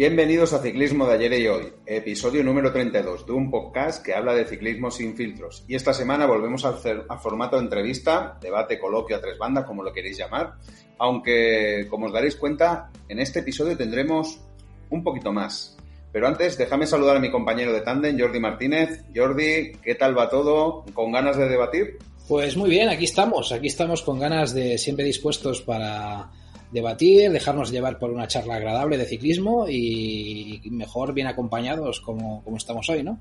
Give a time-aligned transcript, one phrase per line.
[0.00, 4.32] Bienvenidos a Ciclismo de ayer y hoy, episodio número 32 de un podcast que habla
[4.32, 5.62] de ciclismo sin filtros.
[5.68, 6.78] Y esta semana volvemos al,
[7.20, 10.54] formato de entrevista, debate, coloquio a tres bandas, como lo queréis llamar,
[10.96, 14.40] aunque como os daréis cuenta, en este episodio tendremos
[14.88, 15.76] un poquito más.
[16.10, 19.04] Pero antes, déjame saludar a mi compañero de tándem, Jordi Martínez.
[19.14, 20.82] Jordi, ¿qué tal va todo?
[20.94, 21.98] ¿Con ganas de debatir?
[22.26, 26.30] Pues muy bien, aquí estamos, aquí estamos con ganas de siempre dispuestos para
[26.72, 32.56] debatir, dejarnos llevar por una charla agradable de ciclismo y mejor bien acompañados como, como
[32.56, 33.18] estamos hoy, ¿no?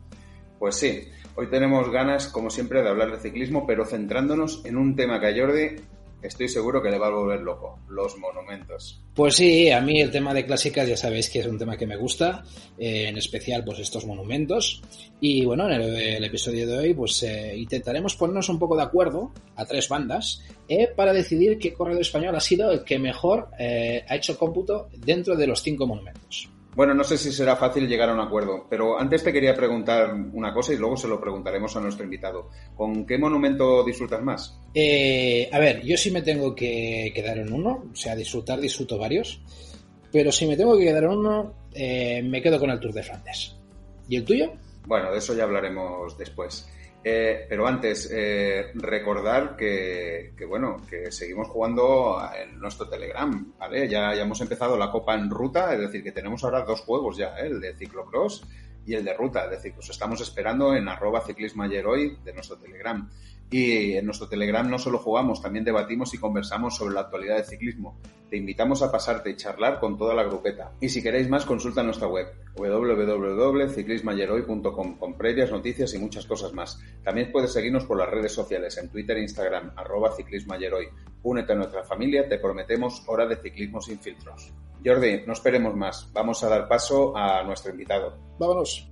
[0.59, 1.03] Pues sí,
[1.35, 5.27] hoy tenemos ganas, como siempre, de hablar de ciclismo, pero centrándonos en un tema que
[5.27, 5.81] a Jordi
[6.21, 9.01] estoy seguro que le va a volver loco, los monumentos.
[9.13, 11.87] Pues sí, a mí el tema de clásicas ya sabéis que es un tema que
[11.87, 12.43] me gusta,
[12.77, 14.81] eh, en especial pues estos monumentos.
[15.19, 19.31] Y bueno, en el, episodio de hoy pues eh, intentaremos ponernos un poco de acuerdo
[19.55, 24.15] a tres bandas eh, para decidir qué corredor español ha sido el que mejor ha
[24.15, 26.49] hecho cómputo dentro de los cinco monumentos.
[26.75, 30.13] Bueno, no sé si será fácil llegar a un acuerdo, pero antes te quería preguntar
[30.33, 32.49] una cosa y luego se lo preguntaremos a nuestro invitado.
[32.75, 34.59] ¿Con qué monumento disfrutas más?
[34.73, 38.97] Eh, a ver, yo sí me tengo que quedar en uno, o sea, disfrutar, disfruto
[38.97, 39.41] varios,
[40.11, 43.03] pero si me tengo que quedar en uno, eh, me quedo con el Tour de
[43.03, 43.55] Flandes.
[44.07, 44.53] ¿Y el tuyo?
[44.85, 46.67] Bueno, de eso ya hablaremos después.
[47.01, 53.87] Eh, pero antes, eh, recordar que, bueno, que seguimos jugando en nuestro Telegram, ¿vale?
[53.87, 57.37] Ya, hemos empezado la Copa en ruta, es decir, que tenemos ahora dos juegos ya,
[57.39, 57.47] ¿eh?
[57.47, 58.45] el de ciclocross
[58.85, 62.57] y el de ruta, es decir, os estamos esperando en arroba ciclismo hoy de nuestro
[62.57, 63.09] Telegram.
[63.51, 67.45] Y en nuestro Telegram no solo jugamos, también debatimos y conversamos sobre la actualidad del
[67.45, 67.97] ciclismo.
[68.29, 70.73] Te invitamos a pasarte y charlar con toda la grupeta.
[70.79, 76.79] Y si queréis más, consulta nuestra web www.ciclismayeroy.com con previas noticias y muchas cosas más.
[77.03, 80.87] También puedes seguirnos por las redes sociales en Twitter e Instagram, arroba ciclismayeroy.
[81.23, 84.53] Únete a nuestra familia, te prometemos hora de ciclismo sin filtros.
[84.85, 86.07] Jordi, no esperemos más.
[86.13, 88.15] Vamos a dar paso a nuestro invitado.
[88.37, 88.87] Vámonos.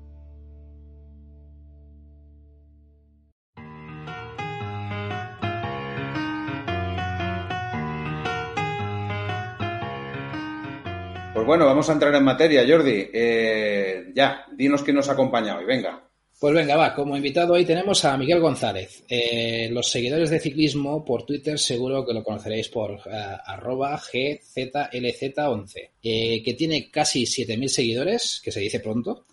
[11.38, 13.10] Pues bueno, vamos a entrar en materia, Jordi.
[13.14, 16.04] Eh, ya, dinos quién nos ha acompañado y venga.
[16.40, 19.04] Pues venga, va, como invitado hoy tenemos a Miguel González.
[19.08, 23.00] Eh, los seguidores de ciclismo por Twitter seguro que lo conoceréis por uh,
[23.46, 29.28] arroba GZLZ11, que tiene casi 7.000 seguidores, que se dice pronto,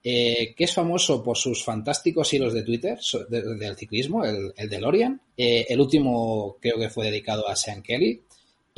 [0.00, 5.20] que es famoso por sus fantásticos hilos de Twitter del ciclismo, el, el DeLorean.
[5.36, 8.22] el último creo que fue dedicado a Sean Kelly,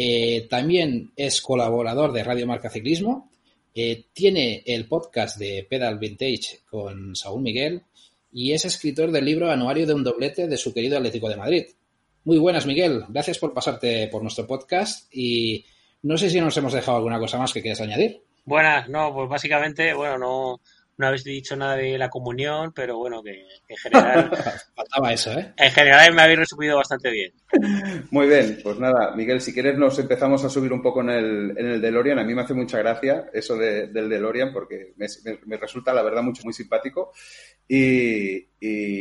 [0.03, 3.31] eh, también es colaborador de Radio Marca Ciclismo.
[3.75, 7.83] Eh, tiene el podcast de Pedal Vintage con Saúl Miguel
[8.33, 11.65] y es escritor del libro Anuario de un doblete de su querido Atlético de Madrid.
[12.25, 13.05] Muy buenas, Miguel.
[13.11, 15.67] Gracias por pasarte por nuestro podcast y
[16.01, 18.23] no sé si nos hemos dejado alguna cosa más que quieras añadir.
[18.47, 20.61] Buenas, no, pues básicamente, bueno, no,
[21.01, 24.31] no habéis dicho nada de la comunión, pero bueno, que en general.
[24.77, 25.55] Faltaba eso, ¿eh?
[25.57, 27.33] En general me habéis resumido bastante bien.
[28.11, 31.55] Muy bien, pues nada, Miguel, si quieres nos empezamos a subir un poco en el,
[31.57, 32.19] en el DeLorean.
[32.19, 36.43] A mí me hace mucha gracia eso del DeLorean porque me, resulta, la verdad, mucho,
[36.45, 37.13] muy simpático.
[37.67, 38.47] Y,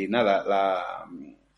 [0.09, 1.05] nada,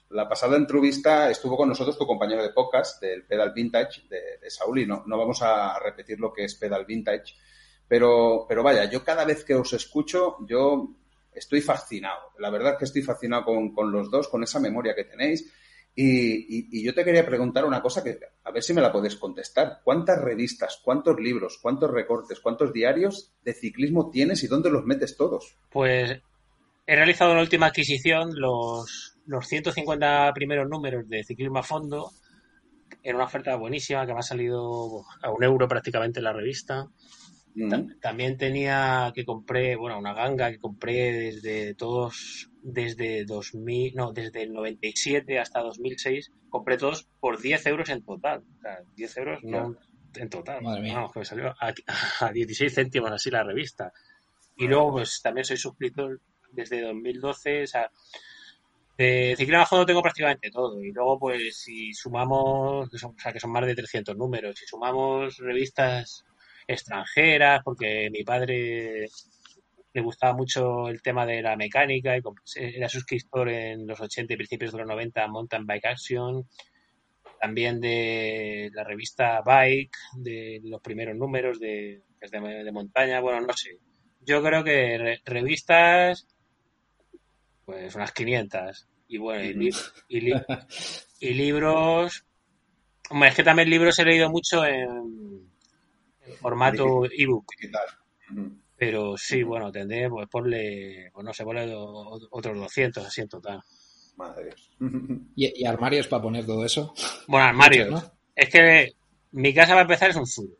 [0.10, 4.50] la, pasada entrevista estuvo con nosotros tu compañero de podcast del Pedal Vintage de, de
[4.50, 7.36] Saúl y no, no vamos a repetir lo que es Pedal Vintage
[7.92, 10.96] pero, pero vaya, yo cada vez que os escucho, yo
[11.34, 12.32] estoy fascinado.
[12.40, 15.52] La verdad que estoy fascinado con, los dos, con esa memoria que tenéis.
[15.94, 19.82] Y, yo te quería preguntar una cosa que a ver si me la podés contestar.
[19.84, 25.18] ¿Cuántas revistas, cuántos libros, cuántos recortes, cuántos diarios de ciclismo tienes y dónde los metes
[25.18, 25.58] todos?
[25.70, 26.18] Pues
[26.88, 32.14] he realizado una última adquisición, los, los 150 primeros números de Ciclismo a Fondo,
[33.04, 36.88] en una oferta buenísima que me ha salido a un euro prácticamente la revista.
[38.02, 44.44] También tenía que compré, bueno, una ganga que compré desde todos, desde 2000, no, desde
[44.44, 48.44] el 97 hasta 2006, compré todos por 10 euros en total.
[48.58, 49.76] O sea, 10 euros no
[50.16, 50.60] en total.
[50.64, 51.74] Vamos, que me salió a,
[52.20, 53.94] a, 16 céntimos así la revista.
[54.58, 56.20] Y luego, pues también soy suscriptor
[56.52, 57.90] desde 2012, o sea,
[58.98, 60.82] De ciclismo a fondo tengo prácticamente todo.
[60.84, 64.58] Y luego, pues, si sumamos, que son, o sea, que son más de 300 números,
[64.58, 66.26] si sumamos revistas
[66.68, 69.08] extranjeras, porque mi padre
[69.94, 72.22] le gustaba mucho el tema de la mecánica y
[72.56, 76.48] era suscriptor en los 80 y principios de los 90 a Mountain Bike Action,
[77.40, 83.80] también de la revista Bike, de los primeros números de, de, montaña, bueno, no sé.
[84.22, 86.28] Yo creo que revistas,
[87.66, 88.88] pues unas 500.
[89.08, 89.72] Y bueno, y,
[91.20, 92.26] y, libros,
[93.10, 95.21] hombre, es que también libros he leído mucho en,
[96.40, 97.54] formato ebook.
[98.76, 103.62] Pero sí, bueno, tendré, pues ponle, pues no sé, ponle otros 200 así en total.
[104.18, 104.56] Madre.
[105.36, 106.94] ¿Y, armarios para poner todo eso?
[107.28, 108.12] Bueno, armarios.
[108.36, 108.94] Es que
[109.32, 110.56] mi casa va a empezar es un zulo.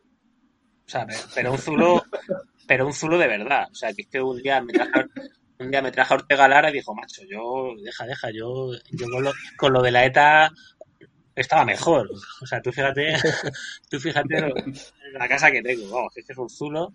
[0.86, 2.02] O sea, pero un zulo,
[2.66, 3.68] pero un zulo de verdad.
[3.70, 5.06] O sea, que es que un día me traje,
[5.58, 9.06] un día me traje a Ortega Lara y dijo, macho, yo, deja, deja, yo, yo
[9.10, 10.52] con, lo, con lo de la ETA
[11.34, 12.10] estaba mejor.
[12.40, 13.14] O sea, tú fíjate,
[13.90, 14.52] tú fíjate
[15.12, 15.88] la casa que tengo.
[15.90, 16.92] Vamos, es que es un zulo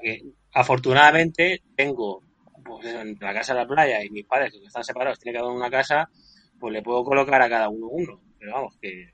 [0.00, 0.22] que
[0.52, 2.22] afortunadamente tengo
[2.64, 5.50] pues, en la casa de la playa y mis padres que están separados tienen cada
[5.50, 6.08] uno una casa,
[6.58, 8.20] pues le puedo colocar a cada uno uno.
[8.38, 9.12] Pero vamos, que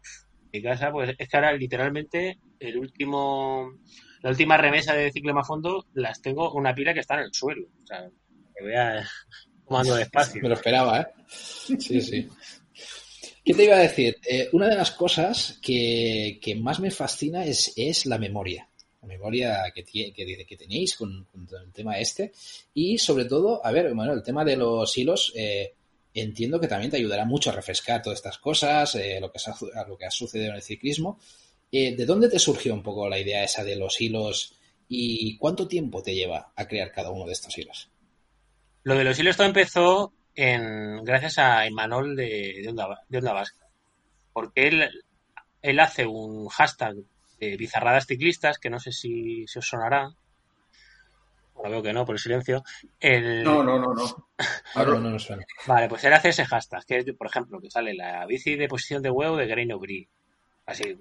[0.53, 3.79] mi casa, pues es que ahora literalmente el último,
[4.21, 7.35] la última remesa de ciclo más fondo las tengo una pila que está en el
[7.35, 7.67] suelo.
[7.83, 8.09] O sea,
[8.55, 9.03] que voy a
[9.67, 10.43] tomando despacio.
[10.43, 11.07] Me lo esperaba, ¿eh?
[11.27, 12.29] Sí, sí.
[13.45, 14.19] ¿Qué te iba a decir?
[14.29, 18.69] Eh, una de las cosas que, más me fascina es, la memoria
[19.01, 19.83] la memoria que,
[20.57, 22.33] tenéis con, el tema este.
[22.73, 25.75] Y sobre todo, a ver, bueno, el tema de los hilos, eh,
[26.15, 30.11] entiendo que también te ayudará mucho a refrescar todas estas cosas, eh, lo, que ha,
[30.13, 31.19] sucedido en el ciclismo.
[31.73, 34.55] ¿De dónde te surgió un poco la idea esa de los hilos
[34.89, 37.89] y cuánto tiempo te lleva a crear cada uno de estos hilos?
[38.85, 43.33] Lo de los hilos todo empezó en, gracias a Imanol de, de, Onda, de Onda
[43.33, 43.67] Vasca,
[44.33, 44.91] porque él,
[45.63, 46.97] él hace un hashtag
[47.59, 50.11] bizarradas ciclistas, que no sé si, se os sonará.
[51.55, 52.63] Bueno, veo que no, por el silencio.
[53.03, 54.31] No, no, no, no.
[55.01, 55.45] no, suena.
[55.67, 58.69] Vale, pues él hace ese hashtag, que es, por ejemplo, que sale la bici de
[58.69, 60.09] posición de huevo de Greino Gris.
[60.65, 60.97] Así,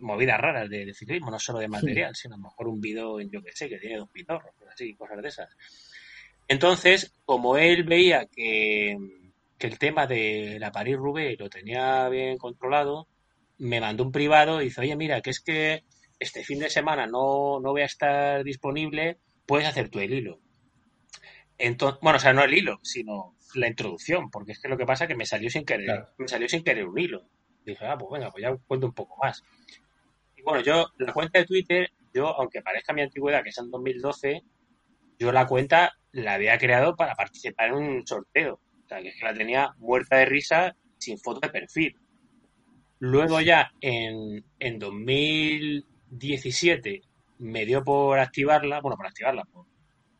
[0.00, 3.42] movidas raras de, ciclismo, no solo de material, sino a lo mejor un bidón, yo
[3.42, 5.48] que sé, que tiene dos pitorros, así, cosas de esas.
[6.48, 8.96] Entonces, como él veía que,
[9.58, 13.08] que el tema de la París-Roubaix lo tenía bien controlado,
[13.58, 15.84] me mandó un privado y dice, oye, mira, que es que
[16.18, 20.40] este fin de semana no, no voy a estar disponible, puedes hacer tú el hilo.
[21.58, 24.84] Entonces, bueno, o sea, no el hilo, sino la introducción, porque es que lo que
[24.84, 27.24] pasa es que me salió sin querer, me salió sin querer un hilo.
[27.64, 29.42] dije, ah, pues venga, pues ya cuento un poco más.
[30.36, 33.70] Y bueno, yo, la cuenta de Twitter, yo, aunque parezca mi antigüedad, que es en
[33.70, 34.42] 2012,
[35.18, 38.60] yo la cuenta la había creado para participar en un sorteo.
[38.84, 41.96] O sea, que es que la tenía muerta de risa sin foto de perfil.
[42.98, 47.02] Luego ya en, en 2017
[47.38, 49.66] me dio por activarla, bueno, por activarla, por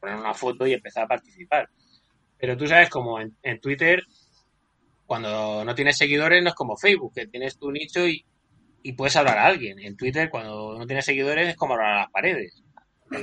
[0.01, 1.71] poner una foto y empezar a participar.
[2.39, 4.03] Pero tú sabes, como en, Twitter,
[5.07, 8.27] cuando no tienes seguidores no es como Facebook, que tienes tu nicho y,
[8.83, 9.79] y puedes hablar a alguien.
[9.79, 12.63] En Twitter, cuando no tienes seguidores, es como hablar a las paredes.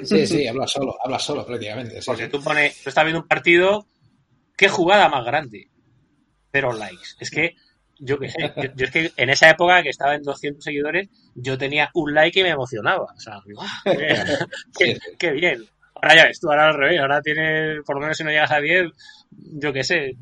[0.04, 2.00] Sí, sí, habla solo, habla solo prácticamente.
[2.06, 3.86] Porque tú pones, tú estás viendo un partido,
[4.56, 5.70] ¿qué jugada más grande?
[6.52, 7.16] Cero likes.
[7.20, 7.56] Es que
[8.00, 11.58] yo que sé, yo, es que en esa época que estaba en 200 seguidores, yo
[11.58, 13.14] tenía un like y me emocionaba.
[13.16, 13.84] O sea, ah,
[15.20, 15.64] qué, bien.
[15.96, 18.52] Ahora ya ves tú, ahora al revés, ahora tienes, por lo menos si no llegas
[18.52, 18.92] a 10,
[19.32, 20.18] yo qué sé,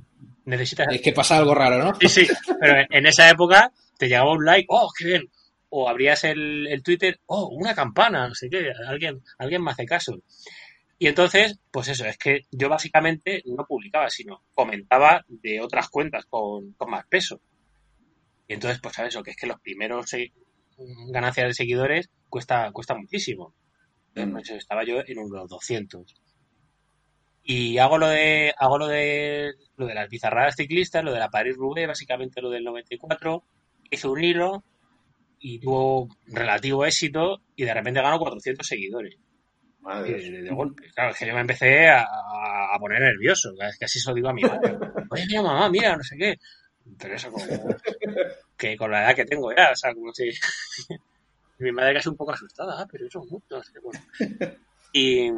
[0.46, 0.88] necesitas...
[0.92, 1.96] Es que pasa algo raro, ¿no?
[2.00, 2.28] Sí, sí,
[2.60, 5.30] pero en esa época te llegaba un like, oh, qué bien.
[5.74, 9.86] O abrías el, el Twitter, oh, una campana, no sé qué, alguien, alguien me hace
[9.86, 10.22] caso.
[11.00, 16.26] Y entonces, pues eso, es que yo básicamente no publicaba, sino comentaba de otras cuentas
[16.26, 17.42] con, con más peso.
[18.48, 20.12] Y entonces, pues sabes, lo que es que los primeros
[21.10, 23.56] ganancias de seguidores cuesta, cuesta muchísimo.
[24.14, 24.58] Entonces, mm.
[24.58, 26.14] estaba yo en unos 200.
[27.44, 31.30] Y hago lo de hago lo de lo de las bizarradas ciclistas, lo de la
[31.30, 33.44] Paris Roubaix, básicamente lo del 94,
[33.90, 34.64] hice un hilo
[35.42, 39.18] y tuvo relativo éxito y de repente ganó 400 seguidores.
[40.06, 40.90] de, golpe.
[40.94, 42.06] Claro, es que yo me empecé a,
[42.80, 43.52] poner nervioso.
[43.60, 44.78] Es que así se lo digo a mi madre.
[45.10, 46.36] Oye, mira, mamá, mira, no sé qué.
[46.98, 47.46] Pero eso como
[48.58, 50.30] que con la edad que tengo ya, o sea, como si
[51.60, 53.62] mi madre casi un poco asustada, ah, pero eso es mucho,
[54.94, 55.32] Y,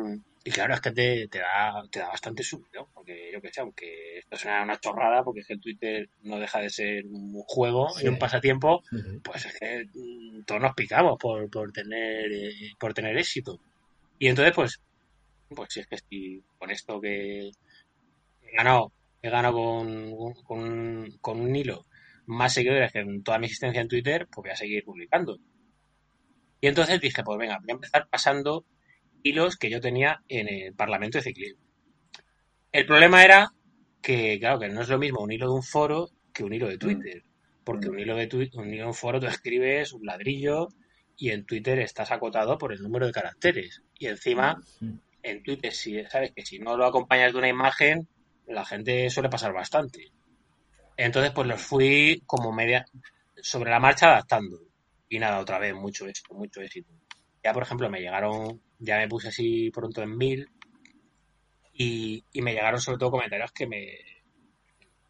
[0.43, 3.61] y, claro, es que te, te, da, te da bastante subido, porque yo que sé,
[3.61, 7.33] aunque esto suena una chorrada, porque es que el Twitter no deja de ser un
[7.47, 8.83] juego y un pasatiempo,
[9.23, 13.59] pues es que mm, todos nos picamos por, por tener eh, por tener éxito.
[14.19, 14.81] Y entonces, pues,
[15.49, 21.39] pues si es que estoy con esto que he ganado he ganado con, con, con
[21.39, 21.85] un hilo
[22.25, 25.39] más seguidores que en toda mi existencia en Twitter, pues voy a seguir publicando.
[26.61, 28.65] Y entonces dije, pues venga, voy a empezar pasando
[29.23, 31.63] hilos que yo tenía en el Parlamento de Ciclismo.
[32.71, 33.51] El problema era
[34.01, 36.67] que, claro, que no es lo mismo un hilo de un foro que un hilo
[36.67, 37.23] de Twitter.
[37.63, 40.67] Porque un hilo de, Twitter, un hilo de un foro tú escribes un ladrillo
[41.15, 43.81] y en Twitter estás acotado por el número de caracteres.
[43.97, 44.61] Y encima,
[45.21, 48.07] en Twitter, si sabes que si no lo acompañas de una imagen,
[48.47, 50.11] la gente suele pasar bastante.
[50.97, 52.85] Entonces, pues los fui como media
[53.41, 54.59] sobre la marcha adaptando.
[55.07, 56.91] Y nada, otra vez, mucho éxito, mucho éxito.
[57.43, 60.49] Ya, por ejemplo, me llegaron, ya me puse así pronto en mil
[61.73, 63.97] y, me llegaron sobre todo comentarios que me...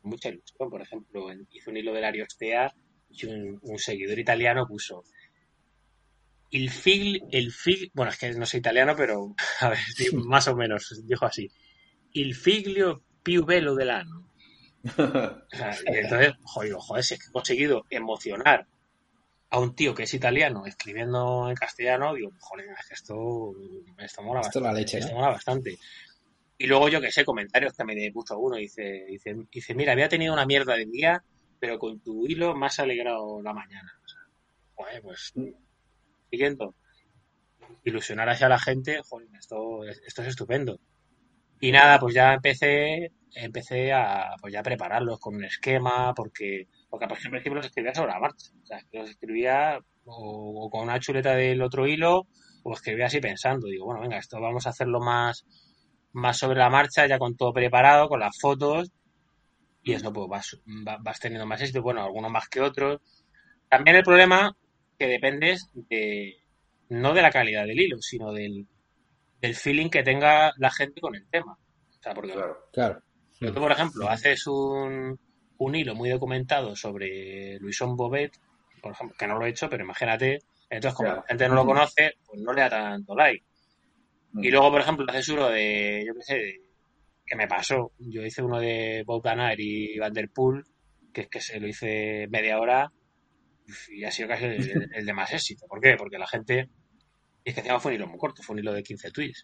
[0.02, 2.74] Mucha ilusión, por ejemplo, hice un hilo del Ariostea
[3.10, 5.04] y un, seguidor italiano puso
[6.52, 9.80] el fig, el fig, bueno, es que no sé italiano, pero a ver,
[10.13, 11.50] más o menos, dijo así.
[12.12, 14.30] Il figlio più bello dell'anno.
[14.84, 18.68] y entonces, joder, joder, si es que he conseguido emocionar
[19.53, 23.53] a un tío que es italiano escribiendo en castellano, digo, joder, es que esto,
[24.00, 24.79] esto mola esto bastante.
[24.79, 25.77] Leche, esto mola bastante.
[26.57, 30.10] Y luego yo que sé, comentarios que me puso uno, dice, dice, dice, mira, había
[30.10, 31.24] tenido una mierda de día,
[31.60, 33.93] pero con tu hilo has alegrado la mañana.
[34.03, 34.22] O sea,
[34.74, 35.33] joder, pues,
[36.31, 36.74] siguiendo.
[37.83, 40.79] Ilusionar hacia la gente, joder, esto, esto es estupendo.
[41.60, 47.07] Y nada, pues ya empecé, empecé a, pues ya prepararlos con un esquema, porque, porque
[47.07, 48.51] por ejemplo, los escribía sobre la marcha.
[48.62, 52.27] O sea, los escribía o, con una chuleta del otro hilo,
[52.62, 53.65] o escribía así pensando.
[53.65, 55.43] Digo, bueno, venga, esto vamos a hacerlo más,
[56.12, 58.91] más sobre la marcha, ya con todo preparado, con las fotos,
[59.81, 60.62] y eso pues vas,
[61.01, 63.01] vas teniendo más éxito, bueno, algunos más que otros.
[63.67, 64.55] También el problema
[65.00, 66.43] que dependes de,
[66.89, 68.67] no de la calidad del hilo, sino del,
[69.41, 71.53] del feeling que tenga la gente con el tema.
[71.53, 72.35] O sea, porque
[72.71, 73.01] claro,
[73.39, 75.19] Tú, por ejemplo, haces un,
[75.57, 78.33] un hilo muy documentado sobre Luisón Bobet,
[78.81, 81.65] por ejemplo, que no lo he hecho, pero imagínate, entonces como la gente no lo
[81.65, 83.45] conoce, pues no le da tanto like.
[84.36, 86.62] Y luego, por ejemplo, haces uno de, yo qué sé,
[87.25, 87.91] que me pasó.
[88.00, 89.24] Yo hice uno de Bob
[89.57, 90.63] y Van Der Poel,
[91.13, 92.91] que es que se lo hice media hora
[93.89, 95.65] y ha sido casi el, de más éxito.
[95.67, 95.95] ¿Por qué?
[95.98, 96.69] Porque la gente,
[97.43, 99.43] es que encima fue un hilo muy corto, fue un hilo de 15 tweets.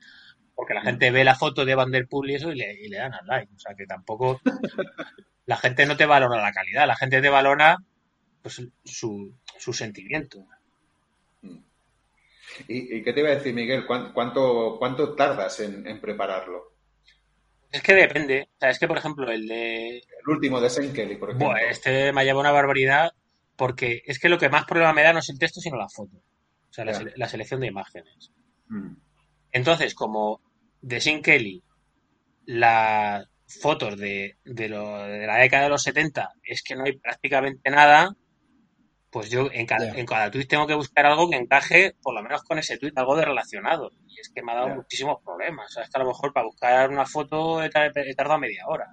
[0.59, 2.89] Porque la gente ve la foto de Van Der Poel y eso y le, y
[2.89, 3.53] le dan al like.
[3.55, 4.41] O sea que tampoco
[5.45, 7.77] la gente no te valora la calidad, la gente te valora
[8.41, 10.45] pues, su, su sentimiento.
[12.67, 13.85] ¿Y, qué te iba a decir, Miguel?
[13.85, 16.73] ¿Cuánto, cuánto tardas en, prepararlo?
[17.71, 18.49] Es que depende.
[18.55, 19.99] O sea, es que, por ejemplo, el de...
[19.99, 21.51] El último de Saint Kelly, por ejemplo.
[21.51, 23.13] Bueno, este me lleva una barbaridad
[23.55, 25.87] porque es que lo que más problema me da no es el texto, sino la
[25.87, 26.17] foto.
[26.17, 28.33] O sea, la, selección de imágenes.
[28.67, 28.95] Mm.
[29.51, 30.41] Entonces, como
[30.81, 31.63] de Saint Kelly,
[32.45, 33.27] las
[33.61, 38.15] fotos de, de, de la década de los 70 es que no hay prácticamente nada,
[39.11, 42.21] pues yo en cada, en cada tweet tengo que buscar algo que encaje por lo
[42.21, 43.91] menos con ese tweet, algo de relacionado.
[44.07, 45.65] Y es que me ha dado muchísimos problemas.
[45.67, 48.85] O sea, es que a lo mejor para buscar una foto he, tardado media hora.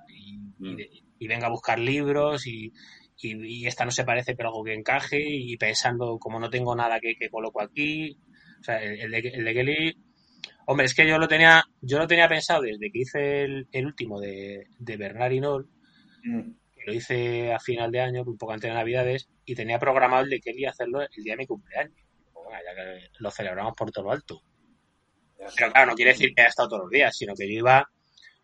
[0.58, 0.76] Mm.
[1.18, 2.72] Y, venga a buscar libros y,
[3.18, 5.20] y, esta no se parece, pero algo que encaje.
[5.20, 8.18] Y pensando, como no tengo nada que, coloco aquí.
[8.60, 10.05] O sea, el, de, el de Kelly.
[10.66, 13.86] Hombre, es que yo lo tenía, yo lo tenía pensado desde que hice el, el
[13.86, 15.68] último de, de Bernard Hinault.
[16.24, 16.50] Mm
[16.86, 20.30] lo hice a final de año, un poco antes de Navidades, y tenía programado el
[20.30, 21.98] de quería hacerlo el día de mi cumpleaños.
[22.34, 24.40] ya que lo celebramos por todo lo alto.
[25.36, 27.90] Pero claro, no quiere decir que haya estado todos los días, sino que yo iba,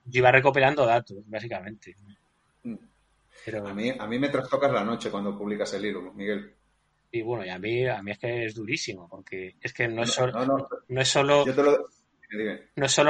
[0.05, 1.95] yo iba recopilando datos, básicamente.
[2.64, 2.75] Mm.
[3.45, 3.67] Pero...
[3.67, 6.52] A, mí, a mí me trastocas la noche cuando publicas el libro, Miguel.
[7.12, 10.02] Y bueno, y a mí, a mí es que es durísimo, porque es que no
[10.02, 10.33] es solo...
[10.33, 10.41] No,
[11.00, 11.88] es solo no es solo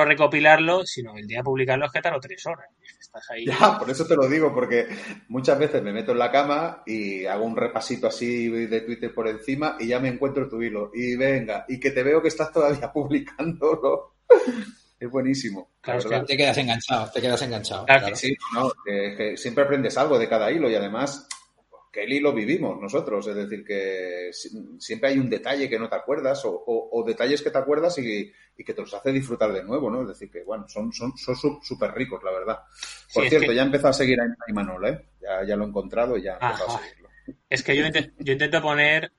[0.05, 2.67] recopilarlo, sino el día de publicarlo es que tardo tres horas.
[3.01, 3.47] Estás ahí.
[3.47, 4.87] Ya, por eso te lo digo, porque
[5.29, 9.29] muchas veces me meto en la cama y hago un repasito así de Twitter por
[9.29, 10.91] encima y ya me encuentro tu hilo.
[10.95, 14.17] Y venga, y que te veo que estás todavía publicándolo.
[14.99, 15.73] Es buenísimo.
[15.81, 17.85] Claro, te quedas enganchado, te quedas enganchado.
[17.87, 21.27] Claro, sí, no, que siempre aprendes algo de cada hilo y además
[21.93, 24.31] que el hilo vivimos nosotros, es decir, que
[24.79, 28.73] siempre hay un detalle que no te acuerdas o, detalles que te acuerdas y, que
[28.73, 30.03] te los hace disfrutar de nuevo, ¿no?
[30.03, 32.61] Es decir, que bueno, son súper ricos, la verdad.
[33.13, 35.07] Por cierto, ya he empezado a seguir a Imanol, ¿eh?
[35.21, 37.09] Ya, ya lo he encontrado y ya he empezado a seguirlo.
[37.51, 37.85] Es que yo,
[38.19, 39.13] yo intento poner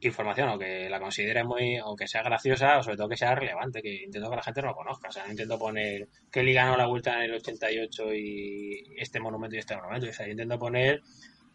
[0.00, 3.34] información o que la considere muy o que sea graciosa o sobre todo que sea
[3.34, 6.64] relevante que intento que la gente no lo conozca o sea intento poner que Liga
[6.64, 10.32] ganó la vuelta en el 88 y este monumento y este monumento o sea yo
[10.32, 11.02] intento poner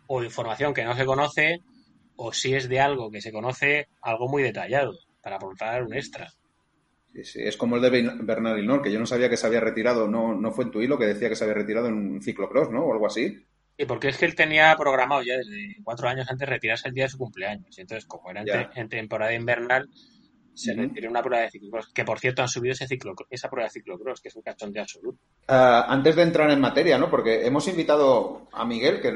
[0.07, 1.61] o información que no se conoce
[2.17, 6.29] o si es de algo que se conoce, algo muy detallado para aportar un extra.
[7.13, 7.89] Sí, sí, es como el de
[8.21, 10.81] Bernard Hinault, que yo no sabía que se había retirado, no, no fue en tu
[10.81, 12.85] hilo que decía que se había retirado en un ciclocross, ¿no?
[12.85, 13.45] O algo así.
[13.77, 17.03] Sí, porque es que él tenía programado ya desde cuatro años antes retirarse el día
[17.03, 17.77] de su cumpleaños.
[17.77, 19.87] Y entonces, como era en, temporada invernal,
[20.55, 21.93] se retiró una prueba de ciclocross.
[21.93, 22.87] Que por cierto han subido ese
[23.29, 25.19] esa prueba de ciclocross, que es un de absoluto.
[25.47, 27.11] Uh, antes de entrar en materia, ¿no?
[27.11, 29.11] Porque hemos invitado a Miguel, que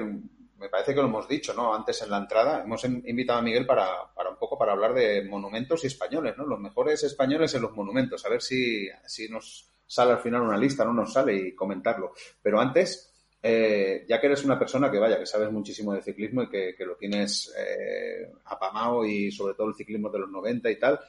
[0.61, 1.73] me parece que lo hemos dicho, ¿no?
[1.73, 5.23] Antes en la entrada, hemos invitado a Miguel para, para un poco para hablar de
[5.23, 6.45] monumentos y españoles, ¿no?
[6.45, 8.23] Los mejores españoles en los monumentos.
[8.25, 12.13] A ver si, si nos sale al final una lista, no nos sale y comentarlo.
[12.43, 16.43] Pero antes, eh, ya que eres una persona que vaya, que sabes muchísimo de ciclismo
[16.43, 20.79] y que, lo tienes eh, apamado y sobre todo el ciclismo de los 90 y
[20.79, 20.99] tal,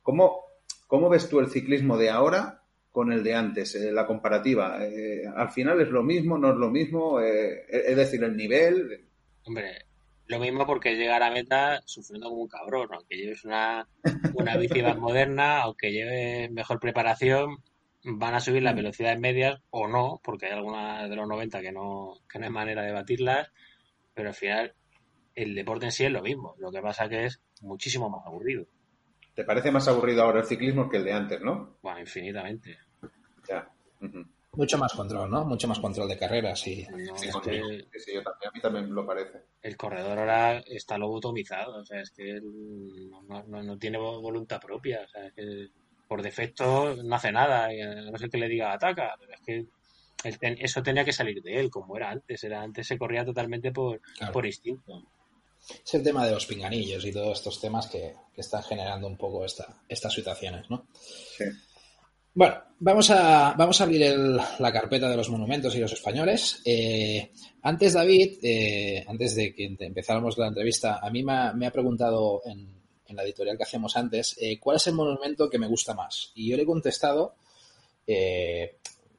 [0.00, 0.46] ¿cómo,
[0.86, 2.61] cómo ves tú el ciclismo de ahora
[2.92, 4.78] con el de antes, eh, la comparativa?
[4.84, 7.20] Eh, ¿Al final es lo mismo, no es lo mismo?
[7.20, 9.06] es decir, el nivel.
[9.44, 9.86] Hombre,
[10.26, 13.88] lo mismo porque llegar a meta sufriendo como un cabrón, aunque lleves una,
[14.34, 17.62] una bici más moderna, aunque lleves mejor preparación,
[18.04, 21.72] van a subir las velocidades medias o no, porque hay algunas de los 90 que
[21.72, 23.50] no, que no hay manera de batirlas,
[24.14, 24.74] pero al final
[25.34, 28.66] el deporte en sí es lo mismo, lo que pasa que es muchísimo más aburrido.
[29.34, 31.76] ¿Te parece más aburrido ahora el ciclismo que el de antes, no?
[31.82, 32.78] Bueno, infinitamente.
[33.48, 33.68] Ya.
[34.52, 35.44] Mucho más control, ¿no?
[35.46, 36.84] Mucho más control de carreras y...
[36.84, 39.40] sí, sí, yo también, a mí también lo parece.
[39.62, 45.02] El corredor ahora está lobotomizado, o sea, es que no, no, no tiene voluntad propia,
[45.06, 45.68] o sea, es que
[46.06, 47.68] por defecto no hace nada,
[48.10, 49.66] no sé que le diga ataca, pero es que
[50.62, 54.00] eso tenía que salir de él, como era antes, era antes se corría totalmente por,
[54.32, 55.02] por instinto.
[55.84, 59.44] Es el tema de los pinganillos y todos estos temas que, están generando un poco
[59.44, 60.86] esta, estas situaciones, ¿no?
[61.36, 61.44] Sí.
[62.34, 64.16] Bueno, vamos a, vamos a abrir
[64.58, 66.62] la carpeta de los monumentos y los españoles.
[66.64, 67.30] Eh,
[67.62, 72.82] antes, David, eh, antes de que empezáramos la entrevista, a mí me ha preguntado en,
[73.12, 76.32] en la editorial que hacíamos antes, eh, ¿cuál es el monumento que me gusta más?
[76.34, 77.36] Y yo le he contestado,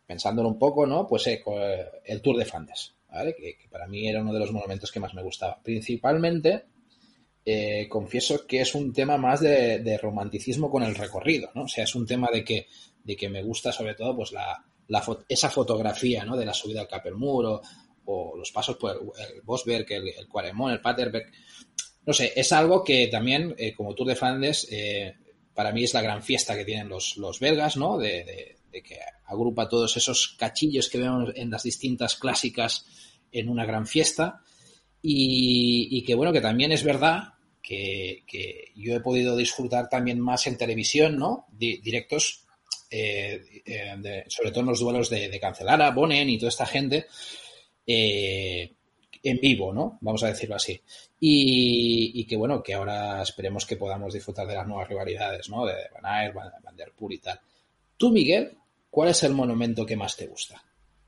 [0.05, 1.07] pensándolo un poco, ¿no?
[1.07, 1.41] Pues eh,
[2.05, 3.35] el Tour de Flandes, ¿vale?
[3.35, 5.61] Que, para mí era uno de los monumentos que más me gustaba.
[5.61, 6.65] Principalmente,
[7.89, 11.63] confieso que es un tema más de, romanticismo con el recorrido, ¿no?
[11.63, 12.67] O sea, es un tema de que,
[13.03, 14.63] de que me gusta sobre todo pues la,
[15.29, 16.35] esa fotografía, ¿no?
[16.35, 17.61] De la subida al Capelmuro
[18.05, 21.31] o los pasos por el, Bosberg, el, el Quaremont, el Paterberg
[22.05, 25.15] no sé, es algo que también, eh, como Tour de Flandes, eh,
[25.53, 27.97] para mí es la gran fiesta que tienen los, los belgas, ¿no?
[28.81, 32.85] Que agrupa todos esos cachillos que vemos en las distintas clásicas
[33.31, 34.41] en una gran fiesta.
[35.01, 38.23] Y, que bueno, que también es verdad que,
[38.75, 41.47] yo he podido disfrutar también más en televisión, ¿no?
[41.51, 42.45] directos,
[42.89, 43.63] eh,
[44.27, 47.07] sobre todo en los duelos de, de Cancelara, Bonen y toda esta gente.
[47.85, 49.97] en vivo, ¿no?
[50.01, 50.81] Vamos a decirlo así.
[51.25, 55.65] Y, que bueno, que ahora esperemos que podamos disfrutar de las nuevas rivalidades, ¿no?
[55.65, 57.39] De Van Aert, Van Der Poel y tal.
[57.95, 58.57] Tú, Miguel,
[58.93, 60.61] ¿cuál es el monumento que más te gusta?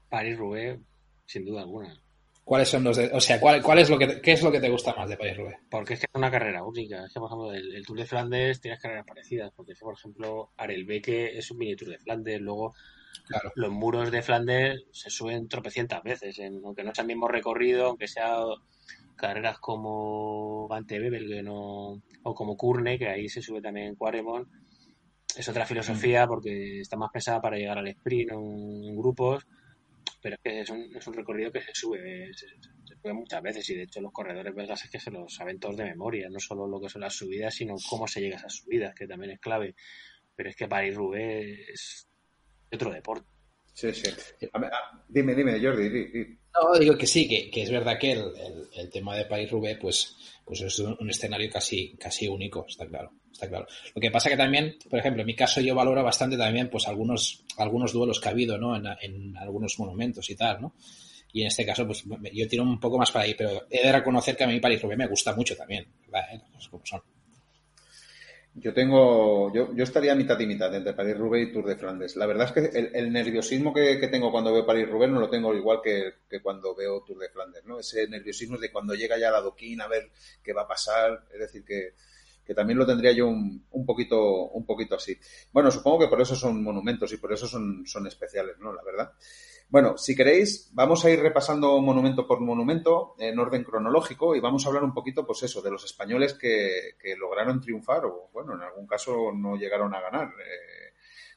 [0.09, 0.79] París-Roubaix,
[1.23, 2.01] sin duda alguna.
[2.43, 4.59] ¿Cuáles son los de, o sea, cuál, cuál es lo que, qué es lo que
[4.59, 5.59] te gusta más de París-Roubaix?
[5.69, 7.05] Porque es que es una carrera única.
[7.05, 9.51] Es que, por ejemplo, el, Tour de Flandes tiene carreras parecidas.
[9.55, 12.41] Porque, por ejemplo, Arelbeque es un mini Tour de Flandes.
[12.41, 12.73] Luego,
[13.53, 16.39] los muros de Flandes se suben tropecientas veces.
[16.63, 18.39] aunque no sea el mismo recorrido, aunque sea
[19.15, 24.47] carreras como Vante Bebel no, o como Curne, que ahí se sube también Quaremont,
[25.35, 26.29] es otra filosofía mm.
[26.29, 29.45] porque está más pesada para llegar al sprint en, grupos,
[30.21, 32.47] pero es que es un, es un, recorrido que se sube, se,
[33.01, 35.77] sube muchas veces y de hecho los corredores belgas es que se los saben todos
[35.77, 38.55] de memoria, no solo lo que son las subidas, sino cómo se llega a esas
[38.55, 39.75] subidas, que también es clave.
[40.35, 42.07] Pero es que París-Roubaix es
[42.71, 43.27] otro deporte.
[43.73, 44.09] Sí, sí.
[45.09, 46.37] dime, dime, Jordi.
[46.55, 50.15] No, digo que sí, que, es verdad que el, tema de Paris Roubaix, pues,
[50.45, 53.67] pues es un, escenario casi, casi único, está claro, está claro.
[53.93, 56.87] Lo que pasa que también, por ejemplo, en mi caso yo valoro bastante también, pues
[56.87, 58.75] algunos, algunos duelos que ha habido, ¿no?
[58.75, 60.75] En, algunos monumentos y tal, ¿no?
[61.33, 63.91] Y en este caso, pues yo tiro un poco más para ahí, pero he de
[63.91, 66.33] reconocer que a mí Paris Roubaix me gusta mucho también, ¿verdad?
[66.33, 66.41] ¿Eh?
[68.57, 72.15] Yo tengo, yo, yo estaría mitad y mitad entre París-Roubaix y Tour de Flandes.
[72.15, 75.81] La verdad es que el, nerviosismo que, tengo cuando veo París-Roubaix no lo tengo igual
[75.83, 77.79] que, cuando veo Tour de Flandes, ¿no?
[77.79, 80.09] Ese nerviosismo de cuando llega ya la doquín a ver
[80.41, 81.93] qué va a pasar, es decir, que,
[82.53, 85.17] también lo tendría yo un, un, poquito, un poquito así.
[85.51, 88.71] Bueno, supongo que por eso son monumentos y por eso son, son especiales, ¿no?
[88.71, 89.11] La verdad.
[89.75, 94.63] Bueno, si queréis, vamos a ir repasando monumento por monumento en orden cronológico y vamos
[94.65, 98.61] a hablar un poquito, pues eso, de los españoles que, lograron triunfar o, bueno, en
[98.61, 100.29] algún caso no llegaron a ganar.
[100.29, 100.93] Eh,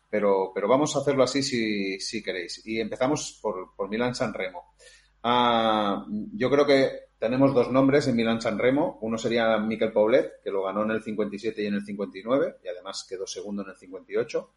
[0.09, 2.65] pero, pero vamos a hacerlo así si, si queréis.
[2.65, 4.77] Y empezamos por, por Milán San Remo.
[5.25, 9.01] Ah, yo creo que tenemos dos nombres en Milán San Remo.
[9.03, 12.69] Uno sería Miquel Paulet, que lo ganó en el 57 y en el 59, y
[12.69, 14.53] además quedó segundo en el 58.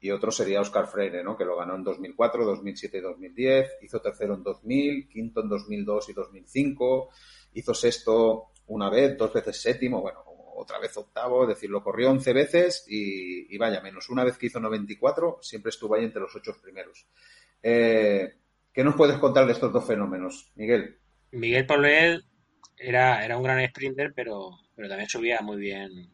[0.00, 1.36] Y otro sería Oscar Freire, ¿no?
[1.36, 6.08] que lo ganó en 2004, 2007 y 2010, hizo tercero en 2000, quinto en 2002
[6.08, 7.10] y 2005,
[7.54, 10.24] hizo sexto una vez, dos veces séptimo, bueno,
[10.56, 14.46] otra vez octavo, es decir, lo corrió 11 veces y, vaya, menos una vez que
[14.46, 17.06] hizo 94, siempre estuvo ahí entre los ocho primeros.
[17.62, 18.34] Eh,
[18.72, 20.98] ¿Qué nos puedes contar de estos dos fenómenos, Miguel?
[21.32, 22.24] Miguel Paulel
[22.76, 26.10] era, era un gran sprinter, pero, pero también subía muy bien,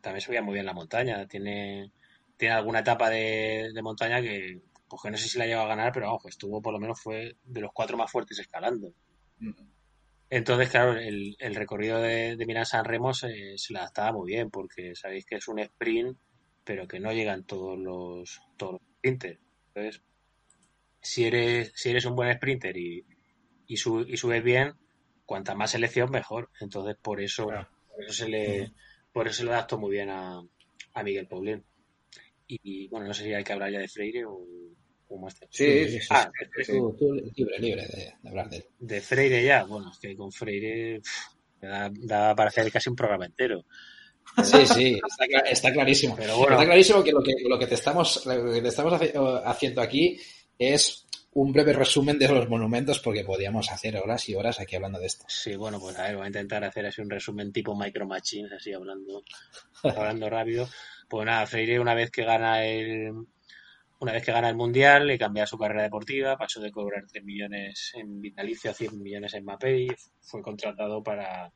[0.00, 1.26] también subía muy bien la montaña.
[1.26, 1.92] Tiene,
[2.36, 5.92] tiene alguna etapa de, montaña que, pues que no sé si la lleva a ganar,
[5.92, 8.92] pero ojo, estuvo por lo menos fue de los cuatro más fuertes escalando.
[10.28, 14.50] Entonces, claro, el, recorrido de, de Milán San Remo se, se, le adaptaba muy bien,
[14.50, 16.18] porque sabéis que es un sprint,
[16.64, 19.40] pero que no llegan todos los, todos los sprinters.
[19.68, 20.02] Entonces,
[21.00, 23.06] si eres, si eres un buen sprinter y,
[23.68, 24.74] y, subes bien,
[25.24, 26.50] cuanta más selección, mejor.
[26.60, 28.72] Entonces, por eso, por eso se le,
[29.12, 30.42] por eso se le adaptó muy bien a,
[30.94, 31.64] a Miguel Paulín.
[32.48, 34.40] Y, bueno, no sé si hay que hablar ya de Freire o
[35.06, 35.46] cómo está.
[35.50, 36.06] Sí, sí, sí.
[36.10, 36.30] Ah,
[36.98, 38.64] tú, libre, libre de, hablar de él.
[38.78, 41.00] De Freire ya, bueno, es que con Freire
[41.60, 43.64] da, para hacer casi un programa entero.
[44.42, 45.00] Sí, sí,
[45.50, 46.16] está, clarísimo.
[46.16, 46.54] Pero bueno.
[46.54, 49.00] Está clarísimo que lo que, lo que te estamos, lo que te estamos
[49.44, 50.18] haciendo aquí
[50.58, 51.06] es
[51.36, 55.04] un breve resumen de los monumentos porque podíamos hacer horas y horas aquí hablando de
[55.04, 55.26] esto.
[55.28, 58.52] Sí, bueno, pues a ver, voy a intentar hacer así un resumen tipo Micro Machines,
[58.52, 59.22] así hablando,
[59.82, 60.66] hablando rápido.
[61.10, 63.12] Pues nada, Freire una vez que gana el
[63.98, 67.22] una vez que gana el Mundial le cambia su carrera deportiva, pasó de cobrar 3
[67.22, 69.88] millones en vitalicio a 100 millones en Mapei,
[70.22, 71.52] fue contratado para,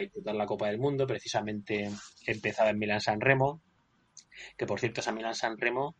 [0.00, 1.88] disputar la Copa del Mundo, precisamente
[2.26, 3.62] empezaba en Milán San Remo,
[4.56, 5.94] que por cierto esa Milán San Remo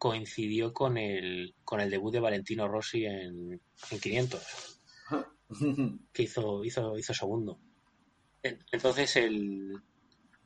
[0.00, 3.60] coincidió con el, con el debut de Valentino Rossi en,
[3.90, 4.80] en 500,
[6.14, 7.60] que hizo, hizo, hizo segundo.
[8.42, 9.74] Entonces, el,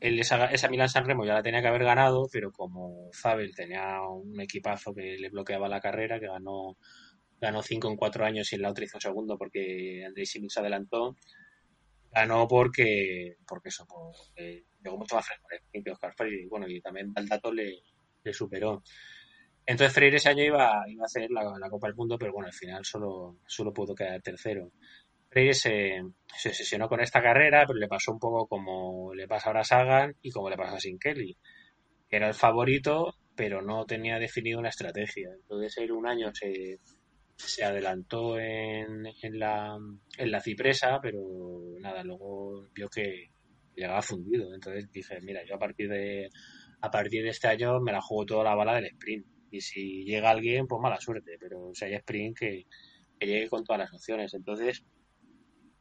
[0.01, 3.55] el esa, esa Milan San Remo ya la tenía que haber ganado, pero como Zabel
[3.55, 6.77] tenía un equipazo que le bloqueaba la carrera, que ganó
[7.41, 10.59] ganó 5 en 4 años y en la otra hizo segundo porque Andrei Simic se
[10.59, 11.17] adelantó,
[12.11, 16.81] ganó porque, porque eso, porque llegó mucho más fresco que Oscar Freire, y bueno, y
[16.81, 17.83] también el dato le,
[18.25, 18.83] le superó.
[19.67, 22.53] Entonces Freire ese año iba, iba a hacer la, Copa del Mundo, pero bueno, al
[22.53, 24.73] final solo, solo pudo quedar tercero.
[25.31, 26.03] Freire se,
[26.37, 29.65] se sesionó con esta carrera, pero le pasó un poco como le pasa ahora a
[29.65, 31.37] Sagan y como le pasa a Sin Kelly.
[32.11, 35.31] Era el favorito, pero no tenía definido una estrategia.
[35.35, 36.79] Entonces él un año se,
[37.37, 39.79] se adelantó en, en, la,
[40.19, 41.21] en la cipresa, pero
[41.81, 43.31] nada, luego vio que
[43.75, 44.55] llegaba fundido.
[44.55, 46.29] Entonces dije, mira, yo a partir de
[46.81, 50.05] a partir de este año me la juego toda la bala del sprint y si
[50.05, 52.67] llega alguien, pues mala suerte, pero si hay sprint que,
[53.21, 54.35] llegue con todas las opciones.
[54.35, 54.85] Entonces,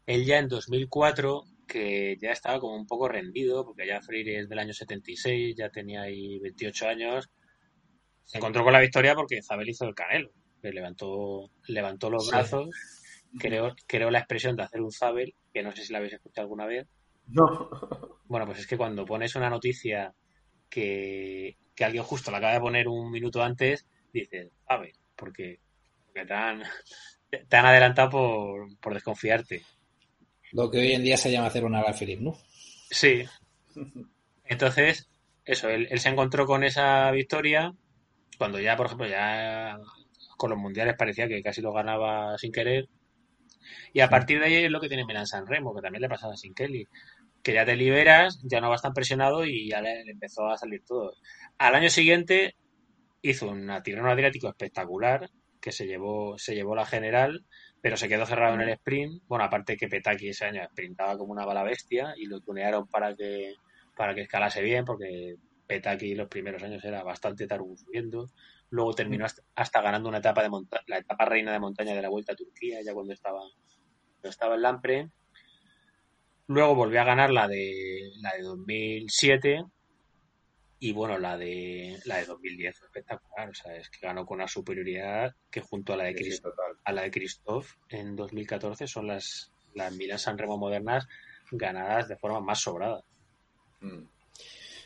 [0.06, 4.48] él ya en 2004, que ya estaba como un poco rendido, porque ya Freire es
[4.48, 7.30] del año 76, ya tenía ahí 28 años,
[8.24, 10.30] se encontró con la victoria porque Zabel hizo el canelo,
[10.62, 12.70] que levantó, levantó los brazos,
[13.40, 16.46] creó, creó la expresión de hacer un Zabel, que no sé si la habéis escuchado
[16.46, 16.88] alguna vez.
[17.26, 17.70] No.
[18.26, 20.14] Bueno, pues es que cuando pones una noticia
[20.74, 25.60] que, que alguien justo la acaba de poner un minuto antes, dices, a ver, porque,
[26.08, 26.64] porque te, han,
[27.48, 29.62] te han adelantado por, por, desconfiarte.
[30.52, 32.36] Lo que hoy en día se llama hacer una Philip, ¿no?
[32.90, 33.24] Sí.
[34.46, 35.08] Entonces,
[35.46, 37.72] eso, él, él, se encontró con esa victoria
[38.40, 39.78] cuando ya, por ejemplo, ya
[40.38, 42.90] con los mundiales parecía que casi lo ganaba sin querer.
[43.94, 46.10] Y a partir de ahí es lo que tiene Milan San Remo, que también le
[46.10, 46.88] pasaba sin Kelly.
[47.44, 50.84] Que ya te liberas, ya no vas tan presionado y ya le empezó a salir
[50.86, 51.14] todo.
[51.58, 52.56] Al año siguiente
[53.22, 55.30] hizo una tirón adriático espectacular
[55.64, 57.46] que se llevó, se llevó la general,
[57.82, 59.24] pero se quedó cerrado en el sprint.
[59.28, 63.16] Bueno, aparte que Petaki ese año sprintaba como una bala bestia y lo tunearon para
[63.16, 63.54] que,
[63.96, 68.30] para que escalase bien, porque Petaki los primeros años era bastante tarugo subiendo.
[68.70, 69.26] Luego terminó
[69.56, 70.50] hasta, ganando una etapa de
[70.88, 74.56] la etapa reina de montaña de la Vuelta a Turquía, ya cuando estaba, cuando estaba
[74.56, 75.10] en Lampre.
[76.48, 79.64] Luego volvió a ganar la de la de 2007
[80.80, 84.40] y bueno, la de la de 2010 fue espectacular, o sea, es que ganó con
[84.40, 86.54] una superioridad que junto a la de Christoph,
[86.84, 91.08] a la de Christoph en 2014 son las las Milan San Remo modernas
[91.52, 93.04] ganadas de forma más sobrada.
[93.82, 94.04] Mm.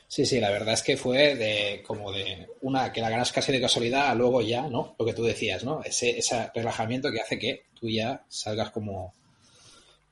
[0.08, 3.52] Sí, sí, la verdad es que fue de como de una que la ganas casi
[3.52, 4.96] de casualidad, a luego ya, ¿no?
[4.98, 5.84] Lo que tú decías, ¿no?
[5.84, 9.14] Ese, ese relajamiento que hace que tú ya salgas como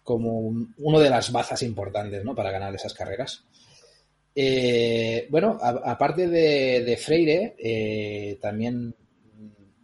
[0.06, 0.38] como
[0.78, 2.36] uno de las bazas importantes, ¿no?
[2.36, 3.44] Para ganar esas carreras.
[4.36, 8.96] Eh, bueno, aparte de, Freire, eh, también,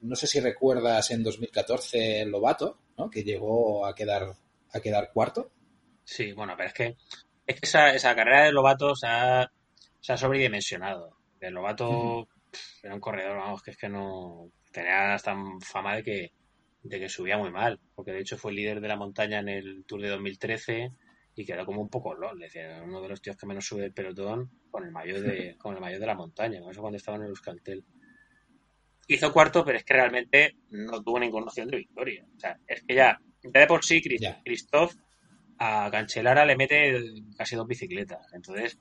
[0.04, 3.10] no sé si recuerdas en 2014 Lobato, ¿no?
[3.10, 4.36] que llegó a quedar,
[4.72, 5.50] a quedar cuarto.
[6.04, 6.98] Sí, bueno, pero es que,
[7.48, 9.52] es que esa, esa carrera de Lobato se ha,
[10.00, 11.18] se ha sobredimensionado.
[11.40, 12.28] De Lobato
[12.84, 16.32] era un corredor, vamos, que es que no tenía hasta fama de que,
[16.84, 19.86] de que subía muy mal, porque de hecho fue líder de la montaña en el
[19.86, 20.91] Tour de 2013
[21.36, 23.94] y quedó como un poco lol, decía, uno de los tíos que menos sube el
[23.94, 27.24] pelotón con el mayor de, con el mayor de la montaña, eso cuando estaba en
[27.24, 27.84] el Euskaltel.
[29.08, 32.26] Hizo cuarto, pero es que realmente no tuvo ninguna noción de victoria.
[32.36, 34.02] O sea, es que ya, ya de por sí,
[34.44, 34.94] Christoph
[35.58, 38.32] a Cancelara le mete casi dos bicicletas.
[38.34, 38.80] Entonces,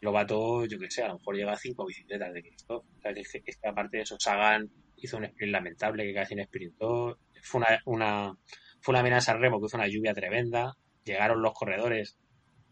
[0.00, 2.84] Lobato, yo que sé, a lo mejor llega a cinco bicicletas de Christoph.
[2.84, 6.44] O sea, es que, aparte de eso, Sagan hizo un sprint lamentable que casi no
[6.44, 7.18] sprintó.
[7.42, 8.34] Fue una, una,
[8.80, 10.76] fue una mina San Remo que hizo una lluvia tremenda
[11.08, 12.16] llegaron los corredores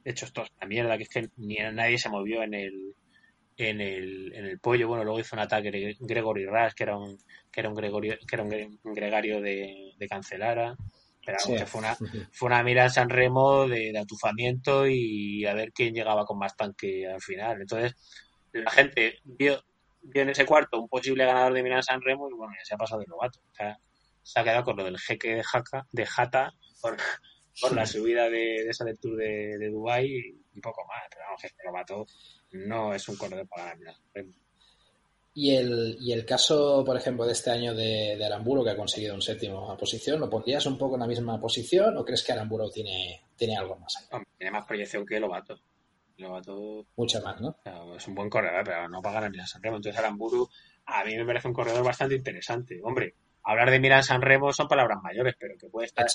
[0.05, 2.95] hechos todos la mierda, que es que ni nadie se movió en el,
[3.57, 4.87] en el, en el pollo.
[4.87, 7.19] Bueno, luego hizo un ataque Gregory Rush, que era un,
[7.51, 10.77] que era un, Gregorio, que era un, gregario de, de Cancelara.
[11.25, 11.97] Pero fue una,
[12.33, 16.57] fue una mira en San Remo de, atufamiento y a ver quién llegaba con más
[16.57, 17.63] tanque al final.
[17.63, 17.97] Entonces,
[18.53, 19.61] la gente vio,
[20.07, 22.75] vio en ese cuarto un posible ganador de Milan San Remo y bueno, ya se
[22.75, 23.41] ha pasado de novato.
[23.51, 23.79] O sea,
[24.23, 26.97] se ha quedado con lo del jeque de, Jaca, de Jata por,
[27.61, 31.03] por la subida de, esa del Tour de, de Dubai y poco más.
[31.11, 32.07] Pero vamos, lo mató.
[32.53, 33.95] No es un corredor para ganar.
[35.35, 38.77] Y el, y el caso, por ejemplo, de este año de, de Aramburo, que ha
[38.77, 42.33] conseguido un séptimo posición, ¿lo pondrías un poco en la misma posición o crees que
[42.33, 44.23] Aramburo tiene, tiene algo más ahí?
[44.39, 45.61] tiene más proyección que Lobato.
[46.19, 46.87] Lobato.
[46.97, 47.57] Más, ¿no?
[47.97, 49.01] Es un buen corredor, pero no
[49.31, 49.77] ni a San Remo.
[49.77, 50.49] Entonces, Aramburu
[50.87, 52.81] a mí me parece un corredor bastante interesante.
[52.83, 56.07] Hombre, hablar de Milan San Remo son palabras mayores, pero que puede estar,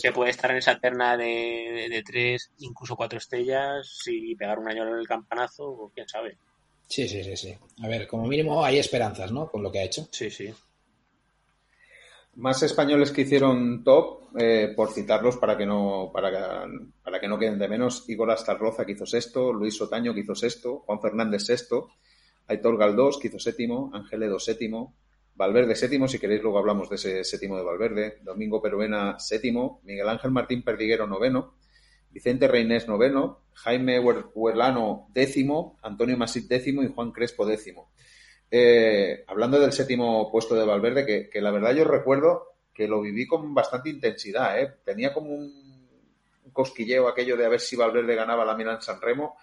[0.00, 4.86] que puede estar en esa terna de, tres, incluso cuatro estrellas y pegar un año
[4.86, 6.38] en el campanazo, o quién sabe.
[6.86, 7.56] Sí, sí, sí, sí.
[7.82, 9.50] A ver, como mínimo hay esperanzas, ¿no?
[9.50, 10.08] Con lo que ha hecho.
[10.10, 10.52] Sí, sí.
[12.34, 17.58] Más españoles que hicieron top, eh, por citarlos para que no para, que no queden
[17.58, 21.88] de menos, Igor Astarroza que hizo sexto, Luis Otaño que hizo sexto, Juan Fernández sexto,
[22.46, 24.94] Aitor Galdós que hizo séptimo, Ángel séptimo,
[25.34, 30.08] Valverde séptimo, si queréis luego hablamos de ese séptimo de Valverde, Domingo Peruena séptimo, Miguel
[30.08, 31.54] Ángel Martín Perdiguero noveno,
[32.10, 36.82] Vicente Reinés noveno, Jaime Huerlano décimo, Antonio Masip décimo.
[36.82, 37.90] Y Juan Crespo décimo.
[38.50, 43.26] Eh, hablando del séptimo puesto de Valverde, que, la verdad yo recuerdo que lo viví
[43.26, 44.74] con bastante intensidad, ¿eh?
[44.84, 45.70] tenía como un,
[46.52, 49.36] cosquilleo aquello de a ver si Valverde ganaba la Milan San Remo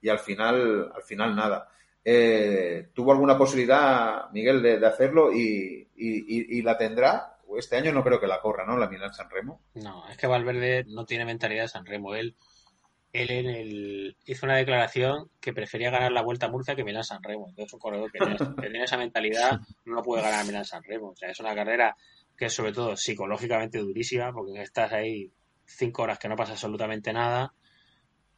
[0.00, 1.68] y al final, al final nada.
[2.04, 7.38] Eh, tuvo alguna posibilidad, Miguel, de, hacerlo y, la tendrá.
[7.56, 8.76] Este año no creo que la corra, ¿no?
[8.76, 9.60] La Milán San Remo.
[9.74, 12.14] No, es que Valverde no tiene mentalidad de San Remo.
[12.14, 12.34] Él,
[13.14, 17.04] él en el, hizo una declaración que prefería ganar la Vuelta a Murcia que Milán
[17.04, 17.46] San Remo.
[17.48, 21.10] Entonces, un corredor que tiene, esa mentalidad no puede ganar Milán San Remo.
[21.10, 21.96] O sea, es una carrera
[22.36, 25.30] que es sobre todo psicológicamente durísima porque estás ahí
[25.64, 27.54] cinco horas que no pasa absolutamente nada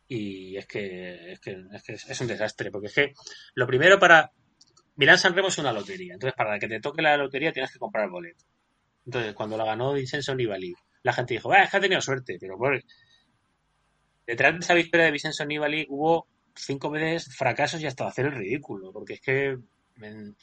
[0.06, 1.56] y es que, es que,
[1.94, 3.14] es un desastre, porque es que
[3.54, 4.30] lo primero para...
[4.96, 7.78] Milán San Remo es una lotería, entonces para que te toque la lotería tienes que
[7.78, 8.44] comprar el boleto.
[9.06, 12.58] Entonces, cuando la ganó Vincenzo Nibali, la gente dijo, es que ha tenido suerte, pero
[12.58, 12.78] por...
[14.26, 18.32] detrás de esa victoria de Vincenzo Nibali hubo cinco veces fracasos y hasta hacer el
[18.32, 19.58] ridículo, porque es que
[20.00, 20.36] en,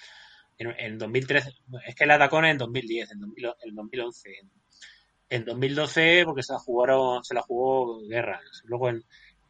[0.57, 1.51] en, 2013,
[1.87, 3.23] es que la atacó en 2010, en,
[3.63, 4.51] en 2011, en,
[5.29, 9.03] en 2012 porque se la jugaron, se la jugó Guerras, luego en,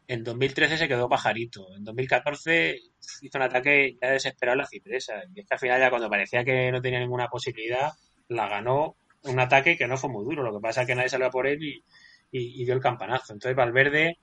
[0.06, 1.74] en 2013 se quedó pajarito.
[1.76, 2.78] En 2014
[3.22, 5.14] hizo un ataque ya desesperado a la cipresa.
[5.34, 7.92] Y es que al final ya cuando parecía que no tenía ninguna posibilidad,
[8.28, 10.42] la ganó un ataque que no fue muy duro.
[10.42, 11.82] Lo que pasa es que nadie salió a por él y,
[12.38, 13.32] dio el campanazo.
[13.32, 14.18] Entonces Valverde,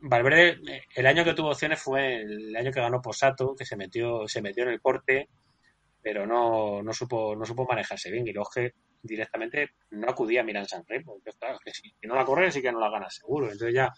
[0.00, 0.58] Valverde,
[0.94, 4.42] el año que tuvo opciones fue el año que ganó Posato, que se metió, se
[4.42, 5.28] metió en el corte,
[6.02, 8.26] pero no, no supo, no supo manejarse bien.
[8.26, 8.72] Y que
[9.02, 12.72] directamente no acudía a Miran San porque claro, que si no la corre sí que
[12.72, 13.46] no la gana seguro.
[13.46, 13.90] Entonces ya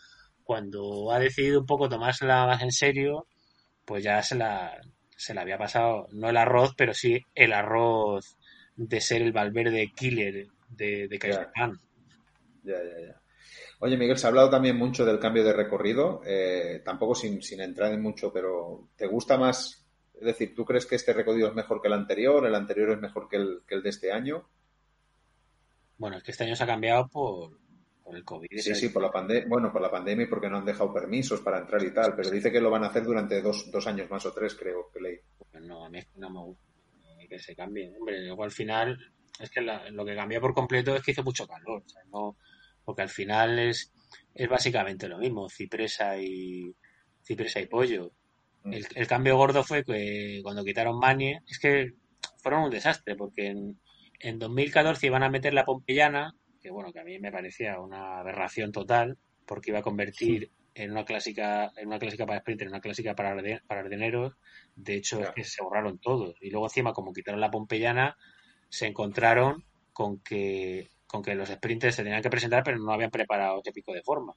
[0.45, 3.27] cuando ha decidido un poco tomársela más en serio,
[3.85, 4.81] pues ya se la,
[5.17, 8.37] se la había pasado, no el arroz, pero sí el arroz
[8.77, 11.53] de ser el Valverde killer de, de ya.
[12.65, 13.22] ya, ya, ya.
[13.85, 17.61] Oye, Miguel, se ha hablado también mucho del cambio de recorrido, eh, tampoco sin, sin
[17.61, 19.85] entrar en mucho, pero ¿te gusta más?
[20.15, 22.47] Es decir, ¿tú crees que este recorrido es mejor que el anterior?
[22.47, 24.49] ¿El anterior es mejor que el, que el de este año?
[25.99, 27.59] Bueno, es que este año se ha cambiado por,
[28.13, 28.47] el COVID.
[28.53, 31.41] Sí, sí, por la pandemia, bueno, por la pandemia y porque no han dejado permisos
[31.41, 34.09] para entrar y tal, pero dice que lo van a hacer durante dos, dos años
[34.09, 35.19] más o tres, creo que leí.
[35.51, 36.65] Pues no, a mí no me gusta
[37.29, 37.93] que se cambie.
[37.99, 38.97] Hombre, luego al final,
[39.41, 42.37] es que lo que cambia por completo es que hizo mucho calor, no,
[42.85, 43.93] porque al final es,
[44.35, 46.75] es básicamente lo mismo, cipresa y
[47.23, 48.13] cipresa y pollo.
[48.65, 48.73] Mm.
[48.73, 51.93] El, cambio gordo fue que cuando quitaron Manie, es que
[52.39, 53.81] fueron un desastre, porque en,
[54.21, 58.21] en 2014 iban a meter la Pompeyana que bueno, que a mí me parecía una
[58.21, 62.69] aberración total, porque iba a convertir en una clásica, en una clásica para sprint, en
[62.69, 64.35] una clásica para, para ardeneros.
[64.77, 66.37] De hecho, es que se borraron todos.
[66.41, 68.17] Y luego encima, como quitaron la Pompeyana,
[68.69, 73.11] se encontraron con que, con que los sprinters se tenían que presentar, pero no habían
[73.11, 74.35] preparado este pico de forma.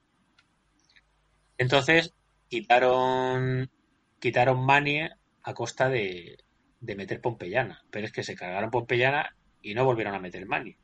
[1.57, 2.13] Entonces,
[2.49, 3.71] quitaron,
[4.19, 5.09] quitaron Manie
[5.43, 6.38] a costa de,
[6.81, 7.81] de meter Pompeyana.
[7.89, 10.77] Pero es que se cargaron Pompeyana y no volvieron a meter Manie.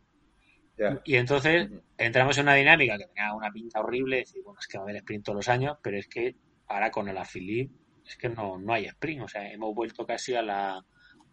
[1.03, 4.77] Y entonces entramos en una dinámica que tenía una pinta horrible, decir, bueno, es que
[4.77, 7.75] va a haber sprint todos los años, pero es que ahora con el Philippe
[8.07, 10.83] es que no, no hay sprint, o sea, hemos vuelto casi a la,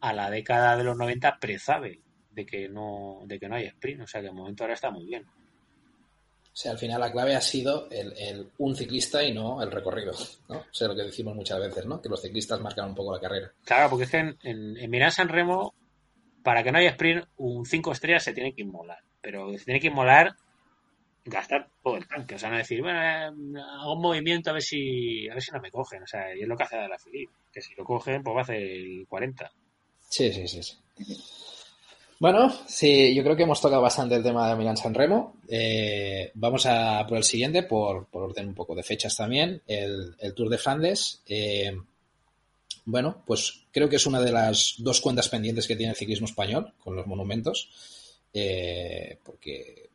[0.00, 2.02] a la década de los 90 pre-Zabel
[2.38, 4.90] de que no de que no hay sprint, o sea que el momento ahora está
[4.90, 5.24] muy bien.
[5.24, 10.12] O sea, al final la clave ha sido el, un ciclista y no el recorrido,
[10.48, 10.56] ¿no?
[10.58, 12.02] O sea, lo que decimos muchas veces, ¿no?
[12.02, 13.52] Que los ciclistas marcan un poco la carrera.
[13.64, 15.72] Claro, porque es que en, en, en San Remo,
[16.42, 19.80] para que no haya sprint, un 5 estrellas se tiene que inmolar pero se tiene
[19.80, 20.36] que molar
[21.24, 24.62] gastar todo el tanque, o sea, no decir, bueno, eh, hago un movimiento a ver
[24.62, 26.88] si a ver si no me cogen, o sea, y es lo que hace de
[26.88, 29.52] la Philip, que si lo cogen, pues va a hacer el 40.
[30.08, 30.78] Sí, sí, sí, sí.
[32.20, 35.36] Bueno, sí, yo creo que hemos tocado bastante el tema de Milán San Remo.
[35.48, 40.16] Eh, vamos a por el siguiente, por, por, orden un poco de fechas también, el,
[40.18, 41.22] el Tour de Flandes.
[41.26, 41.76] Eh,
[42.84, 46.26] bueno, pues creo que es una de las dos cuentas pendientes que tiene el ciclismo
[46.26, 47.68] español con los monumentos.
[48.32, 49.90] Eh, porque,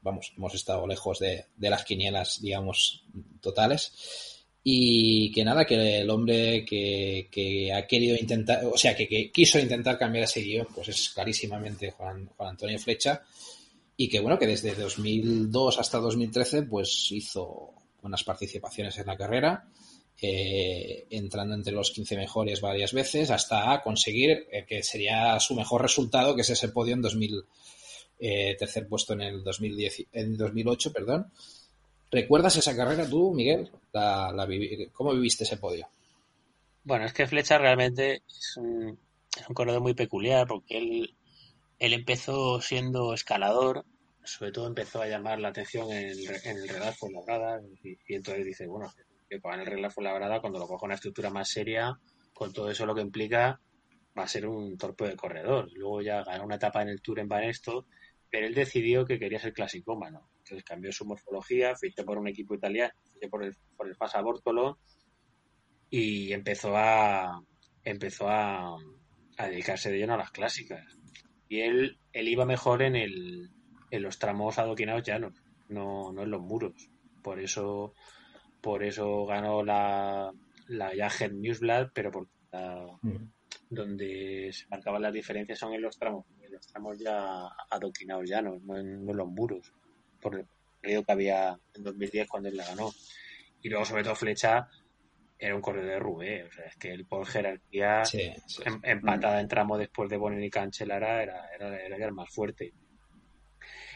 [0.00, 3.04] vamos, hemos estado lejos de, las quinielas, digamos,
[3.40, 4.35] totales.
[4.68, 9.96] Y que nada, que el hombre que, ha querido intentar, o sea, que, quiso intentar
[9.96, 13.22] cambiar ese guion, pues es clarísimamente Juan, Juan Antonio Flecha.
[13.96, 19.68] Y que bueno, que desde 2002 hasta 2013, pues hizo buenas participaciones en la carrera.
[20.20, 25.82] Eh, entrando entre los 15 mejores varias veces hasta conseguir eh, que sería su mejor
[25.82, 27.44] resultado, que es ese podio en 2000,
[28.18, 31.30] eh, tercer puesto en el 2010, en 2008, perdón.
[32.10, 33.70] ¿Recuerdas esa carrera tú, Miguel?
[33.92, 34.48] La,
[34.92, 35.88] ¿Cómo viviste ese podio?
[36.84, 38.98] Bueno, es que Flecha realmente es un,
[39.54, 41.16] corredor muy peculiar porque él,
[41.78, 43.84] él empezó siendo escalador,
[44.22, 48.44] sobre todo empezó a llamar la atención en el, en el Real Fuenlabrada y, entonces
[48.44, 48.92] dice, bueno,
[49.28, 51.98] que en el Real Fuenlabrada cuando lo coja una estructura más seria,
[52.32, 53.60] con todo eso lo que implica,
[54.16, 55.68] va a ser un torpe de corredor.
[55.72, 57.86] Luego ya ganó una etapa en el Tour en Banesto
[58.30, 60.28] pero él decidió que quería ser clasicómano.
[60.46, 64.22] Entonces cambió su morfología, fichó por un equipo italiano, fichó por el, por el Fasa
[65.90, 67.42] y empezó a
[67.82, 68.76] empezó a,
[69.38, 70.84] dedicarse de lleno a las clásicas.
[71.48, 73.50] Y él, él iba mejor en, el,
[73.90, 75.34] en los tramos adoquinados llanos,
[75.68, 76.90] no, no en los muros.
[77.22, 77.94] Por eso,
[78.60, 80.32] por eso ganó la,
[80.68, 80.92] la
[81.32, 82.28] Newsblad, pero por
[83.02, 83.16] mm.
[83.70, 86.24] donde se marcaban las diferencias son en los tramos
[86.60, 89.72] estamos ya adoquinados ya, no, no, en, los muros,
[90.26, 90.46] por el
[90.80, 92.90] periodo que había en 2010 cuando él la ganó.
[93.62, 94.68] Y luego, sobre todo, Flecha
[95.38, 99.46] era un corredor de Rubé, o sea, es que el por jerarquía em, empatada en
[99.46, 102.72] tramo después de Bonnie y Cancelara era, era, era, el más fuerte.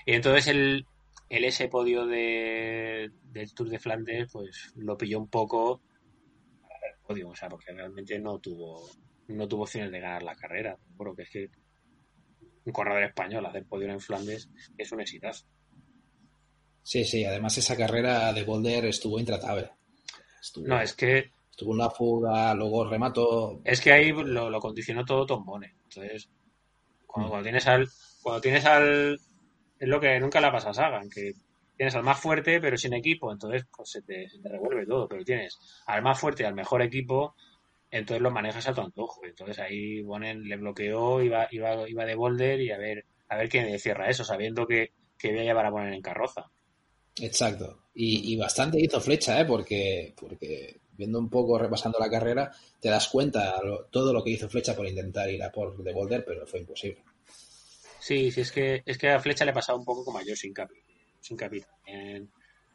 [0.07, 0.87] Y entonces el,
[1.29, 5.83] el ese podio de, del Tour de Flandes, pues lo pilló un poco
[6.63, 8.89] para el podio, o sea, porque realmente no tuvo
[9.27, 10.79] no tuvo opciones de ganar la carrera.
[10.95, 11.51] Bueno, que es que
[12.65, 15.47] un corredor español hacer podio en Flandes es un exitazo.
[16.91, 19.71] Sí, sí, además esa carrera de Boulder estuvo intratable.
[20.57, 21.31] no, es que.
[21.49, 23.61] Estuvo una fuga, luego remato.
[23.63, 25.77] Es que ahí lo, condicionó todo Tombone.
[25.85, 26.29] Entonces,
[27.07, 27.43] cuando, mm.
[27.45, 27.89] tienes al.
[28.21, 29.21] Cuando tienes al.
[29.79, 31.35] Es lo que nunca la pasa a Sagan, que
[31.77, 33.31] tienes al más fuerte, pero sin equipo.
[33.31, 35.07] Entonces, pues se te, se te revuelve todo.
[35.07, 37.37] Pero tienes al más fuerte y al mejor equipo,
[37.93, 39.25] entonces lo manejas a tu antojo.
[39.25, 43.49] Entonces ahí Bonen le bloqueó, iba, iba, iba de boulder y a ver, a ver
[43.49, 46.51] quién cierra eso, sabiendo que, que voy a llevar a poner en carroza.
[47.21, 47.85] Exacto.
[47.95, 49.45] Y, bastante hizo flecha, ¿eh?
[49.45, 54.49] porque, porque viendo un poco, repasando la carrera, te das cuenta todo lo que hizo
[54.49, 57.03] Flecha por intentar ir a por de Boulder, pero fue imposible.
[57.99, 60.35] Sí, sí, es que, es que a Flecha le pasaba un poco como a yo
[60.35, 60.77] sin Capi.
[61.21, 61.63] Sin Capi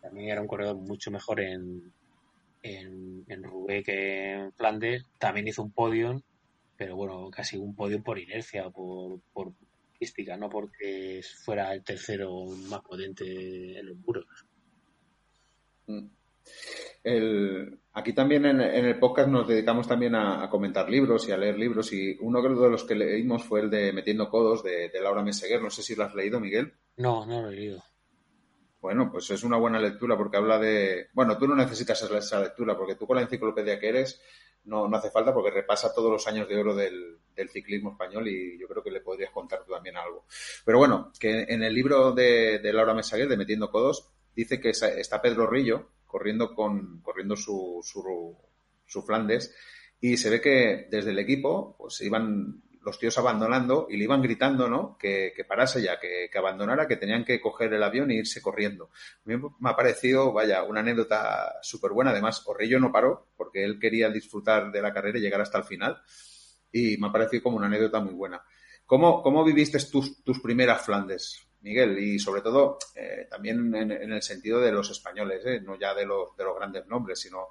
[0.02, 1.92] también era un corredor mucho mejor en,
[2.62, 6.22] en, en Roubaix que en Flandes, también hizo un podium,
[6.78, 9.54] pero bueno, casi un podium por inercia, por, por
[10.38, 14.26] no porque fuera el tercero más potente en los muros.
[15.88, 16.08] Mm.
[17.94, 21.94] aquí también en, el podcast nos dedicamos también a, comentar libros y a leer libros
[21.94, 25.62] y uno de los que leímos fue el de Metiendo Codos de, de Laura Meseguer.
[25.62, 26.74] No sé si lo has leído, Miguel.
[26.98, 27.84] No, no lo he leído.
[28.86, 31.08] Bueno, pues es una buena lectura porque habla de...
[31.14, 34.22] Bueno, tú no necesitas esa lectura porque tú con la enciclopedia que eres
[34.66, 37.20] no, no hace falta porque repasa todos los años de oro del,
[37.52, 40.26] ciclismo español y yo creo que le podrías contar tú también algo.
[40.64, 45.22] Pero bueno, que en el libro de, Laura Mesaguer, de Metiendo Codos, dice que está
[45.22, 48.38] Pedro Rillo corriendo con corriendo su, su,
[48.86, 49.54] su Flandes
[50.00, 54.22] y se ve que desde el equipo pues iban los tíos abandonando y le iban
[54.22, 54.96] gritando, ¿no?
[54.98, 58.92] Que, parase ya, que, abandonara, que tenían que coger el avión e irse corriendo.
[59.26, 62.12] A mí me ha parecido, vaya, una anécdota súper buena.
[62.12, 65.64] Además, Orrillo no paró porque él quería disfrutar de la carrera y llegar hasta el
[65.64, 66.00] final.
[66.72, 68.44] Y me ha parecido como una anécdota muy buena.
[68.86, 71.98] ¿Cómo, cómo viviste tus, tus primeras Flandes, Miguel?
[71.98, 75.60] Y sobre todo, eh, también en, el sentido de los españoles, ¿eh?
[75.60, 77.48] no ya de los, de los grandes nombres, sino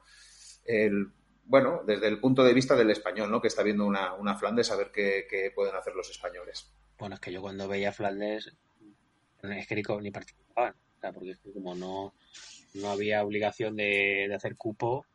[0.65, 1.09] el
[1.47, 3.41] bueno, desde el punto de vista del español, ¿no?
[3.41, 6.73] Que está viendo una, una Flandes a ver qué, pueden hacer los españoles.
[6.99, 8.53] Bueno, es que yo cuando veía Flandes,
[9.43, 12.15] es que ni, participaban, o sea, porque como no,
[12.75, 15.07] no había obligación de, hacer cupo,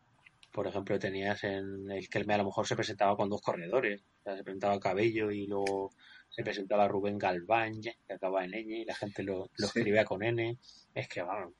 [0.51, 4.23] por ejemplo, tenías en el que a lo mejor se presentaba con dos corredores, o
[4.23, 5.91] sea, se presentaba Cabello y luego
[6.29, 10.21] se presentaba Rubén Galván, que acaba en N, y la gente lo, lo escribía con
[10.21, 10.57] N,
[10.93, 11.53] es que, vamos,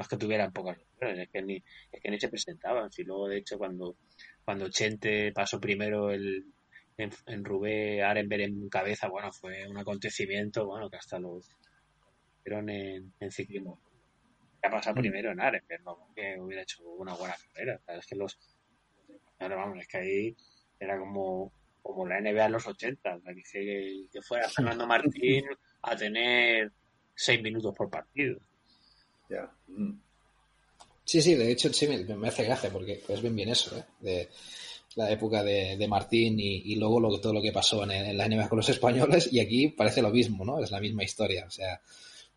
[0.00, 2.90] no es que tuvieran pocas opciones, es que ni, es que ni se presentaban.
[2.90, 3.98] Si luego, de hecho, cuando,
[4.42, 6.46] cuando Chente pasó primero el,
[6.96, 11.50] en, en Rubé, Arenberg en cabeza, bueno, fue un acontecimiento, bueno, que hasta los
[12.42, 13.78] vieron en, en ciclismo.
[14.62, 15.00] ha pasado mm.
[15.00, 17.78] primero en Arenberg, no que hubiera hecho una buena carrera.
[17.88, 18.38] es que los,
[19.38, 20.36] vamos, es que ahí
[20.78, 23.20] era como, como la NBA en los 80,
[23.52, 25.44] que, que fuera Fernando Martín
[25.82, 26.72] a tener
[27.14, 28.40] seis minutos por partido.
[31.04, 33.84] Sí, sí, de hecho sí me, hace gracia porque es bien bien eso, ¿eh?
[34.00, 34.28] de
[34.94, 38.58] la época de, Martín y, luego lo, todo lo que pasó en, la NBA con
[38.58, 40.62] los españoles y aquí parece lo mismo, ¿no?
[40.62, 41.80] Es la misma historia, o sea,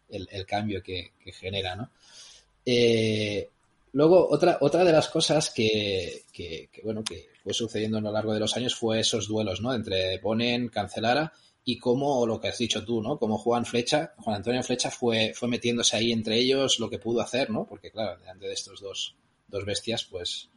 [0.10, 1.90] el, cambio que, genera, ¿no?
[2.66, 3.50] Eh,
[3.92, 6.24] luego, otra, otra de las cosas que,
[6.84, 9.74] bueno, que fue sucediendo a lo largo de los años fue esos duelos, ¿no?
[9.74, 11.34] Entre Ponen, Cancelara
[11.66, 13.18] y cómo lo que has dicho tú, ¿no?
[13.18, 17.22] Cómo Juan Flecha, Juan Antonio Flecha fue, fue metiéndose ahí entre ellos lo que pudo
[17.22, 17.66] hacer, ¿no?
[17.66, 19.16] Porque claro, delante de estos dos,
[19.48, 20.50] dos bestias, pues,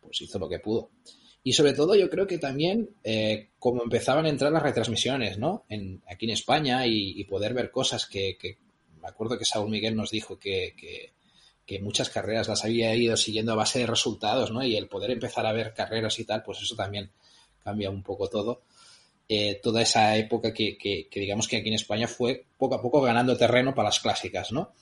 [0.00, 0.90] pues hizo lo que pudo.
[1.42, 5.64] Y sobre todo yo creo que también eh, como empezaban a entrar las retransmisiones, ¿no?
[5.68, 8.36] En, aquí en España y, poder ver cosas que,
[9.00, 13.52] me acuerdo que Saúl Miguel nos dijo que, que, muchas carreras las había ido siguiendo
[13.52, 14.64] a base de resultados, ¿no?
[14.64, 17.10] Y el poder empezar a ver carreras y tal, pues eso también
[17.62, 18.62] cambia un poco todo.
[19.28, 23.00] Eh, toda esa época que, que, digamos que aquí en España fue poco a poco
[23.00, 24.72] ganando terreno para las clásicas, ¿no?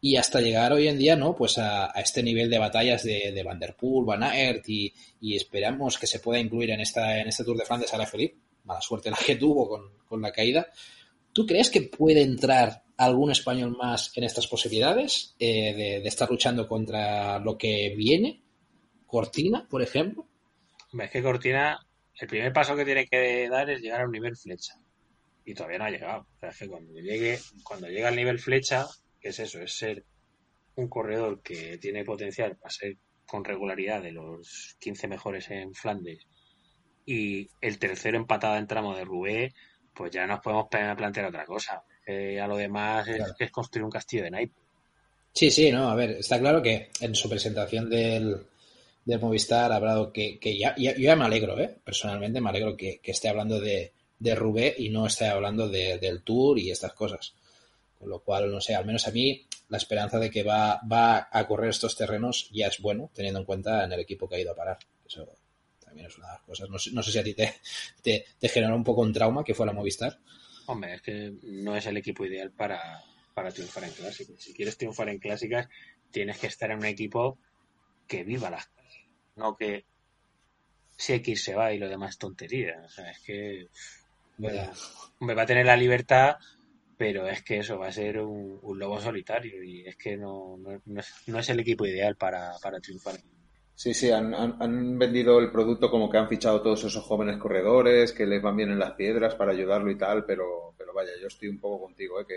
[0.00, 1.34] Y hasta llegar hoy en día, ¿no?
[1.34, 6.38] Pues a, este nivel de batallas de, de Van Aert y, esperamos que se pueda
[6.38, 8.36] incluir en, esta, en este Tour de Flandes a la Felipe.
[8.64, 10.68] Mala suerte la que tuvo con, con la caída.
[11.32, 16.30] ¿Tú crees que puede entrar algún español más en estas posibilidades eh, de, de, estar
[16.30, 18.42] luchando contra lo que viene?
[19.06, 20.26] Cortina, por ejemplo.
[20.96, 21.87] Es que Cortina
[22.20, 24.74] el primer paso que tiene que dar es llegar a un nivel flecha.
[25.44, 26.26] Y todavía no ha llegado.
[26.36, 28.86] O sea, es que cuando llegue, cuando llega al nivel flecha,
[29.20, 30.04] que es eso, es ser
[30.74, 32.96] un corredor que tiene potencial para ser
[33.26, 36.26] con regularidad de los 15 mejores en Flandes
[37.04, 39.54] y el tercero empatada en tramo de Rubé,
[39.94, 41.82] pues ya nos podemos plantear otra cosa.
[42.06, 44.62] a lo demás es, construir un castillo de naipes.
[45.32, 48.46] Sí, sí, no, a ver, está claro que en su presentación del,
[49.08, 51.80] de Movistar ha hablado que, que ya, yo ya me alegro, ¿eh?
[51.82, 56.58] personalmente me alegro que, esté hablando de, de, Rubé y no esté hablando del Tour
[56.58, 57.34] y estas cosas.
[57.98, 61.26] Con lo cual, no sé, al menos a mí la esperanza de que va, va
[61.32, 64.40] a correr estos terrenos ya es bueno, teniendo en cuenta en el equipo que ha
[64.40, 64.78] ido a parar.
[65.06, 65.26] Eso
[65.82, 66.68] también es una de las cosas.
[66.68, 67.54] No, sé si a ti te,
[68.02, 70.18] te, generó un poco un trauma que fue la Movistar.
[70.66, 73.02] Hombre, es que no es el equipo ideal para,
[73.32, 74.38] para triunfar en clásicas.
[74.38, 75.66] Si quieres triunfar en clásicas,
[76.10, 77.38] tienes que estar en un equipo
[78.06, 78.68] que viva las
[79.38, 79.84] no que
[80.96, 82.82] si X se va y lo demás es tontería.
[82.84, 83.68] O sea, es que
[85.20, 86.36] me va a tener la libertad,
[86.96, 91.38] pero es que eso va a ser un, lobo solitario y es que no, no,
[91.40, 93.14] es, el equipo ideal para, triunfar.
[93.74, 98.26] Sí, sí, han, vendido el producto como que han fichado todos esos jóvenes corredores, que
[98.26, 101.48] les van bien en las piedras para ayudarlo y tal, pero, pero vaya, yo estoy
[101.48, 102.26] un poco contigo, ¿eh?
[102.26, 102.34] que,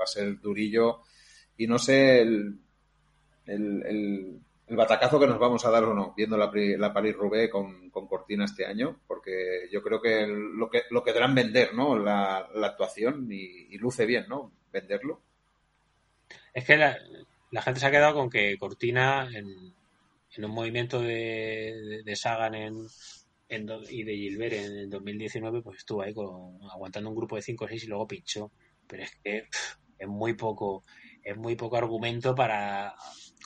[0.00, 1.02] va a ser durillo
[1.58, 2.58] y no sé el,
[3.44, 4.40] el el
[4.76, 8.66] batacazo que nos vamos a dar o no, viendo la, la París-Roubaix con, Cortina este
[8.66, 11.98] año, porque yo creo que lo que lo querrán vender, ¿no?
[11.98, 14.52] La, actuación y, luce bien, ¿no?
[14.72, 15.20] Venderlo.
[16.54, 16.96] Es que la,
[17.62, 19.74] gente se ha quedado con que Cortina en,
[20.44, 22.86] un movimiento de, de, Sagan en,
[23.90, 27.64] y de Gilbert en el 2019, pues estuvo ahí con, aguantando un grupo de 5
[27.64, 28.50] o 6 y luego pinchó.
[28.86, 29.48] Pero es que
[29.98, 30.84] es muy poco,
[31.22, 32.94] es muy poco argumento para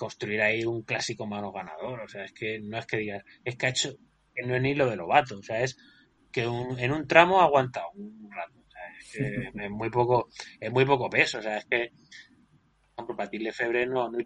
[0.03, 2.01] construir ahí un clásico mano ganador.
[2.01, 3.95] O sea, es que no es que digas, es que ha hecho,
[4.35, 5.77] que no es ni lo de Lobato, o sea, es
[6.33, 8.59] que en un tramo ha aguantado un rato.
[8.67, 10.29] O sea, es que es muy poco,
[10.59, 11.39] es muy poco peso.
[11.39, 11.93] O sea, es que
[12.95, 14.19] por ejemplo, para Lefebvre no, no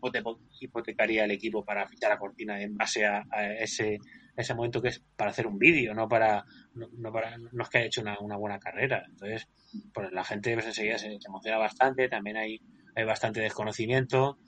[0.60, 3.22] hipotecaría el equipo para fichar a Cortina en base a,
[3.60, 3.98] ese,
[4.34, 7.78] ese momento que es para hacer un vídeo, no para no, para no es que
[7.78, 9.04] haya hecho una, una buena carrera.
[9.08, 9.46] Entonces,
[9.92, 12.62] pues la gente pues, enseguida se, emociona bastante, también hay,
[12.94, 14.38] hay bastante desconocimiento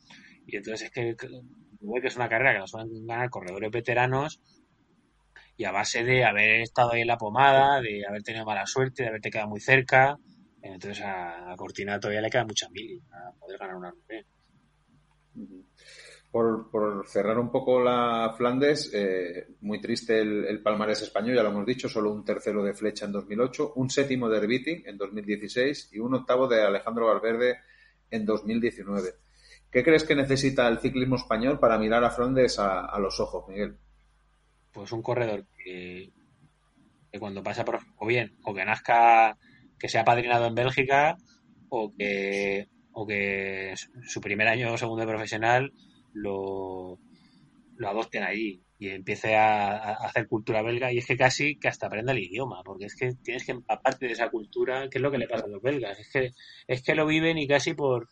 [0.48, 4.40] y entonces es que, que es una carrera que nos suelen ganar corredores veteranos
[5.58, 9.02] y a base de haber estado ahí en la pomada, de haber tenido mala suerte,
[9.02, 10.18] de haberte quedado muy cerca,
[10.62, 14.26] entonces a, Cortina todavía le queda mucha mil para poder ganar una RP.
[16.30, 21.66] Por, cerrar un poco la Flandes, eh, muy triste el, palmarés español, ya lo hemos
[21.66, 25.98] dicho, solo un tercero de flecha en 2008, un séptimo de Herbiti en 2016 y
[25.98, 27.58] un octavo de Alejandro Valverde
[28.10, 29.27] en 2019.
[29.70, 33.76] ¿Qué crees que necesita el ciclismo español para mirar a Flandes a, los ojos, Miguel?
[34.72, 36.10] Pues un corredor que,
[37.18, 39.36] cuando pasa por o bien o que nazca
[39.78, 41.16] que sea padrinado en Bélgica
[41.68, 43.74] o que, o que
[44.06, 45.72] su primer año o segundo de profesional
[46.12, 46.98] lo,
[47.76, 51.86] lo adopten allí y empiece a, hacer cultura belga y es que casi que hasta
[51.86, 55.10] aprenda el idioma porque es que tienes que empaparte de esa cultura que es lo
[55.10, 56.32] que le pasa a los belgas es que
[56.66, 58.08] es que lo viven y casi por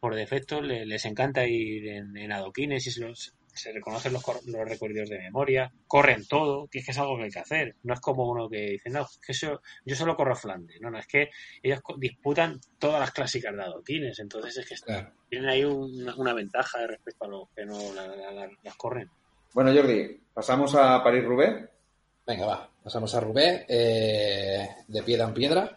[0.00, 4.68] por defecto les, encanta ir en, en adoquines y se los, se reconocen los, los
[4.68, 7.76] recorridos de memoria, corren todo, que es que es algo que hay que hacer.
[7.82, 10.80] No es como uno que dice, no, que eso, yo solo corro Flandes.
[10.80, 11.30] No, no, es que
[11.62, 14.94] ellos disputan todas las clásicas de adoquines, entonces es que
[15.28, 17.78] tienen ahí una, ventaja respecto a los que no
[18.62, 19.10] las corren.
[19.52, 21.68] Bueno, Jordi, pasamos a París-Roubaix.
[22.26, 25.76] Venga, va, pasamos a Roubaix, eh, de piedra en piedra.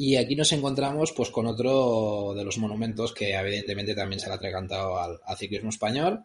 [0.00, 4.32] Y aquí nos encontramos pues con otro de los monumentos que evidentemente también se le
[4.32, 6.24] ha atragantado al ciclismo español.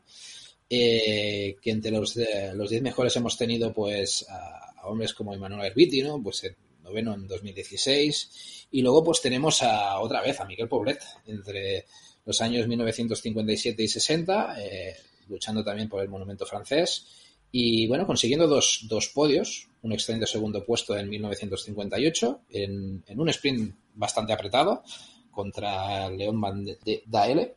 [0.70, 2.18] Eh, que entre los,
[2.54, 6.24] los 10 mejores hemos tenido pues a, hombres como Emanuel Herbiti, ¿no?
[6.24, 6.56] Pues en
[6.86, 11.86] noveno en 2016 y luego pues tenemos a otra vez a Miguel Poblet entre
[12.24, 14.96] los años 1957 y 60 eh,
[15.28, 17.08] luchando también por el monumento francés
[17.58, 23.30] y bueno consiguiendo dos, dos podios un excelente segundo puesto en 1958 en, en un
[23.30, 24.84] sprint bastante apretado
[25.32, 26.66] contra León Van
[27.06, 27.56] Daele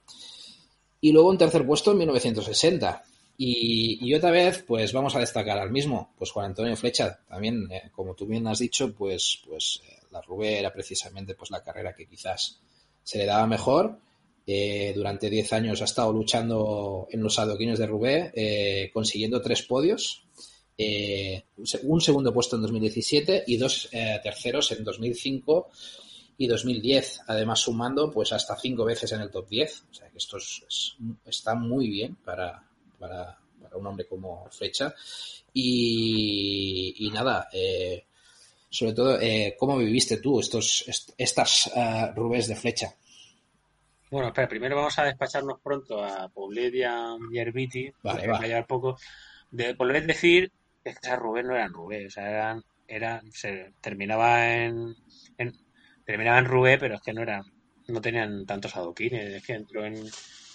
[1.00, 3.04] y luego un tercer puesto en 1960.
[3.40, 7.88] Y, otra vez, pues vamos a destacar al mismo, pues Juan Antonio Flecha, también, eh,
[7.92, 11.94] como tú bien has dicho, pues, pues eh, la Rubé era precisamente pues la carrera
[11.94, 12.58] que quizás
[13.04, 13.96] se le daba mejor.
[14.50, 20.24] Eh, durante 10 años ha estado luchando en los adoquines de Rubé, consiguiendo tres podios,
[21.82, 23.90] un segundo puesto en 2017 y dos
[24.22, 25.68] terceros en 2005
[26.40, 29.84] y 2010, además sumando pues hasta cinco veces en el top 10.
[29.90, 30.38] O sea que esto
[31.26, 32.64] está muy bien para,
[32.98, 33.38] para,
[33.74, 34.94] un hombre como Flecha.
[35.52, 38.04] Y, nada, eh,
[38.70, 40.84] sobre todo, eh, ¿cómo viviste tú estos,
[41.18, 42.94] estas uh, rubés de Flecha?
[44.10, 48.58] Bueno, espera, primero vamos a despacharnos pronto a Poblet y a Yerbiti, vale, va.
[48.58, 48.96] a poco.
[49.50, 50.50] De Poblet decir
[50.82, 54.96] que esas rubés no eran rubés, o sea, eran, eran se terminaba en
[56.08, 57.42] terminaba en Rubé, pero es que no eran,
[57.88, 60.06] no tenían tantos adoquines, es que entró en,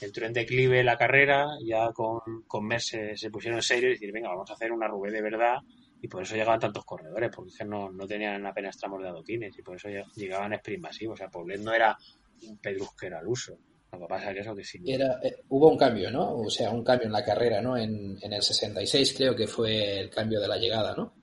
[0.02, 4.12] entró en declive la carrera, ya con, con Mer se, pusieron en serio y decir,
[4.12, 5.60] venga, vamos a hacer una Rubé de verdad,
[6.02, 9.10] y por eso llegaban tantos corredores, porque es que no, no tenían apenas tramos de
[9.10, 11.96] adoquines, y por eso llegaban sprint masivos, o sea, Poblet no era
[12.48, 13.58] un pedrusquero al uso.
[13.92, 14.82] Lo que pasa es que eso que sí.
[14.86, 16.38] Era, eh, hubo un cambio, ¿no?
[16.38, 17.78] O sea, un cambio en la carrera, ¿no?
[17.78, 21.14] En, en el 66 creo que fue el cambio de la llegada, ¿no?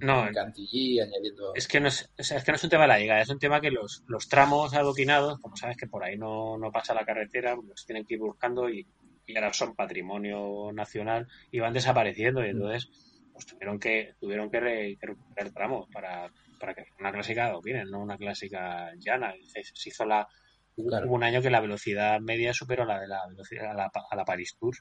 [0.00, 1.54] no, añadiendo.
[1.54, 3.60] Es que, no es, que no es un tema de la llegada, es un tema
[3.60, 7.56] que los, los tramos adoquinados, como sabes que por ahí no, no pasa la carretera,
[7.56, 8.86] los tienen que ir buscando y,
[9.34, 12.50] ahora son patrimonio nacional y van desapareciendo y mm.
[12.50, 12.90] entonces
[13.32, 14.60] pues, tuvieron que tuvieron que,
[15.00, 19.34] recuperar tramos para, para que una clásica adoquines, no una clásica llana.
[19.46, 20.28] Se, hizo la
[20.76, 24.16] Hubo un año que la velocidad media superó la de la velocidad a la, a
[24.16, 24.76] la Paris Tour.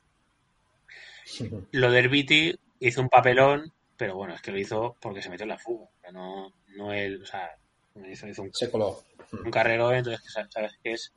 [1.71, 5.43] Lo del Viti hizo un papelón pero bueno, es que lo hizo porque se metió
[5.43, 5.87] en la fuga.
[6.11, 7.49] no, no él, o sea,
[8.09, 9.03] hizo, hizo un, se coló.
[9.31, 11.13] un carrero, entonces sabes que es,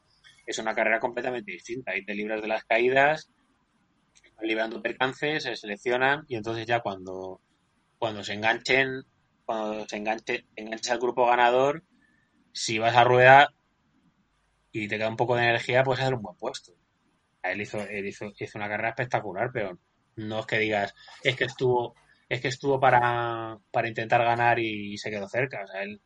[0.47, 1.93] es una carrera completamente distinta.
[1.93, 3.31] Ahí te libras de las caídas,
[4.37, 7.41] van librando percances, se seleccionan y entonces ya cuando,
[7.99, 9.05] cuando se enganchen,
[9.45, 11.83] cuando se enganche, enganches al grupo ganador,
[12.53, 13.55] si vas a rueda
[14.73, 16.73] y te queda un poco de energía, puedes hacer un buen puesto.
[17.43, 19.79] Él hizo, él hizo, hizo una carrera espectacular, pero
[20.17, 21.95] no es que digas, es que estuvo
[22.29, 25.63] es que estuvo para, para intentar ganar y, se quedó cerca.
[25.65, 26.01] O sea, él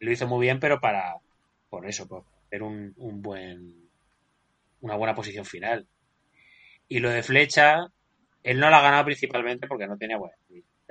[0.00, 1.16] lo hizo muy bien, pero para,
[1.70, 3.88] por eso, por hacer un, un buen,
[4.80, 5.86] una buena posición final.
[6.88, 7.86] Y lo de flecha,
[8.42, 10.36] él no la ha ganado principalmente porque no tenía buena.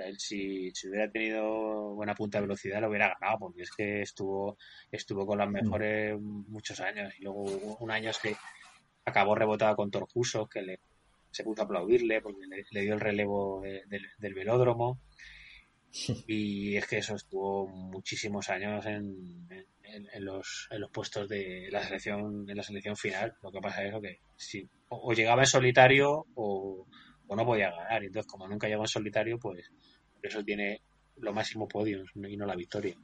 [0.05, 4.01] Él si, si, hubiera tenido buena punta de velocidad lo hubiera ganado porque es que
[4.01, 4.57] estuvo
[4.91, 5.51] estuvo con las mm.
[5.51, 8.35] mejores muchos años y luego hubo un año que
[9.05, 10.79] acabó rebotado con Torcuso, que le,
[11.31, 14.99] se puso a aplaudirle porque le, dio el relevo del velódromo.
[16.27, 19.47] Y es que eso estuvo muchísimos años en,
[19.83, 23.35] en, los, en los puestos de la selección en la selección final.
[23.43, 26.87] Lo que pasa es que si, o, llegaba en solitario o,
[27.29, 28.03] no podía ganar.
[28.03, 29.71] Entonces, como nunca llegó en solitario, pues
[30.23, 30.81] por eso tiene
[31.17, 32.95] lo máximo podios y no la victoria.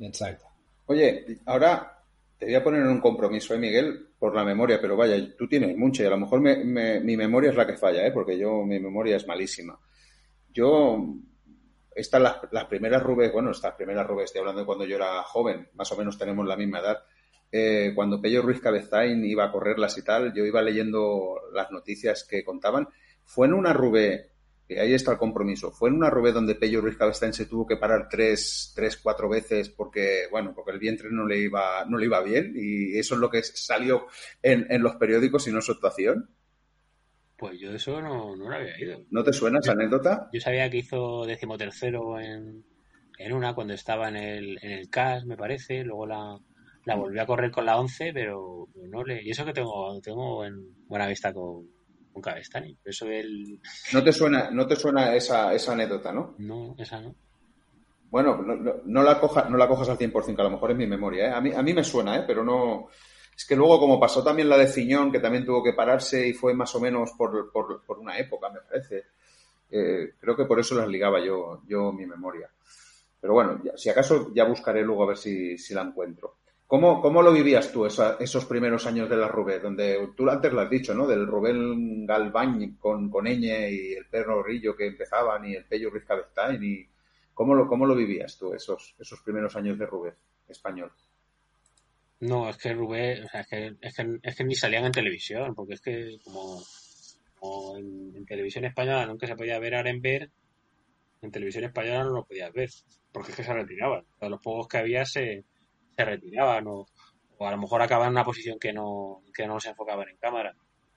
[0.00, 0.46] Exacto.
[0.86, 1.96] Oye, ahora
[2.36, 4.08] te voy a poner en un compromiso, ¿eh, Miguel?
[4.18, 7.56] Por la memoria, pero vaya, tú tienes mucha y a lo mejor mi memoria es
[7.56, 8.10] la que falla, ¿eh?
[8.10, 9.78] Porque yo, mi memoria es malísima.
[10.52, 11.14] Yo,
[11.94, 15.22] estas las, las primeras Rubes, bueno, estas primeras Rubes, estoy hablando de cuando yo era
[15.22, 16.98] joven, más o menos tenemos la misma edad.
[17.52, 22.24] Eh, cuando Pello Ruiz Cabezain iba a correrlas y tal, yo iba leyendo las noticias
[22.28, 22.88] que contaban.
[23.24, 24.30] Fue en una Rubé
[24.78, 25.72] ahí está el compromiso.
[25.72, 29.28] Fue en una rubé donde Pello Ruiz Cabestán se tuvo que parar tres, tres, cuatro
[29.28, 33.14] veces porque, bueno, porque el vientre no le iba, no le iba bien y eso
[33.14, 34.06] es lo que salió
[34.42, 36.30] en, en los periódicos y no su actuación.
[37.36, 39.02] Pues yo eso no, no lo había ido.
[39.10, 40.28] ¿No te suena esa anécdota?
[40.32, 42.64] Yo sabía que hizo decimotercero en,
[43.18, 46.38] en una cuando estaba en el, en el CAS, me parece, luego la,
[46.84, 49.22] la volvió a correr con la 11, pero no le...
[49.22, 51.66] Y eso que tengo, tengo en buena vista con,
[52.12, 52.76] con Cabestani.
[52.84, 53.60] Eso del...
[53.92, 56.34] No te suena, no te suena esa, esa anécdota, ¿no?
[56.38, 57.14] No, esa no.
[58.10, 60.76] Bueno, no, no, la, coja, no la cojas al 100%, que a lo mejor es
[60.76, 61.28] mi memoria.
[61.28, 61.32] ¿eh?
[61.32, 62.24] A, mí, a mí me suena, ¿eh?
[62.26, 62.88] pero no...
[63.36, 66.34] Es que luego, como pasó también la de Ciñón, que también tuvo que pararse y
[66.34, 69.04] fue más o menos por, por, por una época, me parece.
[69.70, 72.50] Eh, creo que por eso las ligaba yo, yo mi memoria.
[73.20, 76.38] Pero bueno, si acaso ya buscaré luego a ver si, si la encuentro.
[76.70, 79.60] ¿Cómo, ¿Cómo, lo vivías tú esos primeros años de la Rubén?
[79.60, 81.04] Donde tú antes lo has dicho, ¿no?
[81.04, 85.90] Del Rubén Galván con, con Eñe y el perro Rillo que empezaban y el Pello
[85.90, 86.04] Ruiz
[86.62, 86.88] y
[87.34, 90.14] ¿cómo lo, ¿Cómo lo vivías tú esos, esos primeros años de Rubén
[90.46, 90.92] español?
[92.20, 93.76] No, es que Rubén, o sea, es, que,
[94.22, 99.34] es, que, ni salían en televisión, porque es que como, en, televisión española nunca se
[99.34, 100.30] podía ver Arenberg,
[101.20, 102.70] en televisión española no lo podías ver,
[103.10, 104.04] porque es que se retiraban.
[104.20, 105.44] los juegos que había se
[106.00, 106.86] se retiraban o,
[107.40, 110.54] a lo mejor acababan en una posición que no, que no se enfocaban en cámara.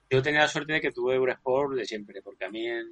[0.10, 2.86] Yo tenía la suerte de que tuve Eurosport de siempre, porque a mí en,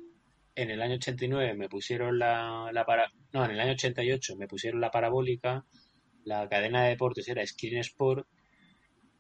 [0.56, 4.48] en el año 89 me pusieron la, la para, no, en el año 88 me
[4.48, 5.66] pusieron la parabólica,
[6.24, 8.28] la cadena de deportes era Screen Sport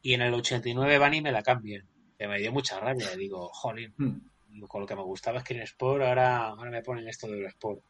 [0.01, 1.87] y en el 89 van y me la cambian.
[2.17, 4.65] Que me dio mucha rabia, digo, jolín, hmm.
[4.67, 7.83] con lo que me gustaba Screen Sport, ahora, ahora me ponen esto de Eurosport.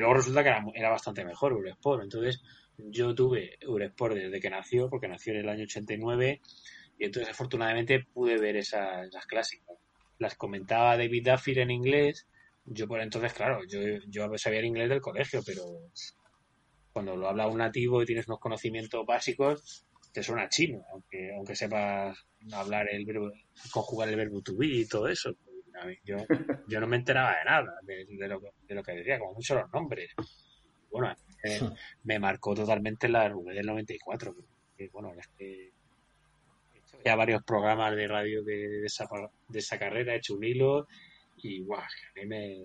[0.00, 2.40] Luego resulta que era, bastante mejor Eurosport, entonces
[2.78, 6.40] yo tuve Eurosport desde que nació, porque nació en el año 89,
[6.98, 9.76] y entonces afortunadamente pude ver esas, clásicas.
[10.18, 12.26] Las comentaba David Duffield en inglés,
[12.64, 13.78] yo por entonces, claro, yo,
[14.08, 15.64] yo sabía el inglés del colegio, pero
[16.94, 19.84] cuando lo habla un nativo y tienes unos conocimientos básicos,
[20.14, 22.16] te suena chino, aunque, aunque sepas
[22.54, 23.30] hablar el verbo,
[23.70, 25.36] conjugar el verbo to be y todo eso.
[26.04, 26.16] Yo,
[26.68, 29.72] yo no me enteraba de nada de, lo, de lo que decía, como mucho los
[29.72, 30.12] nombres.
[30.90, 31.14] Bueno,
[32.04, 34.34] me marcó totalmente la RV del 94.
[34.92, 35.72] bueno, es que
[36.74, 39.08] he hecho ya varios programas de radio de, esa,
[39.48, 40.88] de esa carrera, he hecho un hilo
[41.36, 42.64] y guau, a mí me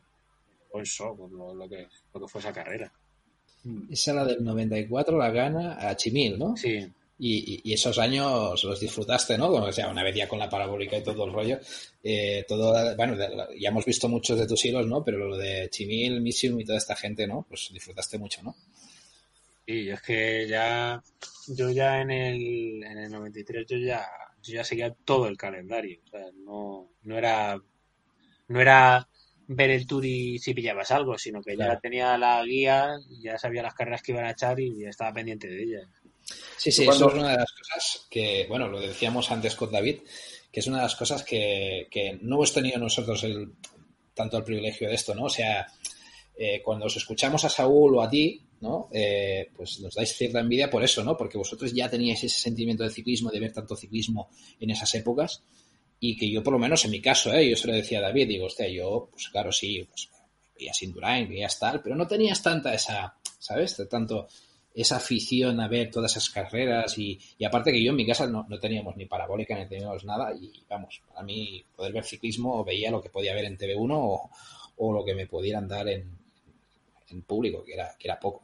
[0.69, 0.83] fue
[1.31, 2.91] lo, lo, que, lo que fue esa carrera.
[3.89, 6.55] Esa la del 94 la gana a Chimil, ¿no?
[6.55, 6.91] Sí.
[7.17, 9.47] Y, esos años los disfrutaste, ¿no?
[9.47, 11.59] o sea, una vez ya con la parabólica y todo el rollo.
[12.03, 13.15] Eh, todo, bueno,
[13.57, 15.03] ya hemos visto muchos de tus hilos, ¿no?
[15.03, 17.45] Pero lo de Chimil, Misium y toda esta gente, ¿no?
[17.47, 18.55] Pues disfrutaste mucho, ¿no?
[19.65, 21.01] Sí, es que ya,
[21.47, 24.05] yo ya en el, en el 93 yo ya,
[24.43, 26.01] yo ya seguía todo el calendario.
[26.05, 27.59] O sea, no, no era,
[28.47, 29.07] no era
[29.47, 33.63] ver el tour y si pillabas algo, sino que ya tenía la guía, ya sabía
[33.63, 35.87] las carreras que iban a echar y ya estaba pendiente de ellas.
[36.57, 39.99] Sí, sí, eso es una de las cosas que, bueno, lo decíamos antes con David,
[40.51, 43.53] que es una de las cosas que, que no hemos tenido nosotros el,
[44.13, 45.25] tanto el privilegio de esto, ¿no?
[45.25, 45.67] O sea,
[46.37, 48.89] eh, cuando os escuchamos a Saúl o a ti, ¿no?
[48.91, 51.15] Eh, pues nos dais cierta envidia por eso, ¿no?
[51.15, 55.43] Porque vosotros ya teníais ese sentimiento de ciclismo, de ver tanto ciclismo en esas épocas,
[55.99, 57.49] y que yo, por lo menos en mi caso, ¿eh?
[57.49, 60.09] yo se lo decía a David, digo, hostia, yo, pues claro, sí, pues
[60.57, 63.75] veías Indurain, veías tal, pero no tenías tanta esa, ¿sabes?
[63.89, 64.27] Tanto
[64.75, 68.45] esa afición a ver todas esas carreras y, aparte que yo en mi casa no,
[68.59, 73.01] teníamos ni parabólica ni teníamos nada y vamos, para mí poder ver ciclismo veía lo
[73.01, 74.29] que podía ver en TV1
[74.77, 76.05] o, lo que me pudieran dar en,
[77.09, 78.43] en público, que era, que era poco.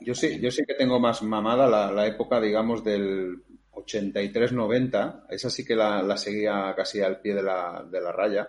[0.00, 3.42] Yo sí, yo sí que tengo más mamada la, época, digamos, del
[3.72, 5.26] 83-90.
[5.28, 8.48] Esa sí que la, seguía casi al pie de la, de la raya.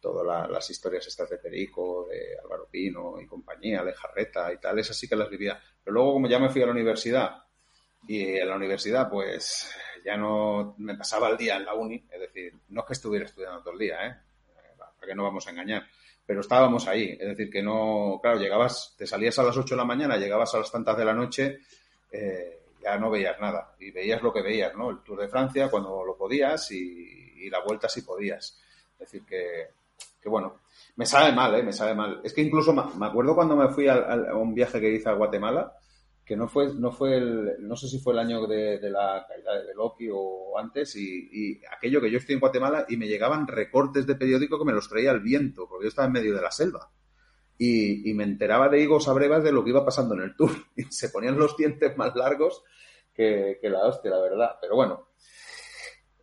[0.00, 4.78] Todas las historias estas de Perico, de Álvaro Pino y compañía, de Jarreta y tal,
[4.78, 5.58] esas sí que las vivía.
[5.84, 7.44] Pero luego, como ya me fui a la universidad,
[8.06, 9.70] y en la universidad, pues
[10.04, 13.24] ya no me pasaba el día en la uni, es decir, no es que estuviera
[13.24, 14.16] estudiando todo el día, ¿eh?
[14.76, 15.86] Para que no vamos a engañar,
[16.26, 19.78] pero estábamos ahí, es decir, que no, claro, llegabas, te salías a las 8 de
[19.78, 21.60] la mañana, llegabas a las tantas de la noche,
[22.10, 24.90] eh, ya no veías nada, y veías lo que veías, ¿no?
[24.90, 28.58] El Tour de Francia cuando lo podías y, la vuelta si podías.
[28.94, 29.68] Es decir, que,
[30.18, 30.60] que bueno,
[30.96, 31.62] me sabe mal, ¿eh?
[31.62, 32.20] Me sabe mal.
[32.22, 33.96] Es que incluso me acuerdo cuando me fui a
[34.34, 35.74] un viaje que hice a Guatemala,
[36.24, 39.62] que no fue, no fue el, no sé si fue el año de, la caída
[39.62, 44.06] de Loki o antes, y, aquello que yo estoy en Guatemala y me llegaban recortes
[44.06, 46.50] de periódico que me los traía el viento, porque yo estaba en medio de la
[46.50, 46.90] selva.
[47.58, 50.50] Y, me enteraba de higos a brevas de lo que iba pasando en el tour.
[50.76, 52.62] Y se ponían los dientes más largos
[53.12, 54.56] que, la hostia, la verdad.
[54.60, 55.08] Pero bueno,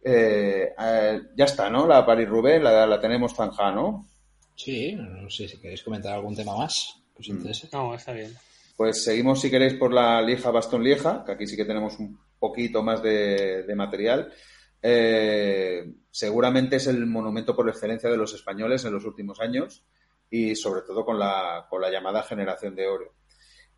[0.04, 1.88] eh, eh, ya está, ¿no?
[1.88, 4.11] La Paris-Roubaix la, la tenemos zanja, ¿no?
[4.56, 7.32] Sí, no sé si queréis comentar algún tema más que os mm.
[7.32, 7.70] interese.
[7.72, 8.32] No, está bien.
[8.76, 12.20] Pues seguimos, si queréis, por la Lieja Bastón Lieja, que aquí sí que tenemos un
[12.40, 14.34] poquito más de, material.
[14.82, 19.86] Eh, seguramente es el monumento por excelencia de los españoles en los últimos años
[20.30, 23.14] y sobre todo con la, con la llamada generación de oro.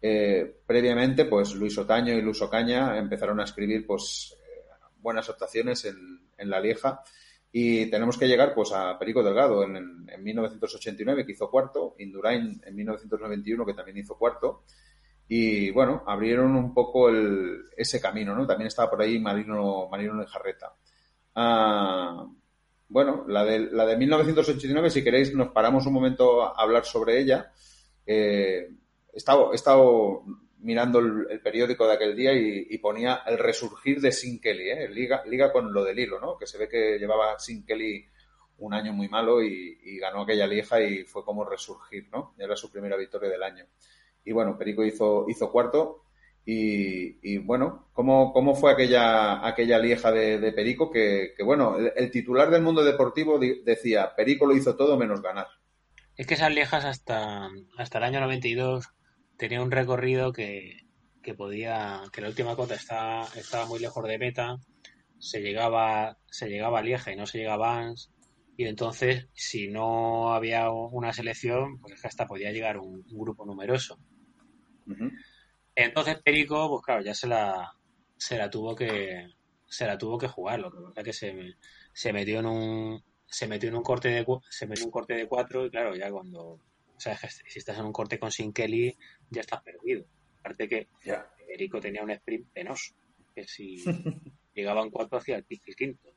[0.01, 4.35] Eh, previamente, pues Luis Otaño y Luis Ocaña empezaron a escribir pues
[4.97, 7.03] buenas actuaciones en, en la Lieja
[7.55, 9.77] y tenemos que llegar pues a Perico Delgado en,
[10.09, 14.63] en, 1989 que hizo cuarto, Indurain en 1991 que también hizo cuarto
[15.27, 18.45] y bueno, abrieron un poco el, ese camino, ¿no?
[18.45, 20.75] También estaba por ahí Marino, Marino de Jarreta.
[21.35, 22.27] Ah,
[22.89, 27.19] bueno, la de, la de 1989, si queréis, nos paramos un momento a hablar sobre
[27.19, 27.51] ella.
[28.05, 28.67] Eh,
[29.13, 30.23] he, estado, he estado
[30.63, 34.89] mirando el, periódico de aquel día y, ponía el resurgir de Sin Kelly, ¿eh?
[34.89, 36.37] liga, liga con lo del hilo, ¿no?
[36.37, 38.05] Que se ve que llevaba Sin Kelly
[38.57, 42.33] un año muy malo y, ganó aquella lieja y fue como resurgir, ¿no?
[42.37, 43.65] Era su primera victoria del año
[44.25, 45.99] y bueno, Perico hizo, hizo cuarto.
[46.45, 50.91] Y, bueno, ¿cómo, ¿cómo, fue aquella, aquella lieja de, Perico?
[50.91, 55.47] Que, bueno, el, titular del mundo deportivo decía, Perico lo hizo todo menos ganar.
[56.17, 58.89] Es que esas liejas hasta, hasta el año 92
[59.37, 60.85] tenía un recorrido que,
[61.21, 64.57] que podía, que la última cota estaba, estaba muy lejos de meta,
[65.19, 67.93] se llegaba, se llegaba a Lieja y no se llegaba a
[68.55, 73.45] y entonces si no había una selección, pues es que hasta podía llegar un grupo
[73.45, 73.97] numeroso.
[75.75, 77.73] Entonces Perico, pues claro, ya se la,
[78.17, 79.27] se la tuvo que
[79.67, 81.55] se la tuvo que jugar, lo que pasa que se,
[81.93, 85.27] se metió en un se metió en un corte de se metió un corte de
[85.27, 86.59] cuatro y claro, ya cuando
[87.03, 88.95] sea, si estás en un corte con Sin Kelly,
[89.29, 90.05] ya estás perdido.
[90.39, 90.87] Aparte que
[91.47, 92.93] Perico tenía un sprint penoso,
[93.35, 93.83] que si
[94.55, 96.09] llegaban cuatro hacia el, el quinto.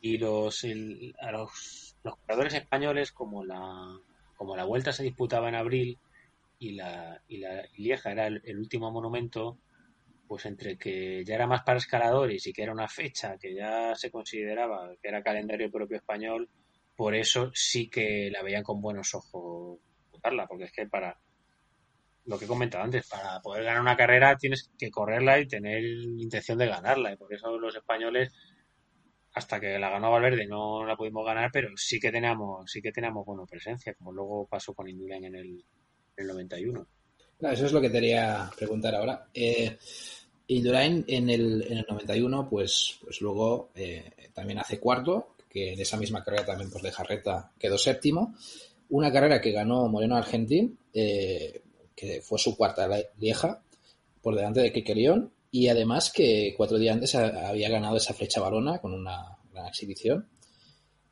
[0.00, 0.64] y los,
[1.20, 3.98] a los, los jugadores españoles, como la,
[4.36, 5.98] como la vuelta se disputaba en abril
[6.58, 9.58] y la, y la Lieja era el, último monumento,
[10.28, 13.94] pues entre que ya era más para escaladores y que era una fecha que ya
[13.96, 16.48] se consideraba que era calendario propio español,
[16.96, 21.18] por eso sí que la veían con buenos ojos disputarla, porque es que para
[22.24, 25.82] lo que he comentado antes, para poder ganar una carrera tienes que correrla y tener
[25.84, 28.32] intención de ganarla, y por eso los españoles
[29.34, 32.92] hasta que la ganó Valverde no la pudimos ganar, pero sí que teníamos, sí que
[32.92, 35.64] teníamos buena presencia, como luego pasó con Indurain en el,
[36.18, 36.86] 91.
[37.40, 39.26] eso es lo que quería preguntar ahora.
[39.32, 39.78] Eh,
[40.48, 45.80] Indurain en el, en el 91, pues, pues luego eh, también hace cuarto, que en
[45.80, 48.34] esa misma carrera también pues de Jarreta quedó séptimo.
[48.88, 51.62] Una carrera que ganó Moreno Argentín, eh,
[51.94, 53.62] que fue su cuarta vieja,
[54.22, 58.40] por delante de Kike León, y además que cuatro días antes había ganado esa flecha
[58.40, 60.26] balona con una gran exhibición.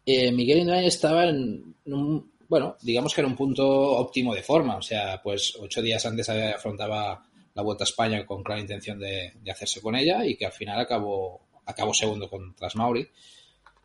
[0.07, 4.77] Eh, Miguel Indurain estaba en un, bueno, digamos que era un punto óptimo de forma,
[4.77, 7.25] o sea, pues ocho días antes afrontaba
[7.55, 10.81] la Vuelta a España con clara intención de, hacerse con ella y que al final
[10.81, 13.07] acabó, acabó segundo contra Mauri.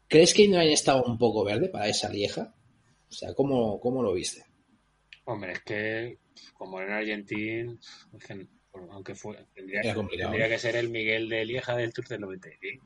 [0.08, 2.54] ¿Crees que Indurain estaba un poco verde para esa lieja?
[3.10, 4.46] O sea, ¿cómo, cómo lo viste?
[5.26, 6.18] Hombre, es que
[6.54, 7.76] como en Argentina,
[8.92, 12.82] aunque fue, tendría, que ser el Miguel de Lieja del Tour del 96.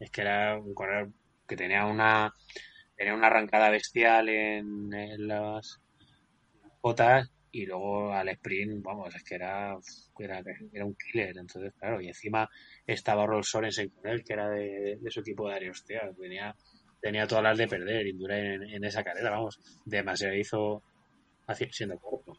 [0.00, 1.12] es que era un corredor
[1.46, 2.34] que tenía una
[2.96, 4.90] tenía una arrancada bestial en,
[5.26, 5.80] las
[6.80, 9.78] botas y luego al sprint, vamos, es que era,
[10.18, 11.38] era, un killer.
[11.38, 12.50] Entonces, claro, y encima
[12.84, 16.52] estaba Rolls Sorensen con él, que era de, su equipo de Hostia, tenía,
[17.00, 20.82] tenía todas las de perder, y en, en esa carrera, vamos, demasiado hizo
[21.70, 22.36] siendo corto.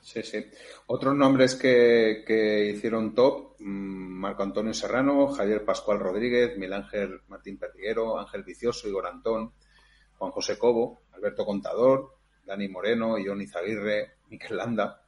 [0.00, 0.44] Sí, sí.
[0.86, 7.20] Otros nombres que, que hicieron top, mm, Marco Antonio Serrano, Javier Pascual Rodríguez, Miguel Ángel
[7.26, 9.52] Martín Pertiguero, Ángel Vicioso, Igor Antón,
[10.18, 15.02] Juan José Cobo, Alberto Contador, Dani Moreno, Ion Izaguirre, Miquel Landa.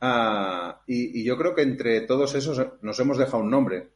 [0.00, 3.88] Ah, y, yo creo que entre todos esos nos hemos dejado un nombre.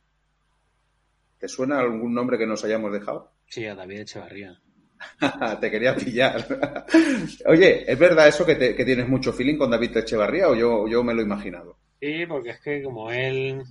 [1.39, 3.33] ¿Te suena algún nombre que nos hayamos dejado?
[3.49, 4.61] Sí, a David Echevarría.
[5.61, 6.47] te quería pillar.
[7.47, 11.13] Oye, ¿es verdad eso que, tienes mucho feeling con David Echevarría o yo, yo me
[11.13, 11.77] lo he imaginado?
[12.01, 13.63] Sí, porque es que como él,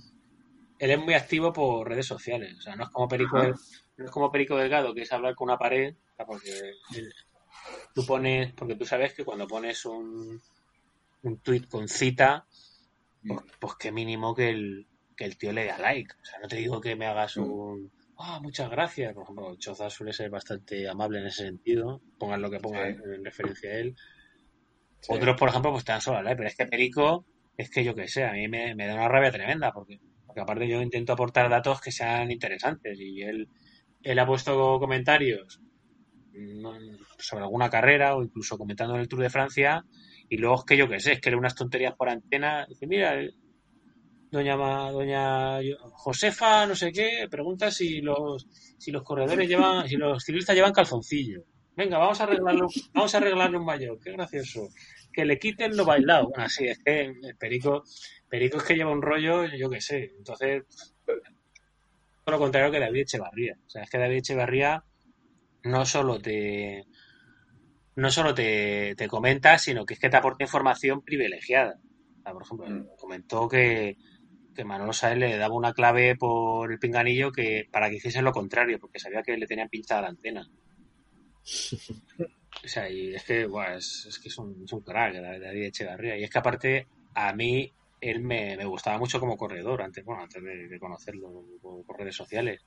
[0.78, 2.54] él es muy activo por redes sociales.
[2.58, 5.48] O sea, no es como Perico, no es como Perico Delgado, que es hablar con
[5.48, 5.94] una pared,
[6.26, 6.50] porque
[7.94, 10.40] tú pones, porque tú sabes que cuando pones un,
[11.22, 12.46] un tweet con cita,
[13.26, 14.86] pues, pues qué mínimo que el,
[15.16, 16.14] que el tío le dé like.
[16.20, 17.90] O sea, no te digo que me hagas un.
[18.18, 19.12] Ah, muchas gracias.
[19.14, 22.00] Por ejemplo, Choza suele ser bastante amable en ese sentido.
[22.18, 23.96] Pongan lo que pongan en referencia a él.
[25.08, 26.36] Otros, por ejemplo, pues te dan solo like.
[26.36, 29.30] Pero es que Perico, es que yo qué sé, a mí me, da una rabia
[29.30, 29.72] tremenda.
[29.72, 32.98] Porque, porque aparte yo intento aportar datos que sean interesantes.
[33.00, 33.48] Y él,
[34.02, 35.60] él ha puesto comentarios
[37.18, 39.84] sobre alguna carrera o incluso comentando en el Tour de Francia
[40.28, 42.66] y luego es que yo qué sé, es que le unas tonterías por antena.
[42.66, 43.16] Dice, mira,
[44.30, 45.60] doña doña
[45.92, 48.46] Josefa, no sé qué, pregunta si los
[48.78, 51.44] si los corredores llevan, si los ciclistas llevan calzoncillo.
[51.76, 54.68] Venga, vamos a arreglarlo, vamos a arreglarle un mayor, qué gracioso.
[55.12, 56.28] Que le quiten lo bailado.
[56.28, 57.84] Bueno, sí, es que el perico,
[58.28, 60.12] perico es que lleva un rollo, yo qué sé.
[60.16, 60.64] Entonces,
[61.04, 63.58] todo lo contrario que David Echevarría.
[63.66, 64.82] O sea, es que David Echevarría
[65.66, 66.86] no solo te
[67.96, 71.78] no solo te, te comenta, sino que es que te aporta información privilegiada.
[72.24, 72.96] por ejemplo, mm.
[72.98, 73.96] comentó que,
[74.54, 78.32] que Manolo Saez le daba una clave por el pinganillo que para que hiciese lo
[78.32, 80.46] contrario, porque sabía que le tenían pinchada la antena.
[82.64, 86.18] o sea, y es que, es, que es un, crack, David Echevarría.
[86.18, 90.42] Y es que aparte, a mí, él me, gustaba mucho como corredor, antes, bueno, antes
[90.42, 92.60] de, conocerlo por, redes sociales.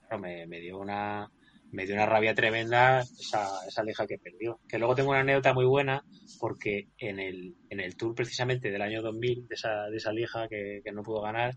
[0.00, 1.30] Claro, me, me dio una,
[1.74, 4.60] me dio una rabia tremenda esa, esa leja que perdió.
[4.68, 6.04] Que luego tengo una anécdota muy buena
[6.38, 10.48] porque en el, en el tour precisamente del año 2000, de esa, de esa lieja
[10.48, 11.56] que, no pudo ganar,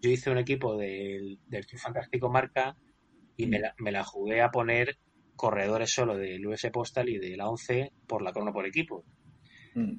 [0.00, 2.76] yo hice un equipo del, del Tour Fantástico Marca
[3.36, 4.98] y me la, me la jugué a poner
[5.34, 9.04] corredores solo del US Postal y de la 11 por la crono por equipo.
[9.74, 9.94] Mm.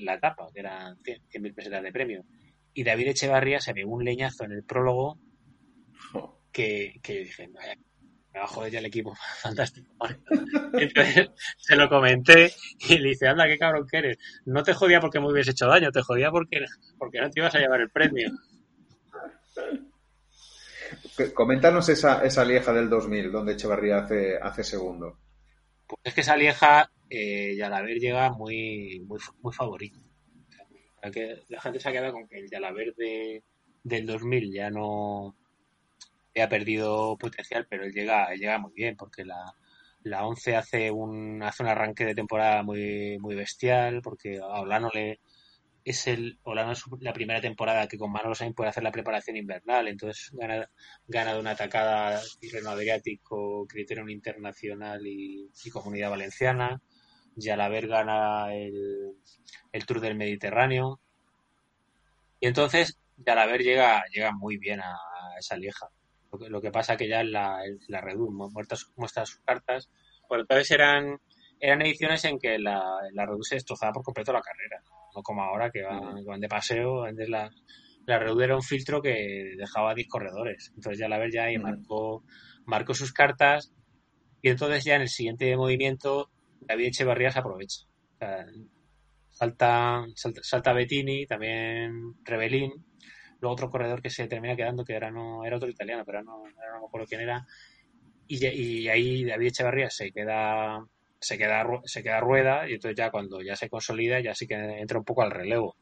[0.00, 2.24] la etapa, que eran 100.000 pesetas de premio.
[2.72, 5.20] Y David Echevarría se pegó un leñazo en el prólogo
[6.50, 7.48] que, que dije,
[8.34, 9.88] me va a joder ya el equipo, fantástico.
[10.72, 14.18] Entonces se lo comenté y le dice, anda, qué cabrón que eres.
[14.44, 16.64] No te jodía porque me hubiese hecho daño, te jodía porque,
[16.98, 18.30] porque no te ibas a llevar el premio.
[21.32, 25.20] Coméntanos esa, esa lieja del 2000, donde Echevarría hace, hace segundo.
[25.86, 30.00] Pues es que esa lieja, eh, Yalaber llega muy, muy, muy favorito.
[31.48, 33.44] la gente se ha quedado con que el Yalaber de,
[33.84, 35.36] del 2000 ya no,
[36.42, 39.54] ha perdido potencial, pero él llega, llega muy bien porque la,
[40.02, 44.90] la 11 hace un, hace un arranque de temporada muy, muy bestial porque a Olano
[44.92, 45.20] le,
[45.84, 49.36] es el Olano es la primera temporada que con Manolo Sainz puede hacer la preparación
[49.36, 50.70] invernal, entonces gana,
[51.08, 56.80] gana de una atacada Tirreno Adriático, Criterium Internacional y, Comunidad Valenciana.
[57.36, 59.16] Yalaber gana el,
[59.72, 61.00] el Tour del Mediterráneo.
[62.40, 64.96] Y entonces Yalaber llega, llega muy bien a
[65.38, 65.88] esa lieja.
[66.48, 69.90] Lo que, pasa que ya la, la Redu muestra, sus cartas.
[70.28, 71.20] Tal vez eran,
[71.60, 72.82] eran ediciones en que la,
[73.12, 74.82] la Redu se destrozaba por completo la carrera.
[75.14, 77.04] No como ahora que van, de paseo.
[77.04, 77.50] Antes la,
[78.06, 80.72] la Redu era un filtro que dejaba 10 corredores.
[80.74, 82.24] Entonces ya la ver ya ahí marcó,
[82.66, 83.72] marcó sus cartas.
[84.42, 86.30] Y entonces ya en el siguiente movimiento
[86.60, 87.86] David Echevarría se aprovecha.
[89.30, 92.72] salta, salta, salta Bettini, también Rebelín
[93.50, 96.80] otro corredor que se termina quedando, que era no era otro italiano, pero no, no,
[96.80, 97.46] me acuerdo quién era.
[98.26, 100.84] Y, y, ahí David Echevarría se queda
[101.18, 104.54] se queda se queda rueda y entonces ya cuando ya se consolida ya sí que
[104.54, 105.76] entra un poco al relevo.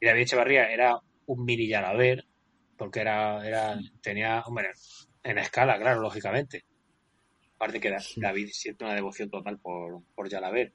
[0.00, 2.24] Y David Echevarría era un mini Yalaber,
[2.76, 4.70] porque era, era tenía, hombre,
[5.22, 6.64] en escala, claro, lógicamente.
[7.56, 10.72] Aparte que David siente una devoción total por, por Yalaber.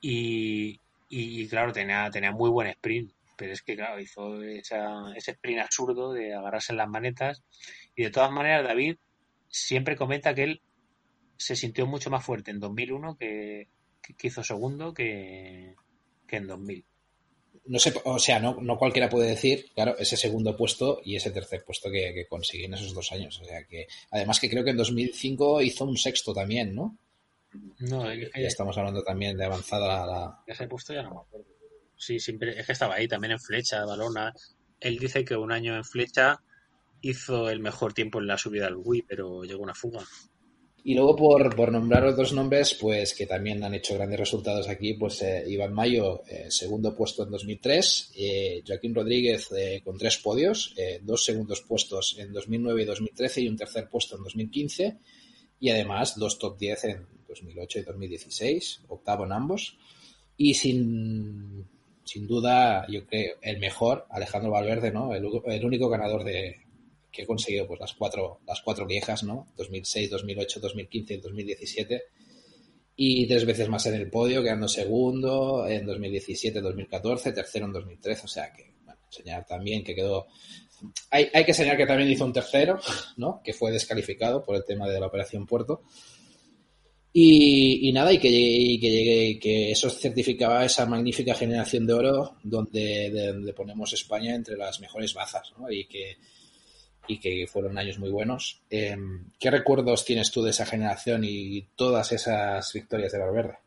[0.00, 5.60] Y, y, claro, tenía, tenía muy buen sprint pero es que, claro, hizo ese sprint
[5.60, 7.42] absurdo de agarrarse en las manetas.
[7.94, 8.96] Y de todas maneras, David
[9.48, 10.62] siempre comenta que él
[11.36, 13.68] se sintió mucho más fuerte en 2001 que,
[14.02, 15.76] que hizo segundo que,
[16.28, 16.84] en 2000.
[17.66, 21.30] No sé, o sea, no, no, cualquiera puede decir, claro, ese segundo puesto y ese
[21.30, 23.40] tercer puesto que, que conseguí en esos dos años.
[23.40, 26.98] O sea que, además que creo que en 2005 hizo un sexto también, ¿no?
[27.78, 30.42] No, ya estamos hablando también de avanzada la...
[30.46, 31.57] Ese puesto ya no me acuerdo.
[31.98, 34.32] Sí, siempre, es que estaba ahí también en flecha, balona.
[34.80, 36.40] Él dice que un año en flecha
[37.00, 40.04] hizo el mejor tiempo en la subida al Wii, pero llegó una fuga.
[40.84, 44.94] Y luego por, por, nombrar otros nombres, pues que también han hecho grandes resultados aquí,
[44.94, 49.48] pues eh, Iván Mayo, eh, segundo puesto en 2003, eh, Joaquín Rodríguez
[49.84, 54.22] con tres podios, dos segundos puestos en 2009 y 2013 y un tercer puesto en
[54.22, 54.98] 2015,
[55.60, 59.76] y además dos top 10 en 2008 y 2016, octavo en ambos,
[60.36, 61.66] y sin,
[62.08, 65.14] sin duda, yo creo, el mejor, Alejandro Valverde, ¿no?
[65.14, 66.56] El, único ganador de,
[67.12, 69.48] que he conseguido pues las cuatro, las cuatro viejas, ¿no?
[69.58, 72.02] 2006, 2008, 2015 y 2017.
[72.96, 78.24] Y tres veces más en el podio, quedando segundo en 2017, 2014, tercero en 2013.
[78.24, 80.28] O sea que, bueno, enseñar también que quedó.
[81.10, 82.80] Hay, hay que enseñar que también hizo un tercero,
[83.18, 83.42] ¿no?
[83.44, 85.82] Que fue descalificado por el tema de la Operación Puerto.
[87.20, 91.92] Y, y, nada, y que, y que llegue, que eso certificaba esa magnífica generación de
[91.92, 95.68] oro donde, de, donde ponemos España entre las mejores bazas, ¿no?
[95.68, 96.16] Y que,
[97.08, 98.62] y que fueron años muy buenos.
[98.70, 98.96] Eh,
[99.36, 103.58] ¿Qué recuerdos tienes tú de esa generación y todas esas victorias de Valverde?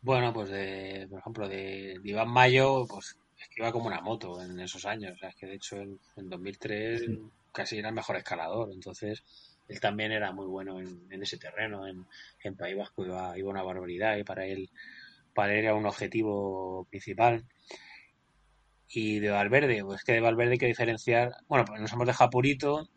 [0.00, 4.00] Bueno, pues de, por ejemplo, de, de, Iván Mayo, pues es que iba como una
[4.00, 5.12] moto en esos años.
[5.12, 7.20] O sea, es que de hecho en, en 2003 sí.
[7.52, 8.72] casi era el mejor escalador.
[8.72, 9.22] Entonces,
[9.68, 11.86] él también era muy bueno en, en ese terreno.
[11.86, 12.06] En,
[12.42, 14.70] en, País Vasco iba, iba una barbaridad y para él,
[15.34, 17.44] para él era un objetivo principal.
[18.88, 21.32] Y de Valverde, pues que de Valverde hay que diferenciar.
[21.48, 22.88] Bueno, pues nos hemos dejado Purito.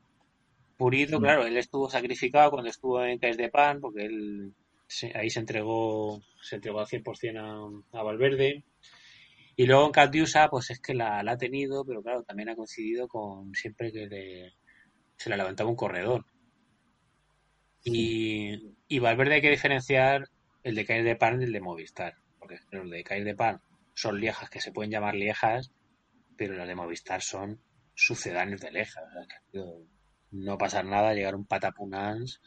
[0.78, 1.24] Purito, mm.
[1.24, 4.54] claro, él estuvo sacrificado cuando estuvo en Caes de Pan, porque él
[4.88, 8.64] se, ahí se entregó, se entregó al 100% a, a Valverde.
[9.56, 12.56] Y luego en Catiusa, pues es que la, la, ha tenido, pero claro, también ha
[12.56, 14.54] coincidido con siempre que le,
[15.18, 16.26] se le levantaba un corredor.
[17.90, 20.30] Y, Valverde hay que diferenciar
[20.64, 23.62] el de Caes de Pan del de Movistar, porque los de Caes de Pan
[23.94, 25.72] son liejas que se pueden llamar liejas,
[26.38, 27.62] pero las de Movistar son
[27.96, 28.88] sucedáneos de
[29.52, 29.64] que
[30.32, 32.42] no pasar nada, llegar un patapunans,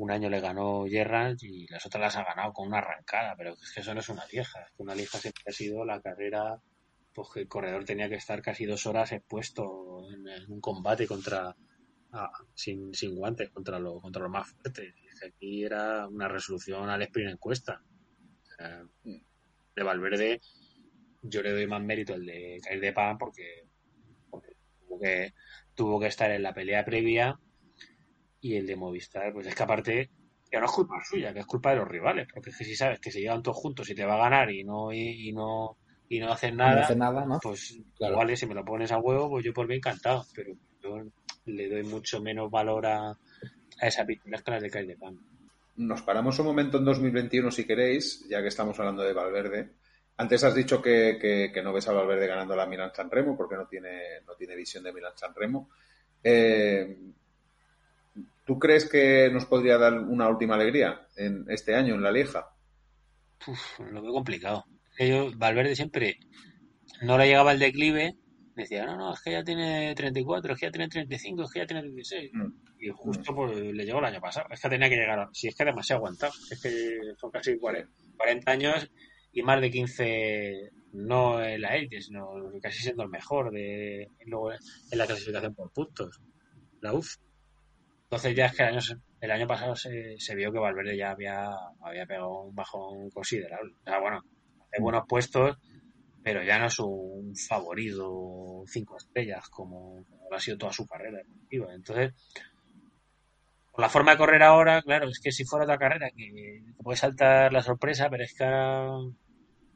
[0.00, 3.52] un año le ganó Gerrans y las otras las ha ganado con una arrancada, pero
[3.52, 4.62] es que eso no es una lieja.
[4.62, 6.58] Es que una lieja siempre ha sido la carrera,
[7.12, 11.54] pues que el corredor tenía que estar casi dos horas expuesto en un combate contra,
[12.12, 14.94] ah, sin, sin guantes, contra lo, contra lo más fuerte.
[15.26, 17.82] Aquí era una resolución al sprint encuesta.
[17.82, 20.40] O sea, de Valverde
[21.22, 23.64] yo le doy más mérito el de caer de pan porque,
[24.30, 25.34] porque tuvo, que,
[25.74, 27.38] tuvo que estar en la pelea previa
[28.40, 30.10] y el de Movistar, pues es que aparte,
[30.50, 32.74] que no es culpa suya, que es culpa de los rivales, porque es que si
[32.74, 35.32] sabes que se llevan todos juntos y te va a ganar y no y, y
[35.32, 35.76] no
[36.08, 37.38] y no hacen nada, no hace nada ¿no?
[37.40, 38.14] pues claro.
[38.14, 41.02] igual si me lo pones a huevo, pues yo por mí encantado, pero yo
[41.46, 45.18] le doy mucho menos valor a, a esas victorias que las de pan.
[45.76, 49.70] Nos paramos un momento en 2021 si queréis, ya que estamos hablando de Valverde.
[50.16, 53.36] Antes has dicho que, que, que, no ves a Valverde ganando la Milan San Remo
[53.36, 55.70] porque no tiene, no tiene visión de Milan San Remo.
[56.22, 56.96] Eh,
[58.44, 62.50] ¿Tú crees que nos podría dar una última alegría en este año en la Lieja?
[63.46, 64.66] Uf, lo veo complicado.
[65.36, 66.18] Valverde siempre
[67.00, 68.16] no le llegaba el declive,
[68.54, 71.58] decía, no, no, es que ya tiene 34, es que ya tiene 35, es que
[71.60, 72.30] ya tiene 36.
[72.32, 72.46] Mm.
[72.80, 74.46] Y justo pues, le llegó el año pasado.
[74.50, 77.90] Es que tenía que llegar, si es que demasiado aguantado, es que son casi 40,
[78.16, 78.90] 40 años
[79.32, 82.30] y más de 15 no en la élite, sino
[82.60, 86.20] casi siendo el mejor de luego en la clasificación por puntos,
[86.80, 87.16] la UF.
[88.04, 88.80] Entonces ya es que el año,
[89.20, 91.48] el año pasado se, se, vio que Valverde ya había,
[91.80, 93.72] había pegado un bajón considerable.
[93.80, 94.20] O sea, bueno,
[94.72, 95.56] hay buenos puestos,
[96.22, 101.18] pero ya no es un favorito cinco estrellas como, como ha sido toda su carrera
[101.18, 101.74] deportiva.
[101.74, 102.12] Entonces,
[103.70, 106.82] por la forma de correr ahora, claro, es que si fuera otra carrera que te
[106.82, 109.08] puede saltar la sorpresa, pero es que ahora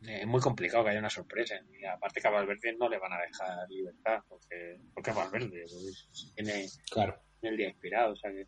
[0.02, 1.54] es muy complicado que haya una sorpresa.
[1.80, 5.64] Y aparte que a Valverde no le van a dejar libertad, porque, porque a Valverde
[5.70, 7.18] pues, tiene, claro.
[7.42, 8.12] el día inspirado.
[8.12, 8.46] O sea que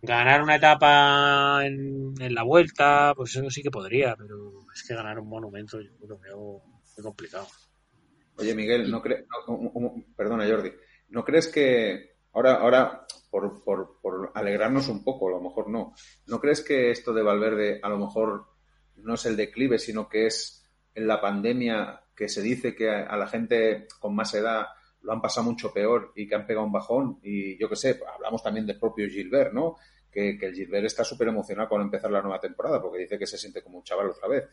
[0.00, 4.94] ganar una etapa en, en, la vuelta, pues eso sí que podría, pero es que
[4.94, 7.46] ganar un monumento yo lo veo muy complicado.
[8.36, 10.72] Oye, Miguel, no crees, no, perdona Jordi,
[11.08, 15.94] ¿no crees que ahora, ahora por, por, por, alegrarnos un poco, a lo mejor no.
[16.26, 18.46] ¿No crees que esto de Valverde a lo mejor
[18.96, 23.16] no es el declive, sino que es en la pandemia que se dice que a,
[23.16, 24.66] la gente con más edad
[25.02, 27.18] lo han pasado mucho peor y que han pegado un bajón?
[27.22, 29.76] Y yo qué sé, hablamos también del propio Gilbert, ¿no?
[30.10, 33.26] Que, que el Gilbert está súper emocionado con empezar la nueva temporada porque dice que
[33.26, 34.44] se siente como un chaval otra vez.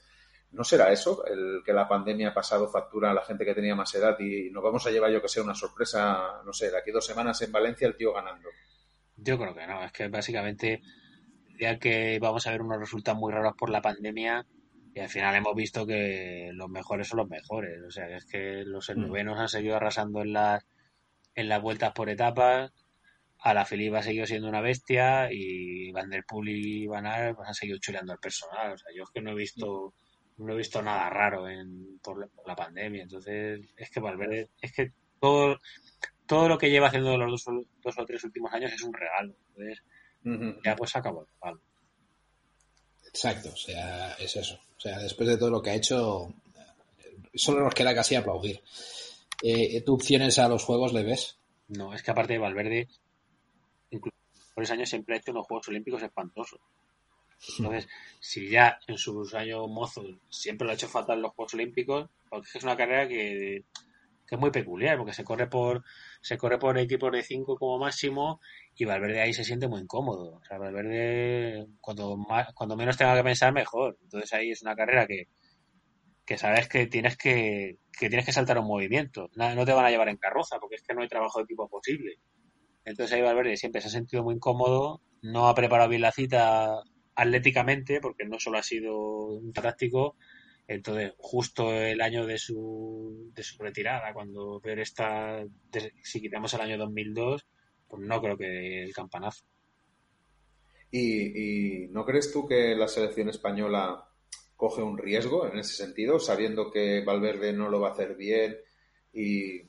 [0.55, 1.25] ¿No será eso?
[1.25, 4.49] El que la pandemia ha pasado factura a la gente que tenía más edad y
[4.51, 7.41] nos vamos a llevar, yo que sé, una sorpresa, no sé, de aquí dos semanas
[7.41, 8.47] en Valencia el tío ganando.
[9.17, 10.81] Yo creo que no, es que básicamente
[11.59, 14.45] ya que vamos a ver unos resultados muy raros por la pandemia
[14.93, 18.63] y al final hemos visto que los mejores son los mejores, o sea, es que
[18.63, 19.41] los novenos mm.
[19.41, 20.65] han seguido arrasando en las
[21.35, 22.71] en las vueltas por etapas,
[23.39, 27.35] a la Felipe ha seguido siendo una bestia y Van der Poel y Van Aert
[27.35, 28.71] pues, han seguido chuleando al personal.
[28.71, 29.93] O sea, yo es que no he visto
[30.37, 33.03] no he visto nada raro en, por, la, pandemia.
[33.03, 35.59] Entonces, es que Valverde, es que todo,
[36.25, 39.33] todo lo que lleva haciendo los dos, dos o tres últimos años es un regalo.
[39.49, 39.83] Entonces,
[40.63, 41.61] ya pues acabó el palo.
[43.07, 44.59] Exacto, o sea, es eso.
[44.77, 46.33] O sea, después de todo lo que ha hecho,
[47.33, 48.61] solo nos queda casi aplaudir.
[49.41, 51.37] Eh, ¿Tú opciones a los juegos le ves?
[51.67, 52.87] No, es que aparte de Valverde,
[53.89, 54.17] incluso
[54.53, 56.59] por ese año siempre ha hecho unos Juegos Olímpicos espantosos.
[57.59, 57.87] Entonces,
[58.19, 62.49] si ya en sus años mozos siempre lo ha hecho fatal los Juegos Olímpicos, porque
[62.53, 63.63] es una carrera que,
[64.29, 65.83] es muy peculiar, porque se corre por
[66.21, 68.41] se corre por equipos de 5 como máximo
[68.75, 70.37] y Valverde ahí se siente muy incómodo.
[70.37, 73.97] O sea, Valverde cuando más, cuando menos tenga que pensar mejor.
[74.01, 75.27] Entonces ahí es una carrera que,
[76.25, 79.29] que sabes que tienes que, que tienes que saltar un movimiento.
[79.35, 81.69] No, te van a llevar en carroza porque es que no hay trabajo de equipo
[81.69, 82.17] posible.
[82.83, 86.83] Entonces ahí Valverde siempre se ha sentido muy incómodo, no ha preparado bien la cita
[87.15, 88.97] atléticamente, porque no solo ha sido
[89.27, 90.15] un táctico.
[90.67, 95.43] Entonces, justo el año de su, de su retirada, cuando ver está,
[96.03, 97.45] si quitamos el año 2002,
[97.87, 99.45] pues no creo que el campanazo.
[100.91, 104.07] ¿Y, no crees tú que la selección española
[104.55, 108.57] coge un riesgo en ese sentido, sabiendo que Valverde no lo va a hacer bien
[109.13, 109.61] y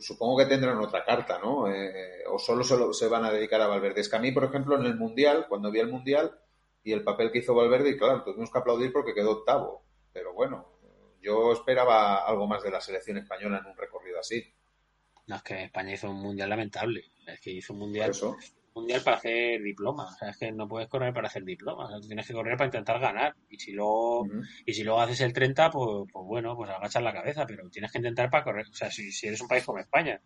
[0.00, 1.72] supongo que tendrán otra carta, ¿no?
[1.72, 4.00] Eh, o solo se, se, van a dedicar a Valverde.
[4.00, 6.38] Es que a mí, por ejemplo, en el Mundial, cuando vi el Mundial,
[6.88, 9.84] y el papel que hizo Valverde, y claro, tuvimos que aplaudir porque quedó octavo.
[10.10, 10.66] Pero bueno,
[11.20, 14.42] yo esperaba algo más de la selección española en un recorrido así.
[15.26, 17.04] No, es que España hizo un mundial lamentable.
[17.26, 18.12] Es que hizo un mundial,
[18.74, 20.06] mundial para hacer diploma.
[20.06, 21.94] O sea, es que no puedes correr para hacer diploma.
[21.94, 23.36] O tienes que correr para intentar ganar.
[23.50, 24.26] Y si luego,
[24.64, 27.44] y si luego haces el 30, pues, pues bueno, pues agachas la cabeza.
[27.44, 28.66] Pero tienes que intentar para correr.
[28.66, 30.18] O sea, si, si eres un país como España,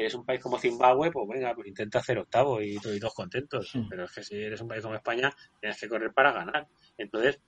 [0.00, 3.72] eres un país como Zimbabue, pues venga, pues intenta hacer octavo y, todos contentos.
[3.88, 6.66] Pero es que si eres un país como España, tienes que correr para ganar.
[6.96, 7.40] Entonces,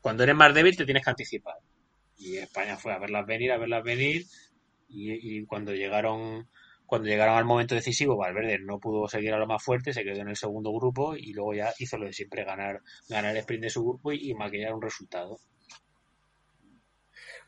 [0.00, 1.56] cuando eres más débil, te tienes que anticipar.
[2.16, 4.24] Y España fue a verlas venir, a verlas venir,
[4.88, 6.48] y, cuando llegaron
[6.86, 10.20] cuando llegaron al momento decisivo, Valverde no pudo seguir a lo más fuerte, se quedó
[10.20, 13.64] en el segundo grupo y luego ya hizo lo de siempre ganar, ganar el sprint
[13.64, 15.40] de su grupo y, y maquillar un resultado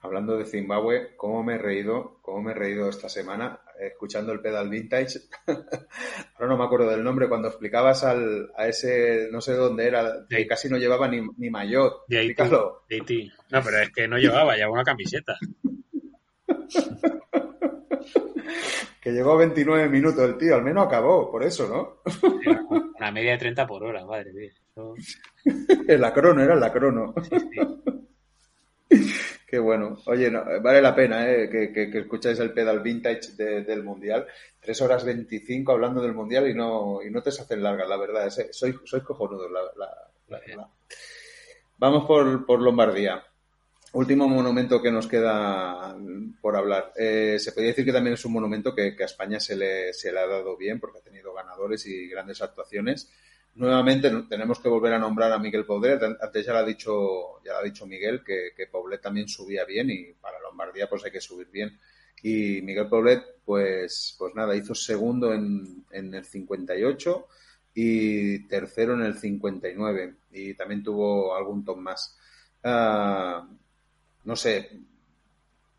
[0.00, 4.40] hablando de Zimbabue, cómo me he reído, cómo me he reído esta semana escuchando el
[4.40, 5.20] pedal vintage.
[5.46, 10.26] Ahora no me acuerdo del nombre, cuando explicabas al, a ese, no sé dónde era,
[10.28, 12.04] que casi no llevaba ni, ni maillot.
[12.08, 12.34] De Haití,
[12.88, 15.36] de No, pero es que no llevaba, llevaba una camiseta.
[19.00, 22.02] que llegó a 29 minutos el tío, al menos acabó, por eso, ¿no?
[22.98, 24.52] una media de 30 por hora, madre mía.
[25.88, 27.14] el acrono, era el crono.
[29.48, 29.96] Qué bueno.
[30.04, 34.26] Oye, vale la pena eh, que, que, escucháis el pedal vintage del Mundial.
[34.60, 37.96] Tres horas veinticinco hablando del Mundial y no, y no te se hacen largas, la
[37.96, 38.26] verdad.
[38.26, 38.48] Eh.
[38.52, 40.70] Sois, sois cojonudos, la, la,
[41.78, 43.24] Vamos por, por, Lombardía.
[43.94, 45.96] Último monumento que nos queda
[46.42, 46.92] por hablar.
[46.94, 49.94] Eh, se podría decir que también es un monumento que, que a España se le,
[49.94, 53.10] se le ha dado bien porque ha tenido ganadores y grandes actuaciones
[53.54, 56.02] nuevamente tenemos que volver a nombrar a Miguel Poblet.
[56.02, 59.64] Antes ya lo ha dicho, ya lo ha dicho Miguel que, que Poblet también subía
[59.64, 61.78] bien y para Lombardía pues hay que subir bien.
[62.22, 67.26] Y Miguel Poblet, pues, pues nada, hizo segundo en, en el 58
[67.74, 72.16] y tercero en el 59 y también tuvo algún top más.
[72.64, 73.48] Ah,
[74.24, 74.80] no sé,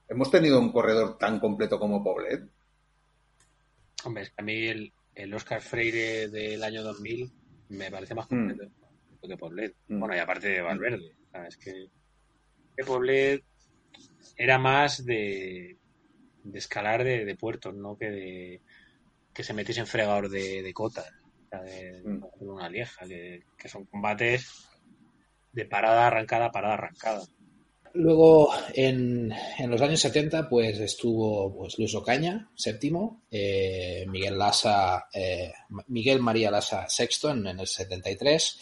[0.08, 2.44] ¿hemos tenido un corredor tan completo como Poblet?
[4.06, 7.39] Hombre, a mí el, el Oscar Freire del año 2000
[7.70, 8.30] me parece más mm.
[8.30, 8.72] completo
[9.28, 9.76] que Poblet.
[9.88, 10.00] Mm.
[10.00, 11.16] Bueno, y aparte de Valverde.
[11.48, 11.90] Es que,
[12.86, 13.44] Poblet
[14.38, 15.78] era más de,
[16.44, 18.62] de escalar de, puertos, no que de
[19.34, 21.12] que se metiese en fregador de, de cotas,
[21.52, 22.24] de, mm.
[22.40, 24.70] una lieja, que, que son combates
[25.52, 27.22] de parada arrancada, parada arrancada.
[27.94, 35.08] Luego, en, en, los años 70, pues estuvo pues, Luis Ocaña, séptimo, eh, Miguel Lasa,
[35.14, 35.52] eh,
[35.88, 38.60] Miguel María Lasa, sexto en, el 73.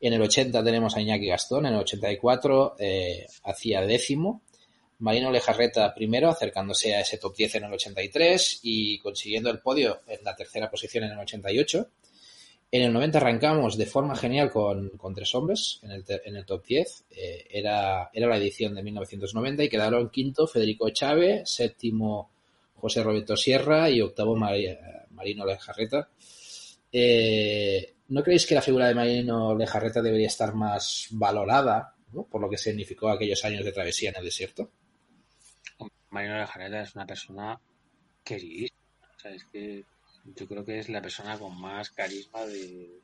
[0.00, 4.42] En el 80 tenemos a Iñaki Gastón, en el 84 eh, hacía décimo.
[4.98, 10.00] Marino Lejarreta primero, acercándose a ese top 10 en el 83 y consiguiendo el podio
[10.06, 11.88] en la tercera posición en el 88.
[12.74, 17.04] En el 90 arrancamos de forma genial con, tres hombres en el, top 10.
[17.08, 22.32] Eh, era, la edición de 1990 y quedaron quinto Federico Chávez, séptimo
[22.74, 26.08] José Roberto Sierra y octavo Marino Lejarreta.
[26.90, 31.94] Eh, ¿No creéis que la figura de Marino Lejarreta debería estar más valorada
[32.28, 34.68] por lo que significó aquellos años de travesía en el desierto?
[36.10, 37.60] Marino Lejarreta es una persona
[38.24, 38.76] queridísima.
[39.16, 39.84] O sea, es que
[40.24, 43.00] yo creo que es la persona con más carisma de.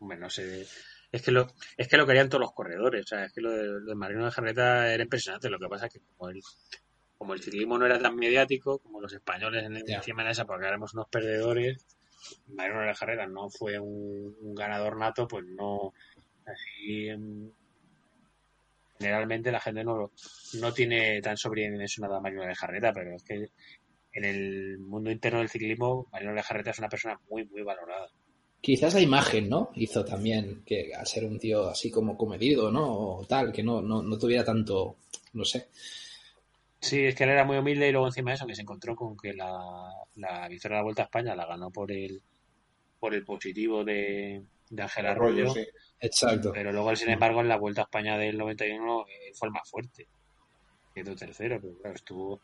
[0.00, 0.66] Hombre, no sé.
[1.10, 1.46] Es que lo,
[1.76, 3.04] es que lo querían todos los corredores.
[3.04, 5.48] O sea, es que lo de, Marino de Jarreta era impresionante.
[5.48, 6.40] Lo que pasa es que como el,
[7.16, 10.66] como el ciclismo no era tan mediático, como los españoles en, encima de esa, porque
[10.66, 11.86] éramos unos perdedores,
[12.48, 15.94] Marino de Jarreta no fue un, ganador nato, pues no.
[16.46, 17.08] Así.
[18.98, 20.12] generalmente la gente no,
[20.54, 23.50] no tiene tan sobredimensionada a Marino de Jarreta, pero es que
[24.18, 28.08] en el mundo interno del ciclismo, Marino Lejarreta es una persona muy, muy valorada.
[28.60, 29.70] Quizás la imagen, ¿no?
[29.74, 33.16] Hizo también que al ser un tío así como comedido, ¿no?
[33.18, 34.96] O tal, que no, no, tuviera tanto,
[35.32, 35.68] no sé.
[36.80, 38.96] Sí, es que él era muy humilde y luego encima de eso que se encontró
[38.96, 42.20] con que la, la victoria de la Vuelta a España la ganó por el
[42.98, 45.54] por el positivo de, de Ángel Arroyo.
[46.00, 46.52] Exacto.
[46.52, 49.68] Pero luego, sin embargo, en la Vuelta a España del 91 eh, fue el más
[49.68, 50.08] fuerte.
[50.94, 52.42] Quedó tercero, pero claro, estuvo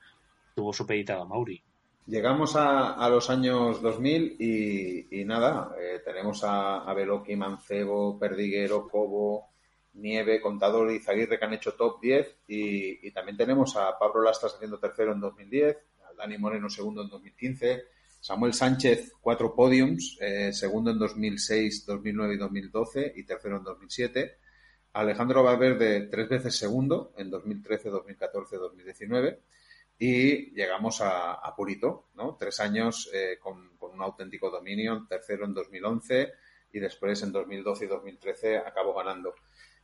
[0.54, 1.62] tuvo supeditado a Mauri.
[2.06, 9.48] Llegamos a, los años 2000 y, nada, eh, tenemos a, a Beloki, Mancebo, Perdiguero, Cobo,
[9.94, 14.54] Nieve, Contador y Zaguirre que han hecho top 10 y, también tenemos a Pablo Lastas
[14.54, 17.84] haciendo tercero en 2010, a Dani Moreno segundo en 2015,
[18.20, 24.38] Samuel Sánchez cuatro podiums, eh, segundo en 2006, 2009 y 2012 y tercero en 2007.
[24.94, 29.40] Alejandro Valverde tres veces segundo en 2013, 2014, 2019
[29.98, 32.36] y llegamos a, Purito, ¿no?
[32.38, 36.32] Tres años eh, con, un auténtico dominio, tercero en 2011
[36.72, 39.34] y después en 2012 y 2013 acabó ganando.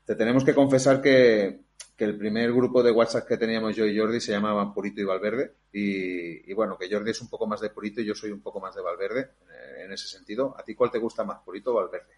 [0.05, 1.61] Te tenemos que confesar que,
[1.99, 5.57] el primer grupo de WhatsApp que teníamos yo y Jordi se llamaba Purito y Valverde
[5.71, 8.59] y, bueno, que Jordi es un poco más de Purito y yo soy un poco
[8.59, 10.57] más de Valverde eh, en ese sentido.
[10.59, 12.15] ¿A ti cuál te gusta más, Purito o Valverde?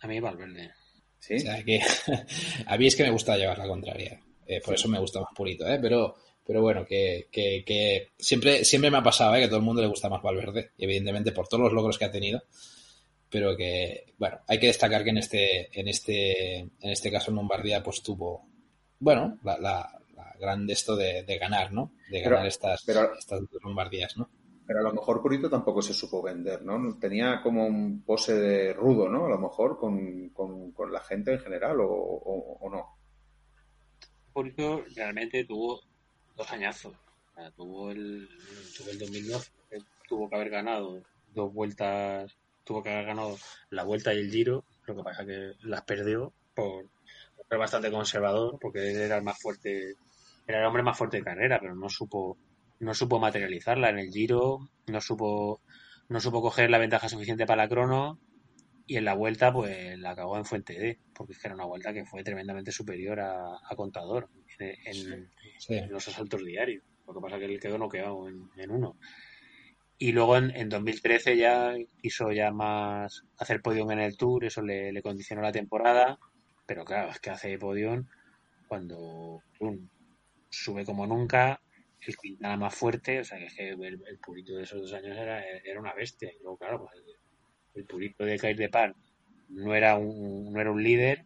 [0.00, 0.72] A mí Valverde.
[1.18, 1.34] ¿Sí?
[1.34, 1.78] O sea que
[2.66, 4.18] a mí es que me gusta llevar la contraria.
[4.46, 5.78] Eh, por eso me gusta más Purito, ¿eh?
[5.78, 6.16] Pero
[6.48, 9.40] pero bueno, que, que, siempre, siempre me ha pasado ¿eh?
[9.40, 12.06] que a todo el mundo le gusta más Valverde, evidentemente por todos los logros que
[12.06, 12.42] ha tenido.
[13.28, 17.36] Pero que, bueno, hay que destacar que en este, en este, en este caso en
[17.36, 18.46] Lombardía, pues tuvo,
[18.98, 19.92] bueno, la, la,
[20.40, 21.92] gran esto de, ganar, ¿no?
[22.10, 24.30] De ganar estas, estas Lombardías, ¿no?
[24.66, 26.96] Pero a lo mejor Purito tampoco se supo vender, ¿no?
[26.98, 29.26] Tenía como un pose de rudo, ¿no?
[29.26, 32.96] A lo mejor con, con, la gente en general, o, o no.
[34.32, 35.87] Purito realmente tuvo
[36.38, 36.94] dos añazos.
[37.56, 38.28] tuvo el,
[38.76, 39.50] tuvo el 2012,
[40.08, 41.02] tuvo que haber ganado
[41.34, 42.34] dos vueltas,
[42.64, 43.36] tuvo que haber ganado
[43.70, 46.86] la vuelta y el giro, lo que pasa que las perdió por
[47.48, 49.96] ser bastante conservador, porque él era el más fuerte,
[50.46, 52.38] era el hombre más fuerte de carrera, pero no supo,
[52.80, 55.60] no supo materializarla en el giro, no supo,
[56.08, 58.18] no supo coger la ventaja suficiente para la crono,
[58.88, 61.66] y en la vuelta pues la acabó en Fuente D, porque es que era una
[61.66, 65.30] vuelta que fue tremendamente superior a, Contador en,
[65.90, 66.82] los asaltos diarios.
[67.06, 68.96] Lo que pasa es que él quedó no quedó en, uno.
[69.98, 75.02] Y luego en, 2013 ya quiso ya más hacer podium en el Tour, eso le,
[75.02, 76.18] condicionó la temporada,
[76.64, 78.06] pero claro, es que hace podium
[78.68, 79.42] cuando
[80.48, 81.60] sube como nunca,
[82.06, 85.14] el Quintana más fuerte, o sea que, es que el, purito de esos dos años
[85.14, 86.30] era, era una bestia.
[86.32, 87.18] Y luego, claro, pues
[87.74, 88.94] el purito de Cair de Pan
[89.48, 91.24] no era un, no era un líder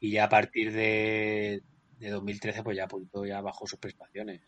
[0.00, 1.62] y ya a partir de,
[1.98, 4.40] de 2013 pues ya Purito ya bajó sus prestaciones.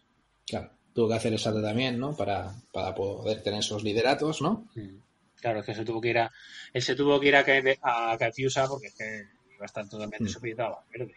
[0.46, 2.16] Claro, tuvo que hacer eso también, ¿no?
[2.16, 4.68] Para, para poder tener esos lideratos, ¿no?
[4.74, 4.96] Mm.
[5.40, 6.30] Claro, es que se tuvo que ir a,
[6.72, 10.24] él se tuvo que ir a, a Catiusa porque es que iba a estar totalmente
[10.24, 10.28] mm.
[10.28, 11.14] supeditado a Valverde.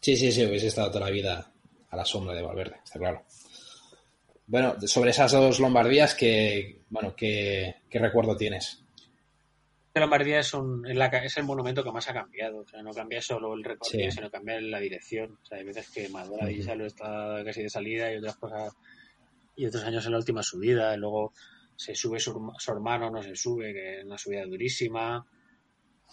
[0.00, 1.50] Sí, sí, sí, hubiese estado toda la vida
[1.90, 3.24] a la sombra de Valverde, está claro.
[4.46, 8.86] Bueno, sobre esas dos Lombardías, que, bueno, ¿qué, qué recuerdo tienes?
[10.00, 12.58] Lombardía es, un, es, el monumento que más ha cambiado.
[12.58, 15.38] O sea, no cambia solo el recorrido, sino cambia la dirección.
[15.42, 18.74] O sea, hay veces que Madura y Salo está casi de salida y otras cosas.
[19.56, 20.94] Y otros años en la última subida.
[20.94, 21.32] Y luego
[21.74, 25.26] se sube su, hermano, no se sube, que es una subida durísima.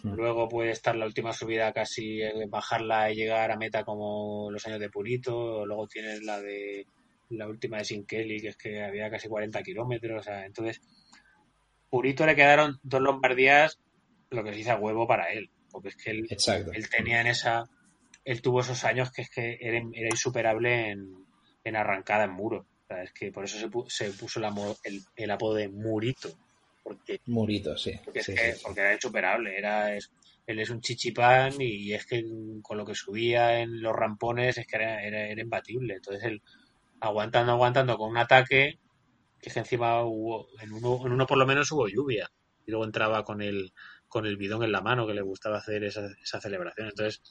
[0.04, 4.66] Luego puede estar la última subida casi eh, bajarla y llegar a meta como los
[4.66, 5.66] años de Purito.
[5.66, 6.88] Luego tienes la de
[7.38, 10.22] la última de Sin Kelly, que es que había casi 40 kilómetros.
[10.22, 10.82] O sea, entonces
[11.94, 13.80] Purito le quedaron dos Lombardías,
[14.32, 16.28] lo que se dice a huevo para él, porque es que él,
[16.74, 17.70] él tenía en esa,
[18.26, 22.66] él tuvo esos años que es que era, insuperable en, arrancada en muro.
[22.90, 24.40] es que por eso se, puso
[25.16, 26.36] el, apodo de Murito.
[26.82, 27.92] Porque, Murito, sí.
[28.04, 28.22] Porque,
[28.76, 32.24] era insuperable, era, él es un chichipán y, es que
[32.64, 35.94] con lo que subía en los rampones es que era, era imbatible.
[35.94, 36.42] Entonces él
[37.04, 38.80] aguantando, aguantando con un ataque
[39.42, 42.32] que encima hubo, en uno, en uno por lo menos hubo lluvia
[42.66, 43.74] y luego entraba con el,
[44.08, 46.88] con el bidón en la mano que le gustaba hacer esa, esa celebración.
[46.88, 47.22] Entonces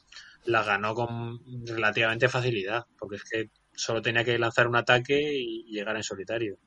[0.45, 5.65] la ganó con relativamente facilidad, porque es que solo tenía que lanzar un ataque y
[5.73, 6.59] llegar en solitario.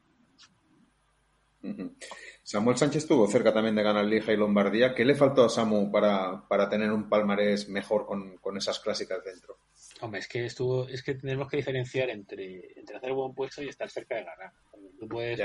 [2.46, 4.94] Samuel Sánchez estuvo cerca también de ganar Liga y Lombardía.
[4.94, 9.24] ¿Qué le faltó a Samu para, para tener un palmarés mejor con, con, esas clásicas
[9.24, 9.58] dentro?
[10.02, 13.68] Hombre, es que estuvo, es que tenemos que diferenciar entre, entre hacer buen puesto y
[13.68, 14.52] estar cerca de ganar.
[15.00, 15.42] Tú puedes,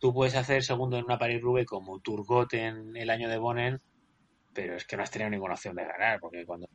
[0.00, 3.80] tú puedes hacer segundo en una Paris Rube como Turgot en el año de Bonen,
[4.52, 6.68] pero es que no has tenido ninguna opción de ganar, porque cuando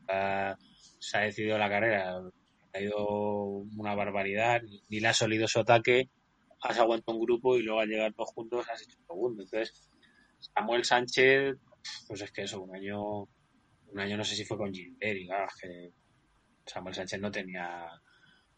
[0.98, 2.22] se ha decidido la carrera
[2.72, 3.06] ha ido
[3.76, 6.08] una barbaridad, ni le ha solido su ataque
[6.62, 9.42] has aguantado un grupo y luego al llegar todos juntos has hecho un segundo.
[9.42, 9.88] Entonces,
[10.38, 11.56] Samuel Sánchez,
[12.06, 15.26] pues es que eso, un año, un año no sé si fue con Gilbert y
[15.26, 15.92] claro, es que
[16.64, 17.88] Samuel Sánchez no tenía,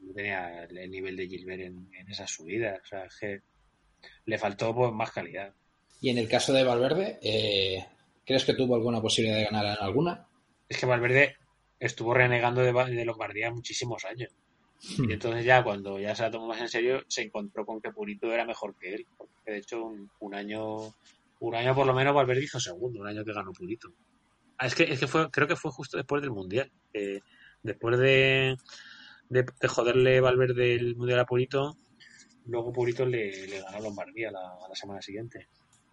[0.00, 2.80] no tenía el nivel de Gilbert en, en esas subidas.
[2.82, 3.42] O sea, es que
[4.26, 5.54] le faltó pues, más calidad.
[6.00, 7.86] Y en el caso de Valverde, eh,
[8.26, 10.28] ¿crees que tuvo alguna posibilidad de ganar en alguna?
[10.68, 11.36] Es que Valverde
[11.80, 14.30] estuvo renegando de, de Lombardía muchísimos años.
[14.80, 17.90] Y entonces ya cuando ya se la tomó más en serio, se encontró con que
[17.90, 19.06] Purito era mejor que él.
[19.16, 19.84] Porque de hecho
[20.20, 20.94] un, año,
[21.40, 23.92] un año por lo menos Valverde hizo segundo, un año que ganó Purito.
[24.58, 26.70] Ah, es que, es que fue, creo que fue justo después del Mundial.
[27.62, 28.56] después de,
[29.28, 31.76] de, joderle Valverde el Mundial a Purito,
[32.46, 35.48] luego Purito le, le ganó Lombardía la, la semana siguiente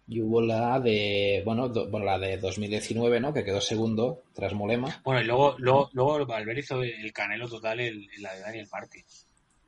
[0.08, 5.00] y hubo la de bueno, bueno la de 2019 no que quedó segundo tras Molema.
[5.04, 9.04] Bueno y luego luego luego Valverde hizo el canelo total en, la de Daniel Martin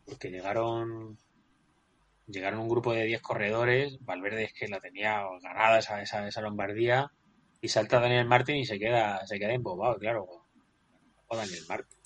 [0.05, 1.17] porque llegaron
[2.27, 3.99] llegaron un grupo de 10 corredores.
[4.01, 7.11] Valverde es que la tenía ganada esa, esa, esa Lombardía.
[7.61, 10.27] Y salta Daniel Martin y se queda se queda embobado claro.
[11.29, 11.99] O Daniel Martin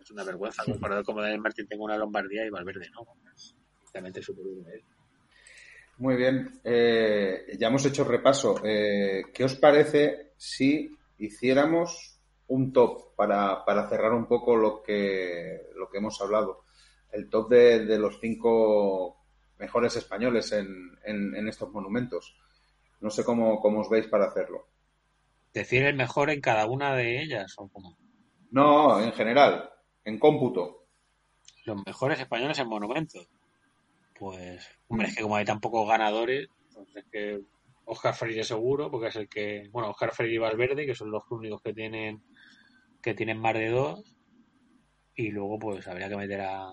[0.00, 0.64] es una vergüenza.
[0.80, 3.06] Corredor como Daniel Martin tengo una Lombardía y Valverde no.
[3.92, 4.44] Realmente súper
[4.74, 4.82] él
[5.98, 8.60] muy bien, eh, ya hemos hecho repaso.
[8.64, 15.70] Eh, ¿Qué os parece si hiciéramos un top para, para, cerrar un poco lo que,
[15.74, 16.64] lo que hemos hablado?
[17.10, 19.24] El top de, de los cinco
[19.58, 22.36] mejores españoles en, en, estos monumentos.
[23.00, 24.68] No sé cómo, cómo, os veis para hacerlo.
[25.54, 27.96] ¿Decir el mejor en cada una de ellas o cómo?
[28.50, 29.70] No, en general,
[30.04, 30.88] en cómputo.
[31.64, 33.28] Los mejores españoles en monumentos.
[34.18, 37.40] Pues, hombre, es que como hay tan pocos ganadores, entonces que
[37.84, 41.22] Oscar Freire seguro, porque es el que, bueno, Oscar Freire y Valverde, que son los
[41.30, 42.22] únicos que tienen
[43.02, 44.16] que tienen más de dos,
[45.14, 46.72] y luego pues habría que meter a,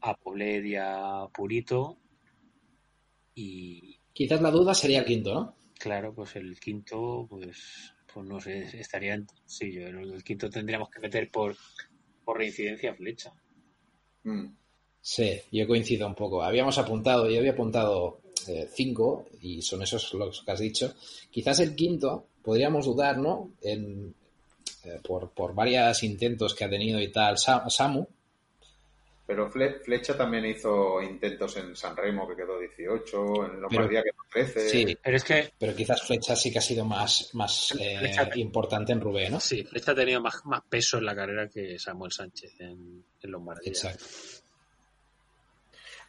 [0.00, 1.98] a Poblet y a Purito,
[3.34, 3.98] y...
[4.12, 5.56] Quizás la duda sería el quinto, ¿no?
[5.78, 11.00] Claro, pues el quinto, pues, pues no sé, estaría, sí, yo el quinto tendríamos que
[11.00, 11.56] meter por,
[12.24, 13.32] por reincidencia flecha.
[14.24, 14.59] Mm.
[15.00, 16.42] Sí, yo coincido un poco.
[16.42, 20.94] Habíamos apuntado, yo había apuntado eh, cinco y son esos los que has dicho.
[21.30, 23.52] Quizás el quinto podríamos dudar, ¿no?
[23.62, 24.14] En,
[24.84, 28.06] eh, por, por varios intentos que ha tenido y tal Samu.
[29.26, 34.24] Pero Flecha también hizo intentos en San Remo que quedó 18, en Lombardía que quedó
[34.32, 34.68] 13.
[34.68, 38.92] Sí, pero es que pero quizás Flecha sí que ha sido más, más eh, importante
[38.92, 39.38] en Rubén, ¿no?
[39.38, 43.30] Sí, Flecha ha tenido más, más peso en la carrera que Samuel Sánchez en, en
[43.30, 43.70] Lombardía.
[43.70, 44.04] Exacto.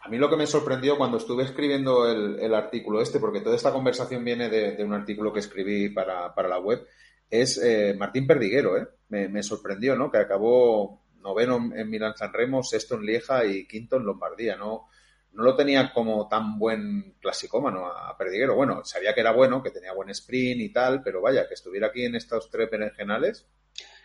[0.03, 3.71] A mí lo que me sorprendió cuando estuve escribiendo el, artículo este, porque toda esta
[3.71, 6.87] conversación viene de, un artículo que escribí para, la web,
[7.29, 8.87] es eh, Martín Perdiguero, ¿eh?
[9.09, 10.09] Me, sorprendió, ¿no?
[10.09, 14.87] Que acabó noveno en Milán San Remo, sexto en Lieja y quinto en Lombardía, ¿no?
[15.33, 18.55] No lo tenía como tan buen clasicómano a Perdiguero.
[18.55, 21.87] Bueno, sabía que era bueno, que tenía buen sprint y tal, pero vaya, que estuviera
[21.87, 23.47] aquí en estos tres berenjenales.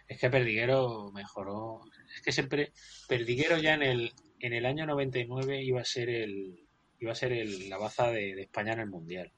[0.06, 1.80] Es que Perdiguero mejoró.
[2.14, 2.72] Es que siempre.
[3.08, 6.66] Perdiguero ya en el, en el año 99 iba a ser el
[6.98, 9.32] iba a ser el, la baza de, España en el mundial.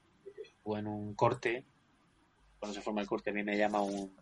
[0.63, 1.65] Fue en un corte,
[2.59, 4.15] cuando se forma el corte, a mí me llama un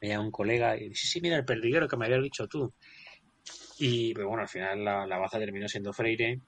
[0.00, 2.72] me llama un colega y dice, sí, mira el perdiguero que me habías dicho tú.
[3.78, 6.40] Y pero bueno, al final la, la baza terminó siendo Freire.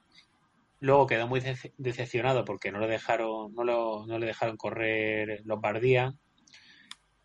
[0.81, 1.41] Luego quedó muy
[1.77, 6.13] decepcionado porque no le dejaron, no, lo, no le dejaron correr Lombardía.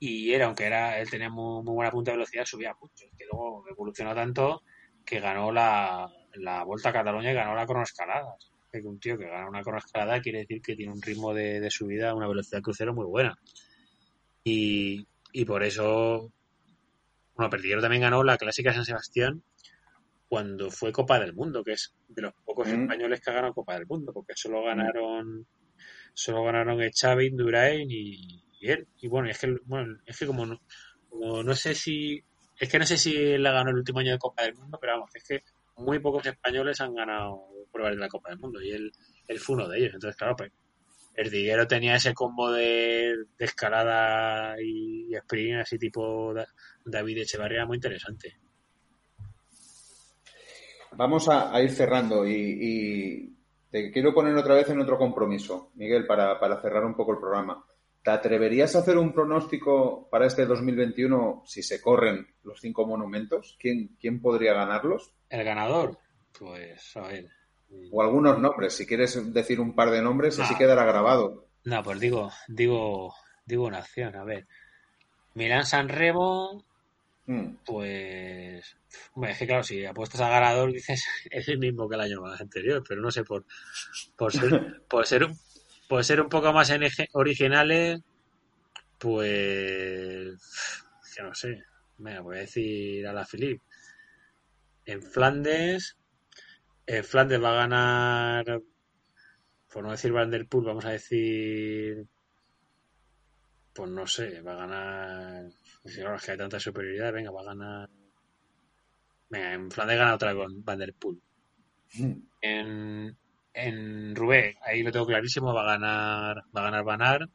[0.00, 3.06] Y era, aunque era, él tenía muy, muy buena punta de velocidad, subía mucho.
[3.16, 4.62] Que luego evolucionó tanto
[5.04, 8.36] que ganó la, la Vuelta a Cataluña y ganó la cronoescalada.
[8.70, 12.14] Que un tío que gana una cronoescalada quiere decir que tiene un ritmo de, subida,
[12.14, 13.38] una velocidad crucero muy buena.
[14.42, 15.06] Y,
[15.46, 16.32] por eso,
[17.36, 19.42] bueno, Perdiguero también ganó la Clásica San Sebastián
[20.28, 22.82] cuando fue Copa del Mundo, que es de los pocos mm.
[22.82, 25.46] españoles que ha ganado Copa del Mundo, porque solo ganaron
[26.12, 28.88] solo ganaron Xavi, Durain y, él.
[29.00, 30.60] Y bueno, es que, bueno, es que como no,
[31.08, 32.24] como no sé si
[32.58, 34.94] es que no sé si la ganó el último año de Copa del Mundo, pero
[34.94, 35.44] vamos, es que
[35.76, 38.92] muy pocos españoles han ganado pruebas de la Copa del Mundo y él,
[39.38, 39.94] fue uno de ellos.
[39.94, 40.52] Entonces, claro, pues
[41.14, 46.34] el Diguero tenía ese combo de, escalada y, sprint así tipo
[46.84, 48.36] David Echevarría muy interesante.
[50.92, 53.32] Vamos a, ir cerrando y,
[53.70, 57.18] te quiero poner otra vez en otro compromiso, Miguel, para, para cerrar un poco el
[57.18, 57.64] programa.
[58.04, 63.56] ¿Te atreverías a hacer un pronóstico para este 2021 si se corren los cinco monumentos?
[63.58, 65.14] ¿Quién, quién podría ganarlos?
[65.30, 65.98] El ganador,
[66.38, 67.30] pues a ver.
[67.90, 71.46] O algunos nombres, si quieres decir un par de nombres, así quedará grabado.
[71.64, 73.14] No, pues digo, digo,
[73.46, 74.46] digo una acción, a ver.
[75.32, 76.62] Milán San Remo,
[77.24, 77.54] hmm.
[77.64, 78.76] pues.
[79.14, 82.22] Bueno, es que claro, si apuestas a ganador, dices es el mismo que el año
[82.26, 83.46] anterior, pero no sé, por,
[84.14, 85.38] por ser, por ser un
[85.88, 86.72] por ser un poco más
[87.12, 88.00] originales,
[88.98, 90.38] pues.
[91.16, 91.62] Ya no sé.
[91.98, 93.60] Me voy a decir a la Philip.
[94.84, 95.96] En Flandes.
[96.86, 98.62] En Flandes va a ganar.
[99.72, 102.06] Por no decir Van der Poel, vamos a decir.
[103.72, 105.50] Pues no sé, va a ganar.
[105.84, 107.90] Si es que hay tanta superioridad, venga, va a ganar.
[109.30, 111.20] Venga, en Flandes gana otra con Van der Poel.
[111.94, 112.12] Mm.
[112.40, 113.16] En,
[113.54, 117.28] en Rubé, ahí lo tengo clarísimo, va a ganar, va a ganar Banar.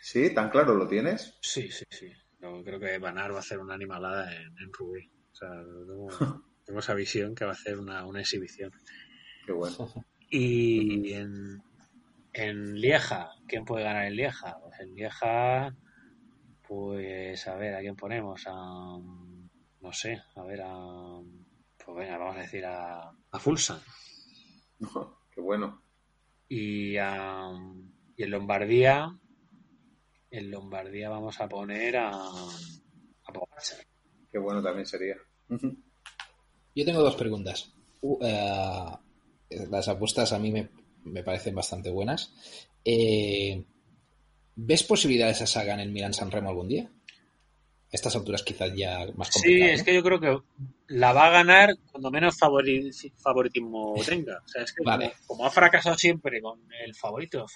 [0.00, 1.36] Sí, tan claro lo tienes.
[1.40, 2.12] Sí, sí, sí.
[2.40, 5.10] Yo creo que Banar va a hacer una animalada en, en Rubé.
[5.32, 5.50] O sea,
[6.64, 8.72] tengo, esa visión que va a hacer una, exhibición.
[9.46, 9.92] Qué bueno.
[10.30, 11.62] Y en,
[12.32, 14.58] en Lieja, ¿quién puede ganar en Lieja?
[14.60, 15.76] Pues en Lieja,
[16.66, 18.42] pues a ver, ¿a quién ponemos?
[18.46, 18.98] A,
[19.80, 21.20] no sé, a ver, a,
[21.84, 23.80] pues venga, vamos a decir a, a Fulsan.
[25.34, 25.82] qué bueno.
[26.48, 29.18] Y, en Lombardía,
[30.30, 33.32] en Lombardía vamos a poner a, a
[34.30, 35.16] Qué bueno también sería.
[35.48, 37.72] Yo tengo dos preguntas.
[38.20, 42.32] Eh, las apuestas a mí me, parecen bastante buenas.
[42.84, 43.64] Eh,
[44.56, 46.90] ¿Ves posibilidades a Saga en el Milan San Remo algún día?
[47.94, 50.36] Estas alturas quizás ya más Sí, es que yo creo que
[50.88, 54.42] la va a ganar cuando menos favoritismo tenga.
[54.44, 54.82] O sea, es que
[55.26, 57.46] como, ha fracasado siempre con el favorito,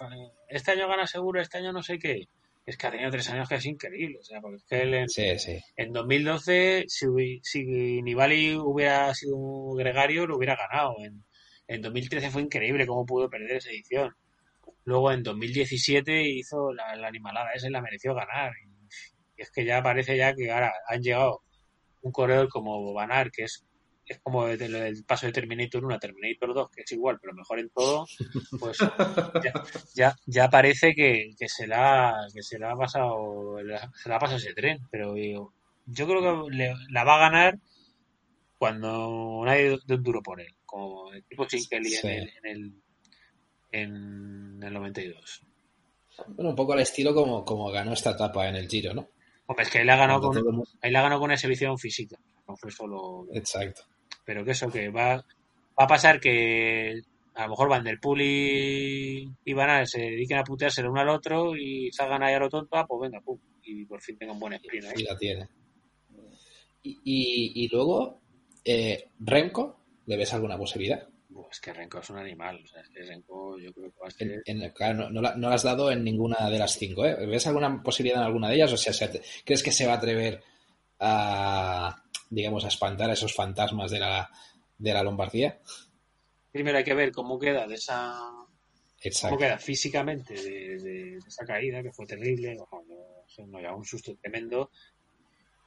[0.48, 2.28] este año gana seguro, este año no sé qué.
[2.64, 4.18] Es que ha tenido tres años que es increíble.
[4.20, 5.06] O sea, porque es que él en,
[5.76, 7.06] en 2012, si,
[7.42, 10.94] si Nibali hubiera sido un gregario, lo hubiera ganado.
[11.00, 11.24] En,
[11.66, 14.14] en 2013 fue increíble cómo pudo perder esa edición.
[14.84, 18.52] Luego en 2017 hizo la, la animalada esa y la mereció ganar.
[18.62, 18.77] Y
[19.42, 21.42] es que ya parece ya que ahora han llegado
[22.02, 23.64] un corredor como Banar, que es,
[24.06, 27.58] es como el, paso de Terminator 1 a Terminator 2, que es igual, pero mejor
[27.58, 28.06] en todo,
[28.58, 28.78] pues
[29.94, 33.58] ya, ya, parece que, se la, que se la ha pasado,
[33.94, 35.52] se la ha pasado ese tren, pero yo,
[36.06, 37.58] creo que la va a ganar
[38.58, 42.72] cuando nadie de un duro por él, como el tipo Chin en, el, en, el,
[43.70, 45.42] en el 92.
[46.26, 49.08] Bueno, un poco al estilo como, como ganó esta etapa en el Giro, ¿no?
[49.50, 52.18] Hombre, es que ahí la ha ganado con, ahí la ganado con exhibición física.
[52.46, 53.26] No fue solo.
[53.32, 53.82] Exacto.
[54.22, 57.00] Pero que eso, que va, va a pasar que
[57.34, 60.88] a lo mejor Van der Poel y, y Van a se dediquen a putearse el
[60.88, 64.02] uno al otro y salgan ahí a lo tonto, ah, pues venga, pum, y por
[64.02, 64.94] fin tengan buen sprint ahí.
[64.98, 65.48] Y la tiene.
[66.82, 68.20] Y, y, luego,
[68.64, 71.08] eh, Renko, ¿le ves alguna posibilidad?
[71.50, 72.60] Es que Renko es un animal.
[72.62, 74.72] O sea, es que Renko yo creo que va a ser...
[74.74, 77.04] claro, no, no, has dado en ninguna de las cinco.
[77.04, 77.26] ¿eh?
[77.26, 78.72] ¿Ves alguna posibilidad en alguna de ellas?
[78.72, 79.10] O sea,
[79.44, 80.42] ¿crees que se va a atrever
[81.00, 84.30] a, digamos, a espantar a esos fantasmas de la,
[84.78, 85.58] de la Lombardía?
[86.52, 88.18] Primero hay que ver cómo queda de esa...
[89.22, 92.56] Cómo queda físicamente de, esa caída, que fue terrible.
[93.38, 94.72] un susto tremendo.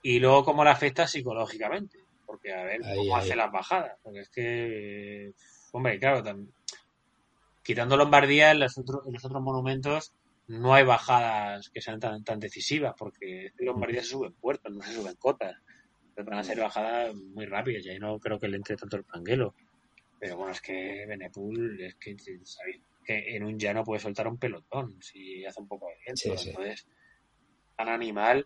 [0.03, 1.97] Y luego cómo la afecta psicológicamente
[2.31, 5.33] porque a ver cómo hace las bajadas, porque es que
[5.71, 6.23] Hombre, claro,
[7.63, 10.13] quitando Lombardía, en los, otros, en los otros monumentos
[10.47, 14.81] no hay bajadas que sean tan, tan decisivas, porque en Lombardía se suben puertos, no
[14.81, 15.55] se suben cotas.
[16.13, 18.97] Pero van a ser bajadas muy rápidas, y ahí no creo que le entre tanto
[18.97, 19.55] el panguelo.
[20.19, 24.37] Pero bueno, es que Benepul, es que sabéis que en un llano puede soltar un
[24.37, 26.49] pelotón si hace un poco de viento.
[26.49, 26.85] Entonces,
[27.75, 28.45] tan animal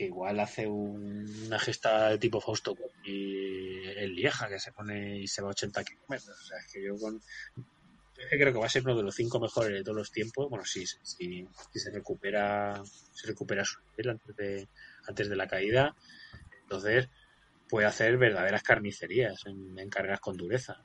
[0.00, 2.74] que igual hace una gesta de tipo Fausto
[3.04, 6.40] y el Lieja que se pone y se va a 80 kilómetros.
[6.40, 7.20] O sea, es que yo con.
[8.14, 10.48] creo que va a ser uno de los cinco mejores de todos los tiempos.
[10.48, 12.82] Bueno, sí, sí, se recupera,
[13.12, 14.68] se recupera su nivel antes de,
[15.06, 15.94] antes de la caída.
[16.62, 17.10] Entonces,
[17.68, 20.82] puede hacer verdaderas carnicerías en, en carreras con dureza.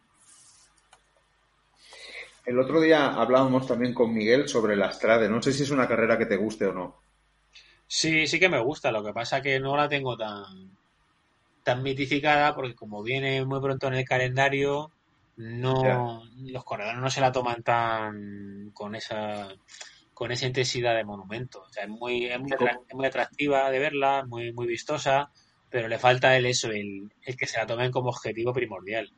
[2.45, 5.29] El otro día hablábamos también con Miguel sobre la Strade.
[5.29, 7.04] No sé si es una carrera que te guste o no.
[7.87, 8.91] Sí, sí que me gusta.
[8.91, 10.71] Lo que pasa que no la tengo tan,
[11.63, 14.91] tan mitificada porque como viene muy pronto en el calendario,
[15.37, 19.49] no los corredores no se la toman tan con esa
[20.13, 21.63] con esa intensidad de monumento.
[21.63, 25.29] O sea, es muy, es muy, atractiva de verla, muy, muy vistosa,
[25.69, 29.11] pero le falta el eso, el, el que se la tomen como objetivo primordial.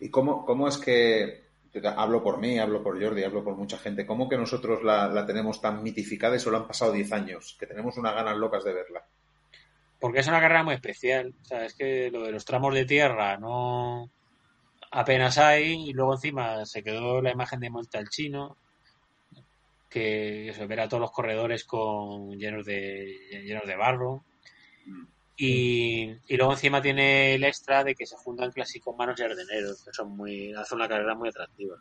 [0.00, 1.44] ¿Y cómo, cómo es que,
[1.96, 5.60] hablo por mí, hablo por Jordi, hablo por mucha gente, cómo que nosotros la, tenemos
[5.60, 9.04] tan mitificada y solo han pasado 10 años, que tenemos unas ganas locas de verla?
[9.98, 11.34] Porque es una carrera muy especial.
[11.40, 14.10] O sea, es que lo de los tramos de tierra no
[14.90, 18.56] apenas hay y luego encima se quedó la imagen de Montalcino
[19.88, 24.24] que se verá todos los corredores con llenos de llenos de barro
[25.44, 29.92] y, luego encima tiene el extra de que se juntan clásicos manos y ardeneros, que
[29.92, 31.76] son muy, hace una carrera muy atractiva.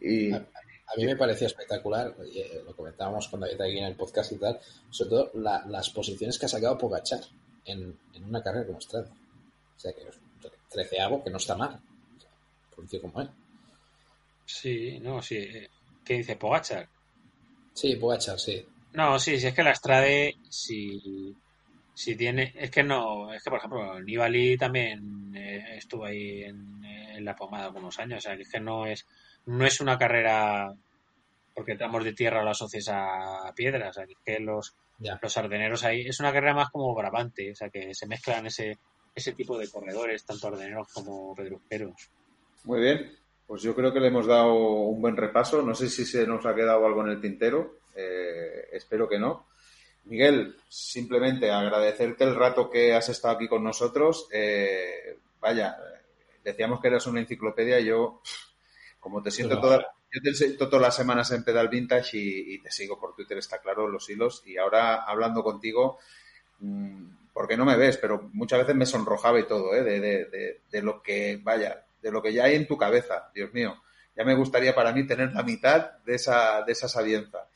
[0.00, 0.32] Y...
[0.32, 4.36] A, mí me pareció espectacular, eh, lo comentábamos cuando había aquí en el podcast y
[4.36, 4.60] tal,
[4.90, 7.20] sobre todo las posiciones que ha sacado Pogachar
[7.64, 9.10] en, en una carrera como Estrada.
[9.76, 10.02] O sea, que
[10.68, 11.80] treceavo, que no está mal,
[12.74, 13.30] por decir como él.
[14.44, 15.48] Sí, no, sí.
[16.04, 16.88] ¿Qué dice Pogachar?
[17.72, 18.64] Sí, Pogachar, sí.
[18.92, 21.34] No, sí, sí, es que la Estrade, si,
[21.94, 26.74] si tiene, es que no, es que por ejemplo, Nibali también eh, estuvo ahí en,
[27.20, 29.06] la pomada algunos años, o sea, que es que no es,
[29.46, 30.74] no es una carrera
[31.54, 36.02] porque estamos de tierra lo asocias a piedras, o sea, que los, los ardeneros ahí,
[36.02, 38.78] es una carrera más como Brabante, o sea, que se mezclan ese,
[39.14, 42.10] ese tipo de corredores, tanto ardeneros como pedrusqueros.
[42.64, 43.12] Muy bien,
[43.46, 46.44] pues yo creo que le hemos dado un buen repaso, no sé si se nos
[46.46, 49.46] ha quedado algo en el tintero, eh, espero que no.
[50.06, 54.28] Miguel, simplemente agradecerte el rato que has estado aquí con nosotros.
[54.32, 55.76] Eh, vaya,
[56.42, 58.20] decíamos que eras una enciclopedia y yo,
[59.00, 62.70] como te siento toda, yo te siento todas las semanas en Pedal Vintage y, te
[62.70, 64.42] sigo por Twitter, está claro, los hilos.
[64.44, 65.98] Y ahora hablando contigo,
[66.58, 69.82] mm, porque no me ves, pero muchas veces me sonrojaba y todo, ¿eh?
[69.82, 73.52] de, de, de, lo que, vaya, de lo que ya hay en tu cabeza, Dios
[73.54, 73.82] mío.
[74.16, 77.48] Ya me gustaría para mí tener la mitad de esa, de esa sabienza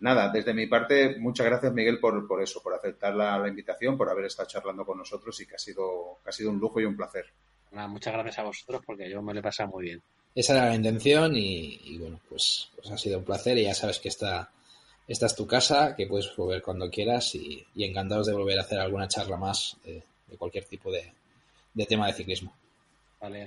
[0.00, 4.10] nada, desde mi parte, muchas gracias Miguel por, por eso, por aceptar la, invitación, por
[4.10, 6.96] haber estado charlando con nosotros y que ha sido, ha sido un lujo y un
[6.96, 7.26] placer.
[7.70, 10.02] muchas gracias a vosotros porque yo me lo he pasado muy bien.
[10.34, 13.98] Esa era la intención y, bueno, pues, pues, ha sido un placer y ya sabes
[13.98, 14.50] que esta,
[15.08, 18.78] esta es tu casa, que puedes volver cuando quieras y, encantados de volver a hacer
[18.78, 20.02] alguna charla más de,
[20.38, 21.12] cualquier tipo de,
[21.74, 22.54] de tema de ciclismo.
[23.20, 23.46] Vale,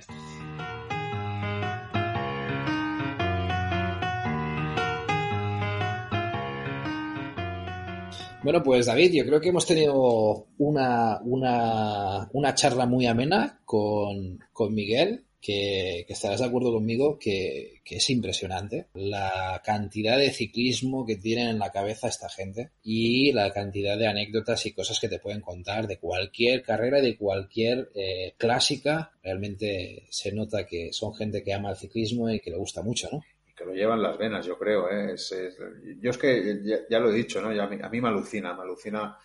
[8.44, 14.38] Bueno, pues David, yo creo que hemos tenido una, una, una charla muy amena con,
[14.52, 21.06] con Miguel, que, estarás de acuerdo conmigo que, que, es impresionante la cantidad de ciclismo
[21.06, 25.08] que tienen en la cabeza esta gente y la cantidad de anécdotas y cosas que
[25.08, 29.12] te pueden contar de cualquier carrera, de cualquier eh, clásica.
[29.22, 33.08] Realmente se nota que son gente que ama el ciclismo y que le gusta mucho,
[33.10, 33.22] ¿no?
[33.54, 34.90] Que lo llevan las venas, yo creo.
[34.90, 35.14] ¿eh?
[36.00, 37.48] yo es que ya, lo he dicho, ¿no?
[37.48, 39.18] a, mí, me alucina, me alucina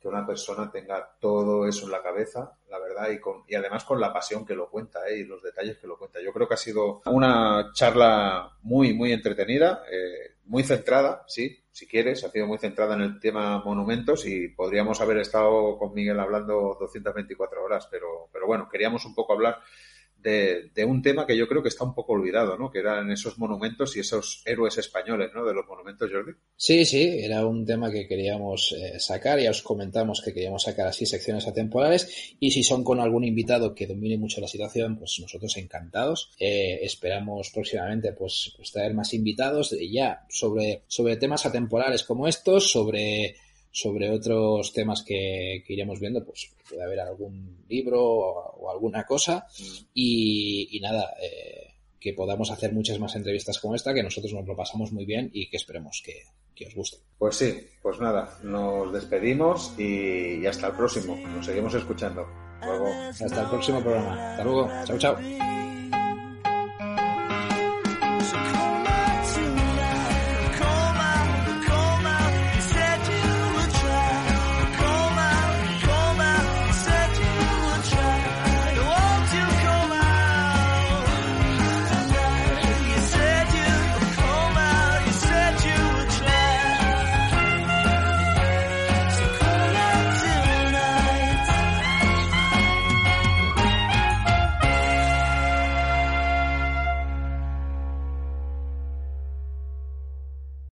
[0.00, 3.84] que una persona tenga todo eso en la cabeza, la verdad, y, con, y además
[3.84, 5.18] con la pasión que lo cuenta ¿eh?
[5.18, 6.20] y los detalles que lo cuenta.
[6.20, 11.86] Yo creo que ha sido una charla muy, muy entretenida, eh, muy centrada, sí, si
[11.86, 16.18] quieres, ha sido muy centrada en el tema monumentos y podríamos haber estado con Miguel
[16.20, 19.60] hablando 224 horas, pero, pero bueno, queríamos un poco hablar
[20.22, 22.70] de, un tema que yo creo que está un poco olvidado, ¿no?
[22.70, 25.44] Que eran esos monumentos y esos héroes españoles, ¿no?
[25.44, 26.32] De los monumentos, Jordi.
[26.56, 30.86] Sí, sí, era un tema que queríamos eh, sacar, ya os comentamos que queríamos sacar
[30.86, 35.18] así secciones atemporales y si son con algún invitado que domine mucho la situación, pues
[35.20, 36.30] nosotros encantados.
[36.38, 42.70] Eh, esperamos próximamente pues, pues, traer más invitados ya sobre, sobre temas atemporales como estos,
[42.70, 43.36] sobre
[43.72, 49.46] sobre otros temas que, iremos viendo, pues puede haber algún libro o, alguna cosa.
[49.58, 49.64] Mm.
[49.94, 54.54] Y, nada, eh, que podamos hacer muchas más entrevistas como esta, que nosotros nos lo
[54.54, 56.22] pasamos muy bien y que esperemos que,
[56.64, 56.98] os guste.
[57.18, 61.16] Pues sí, pues nada, nos despedimos y, hasta el próximo.
[61.16, 62.24] Nos seguimos escuchando.
[62.60, 64.30] Hasta el próximo programa.
[64.30, 64.70] Hasta luego.
[64.84, 65.61] Chao, chao.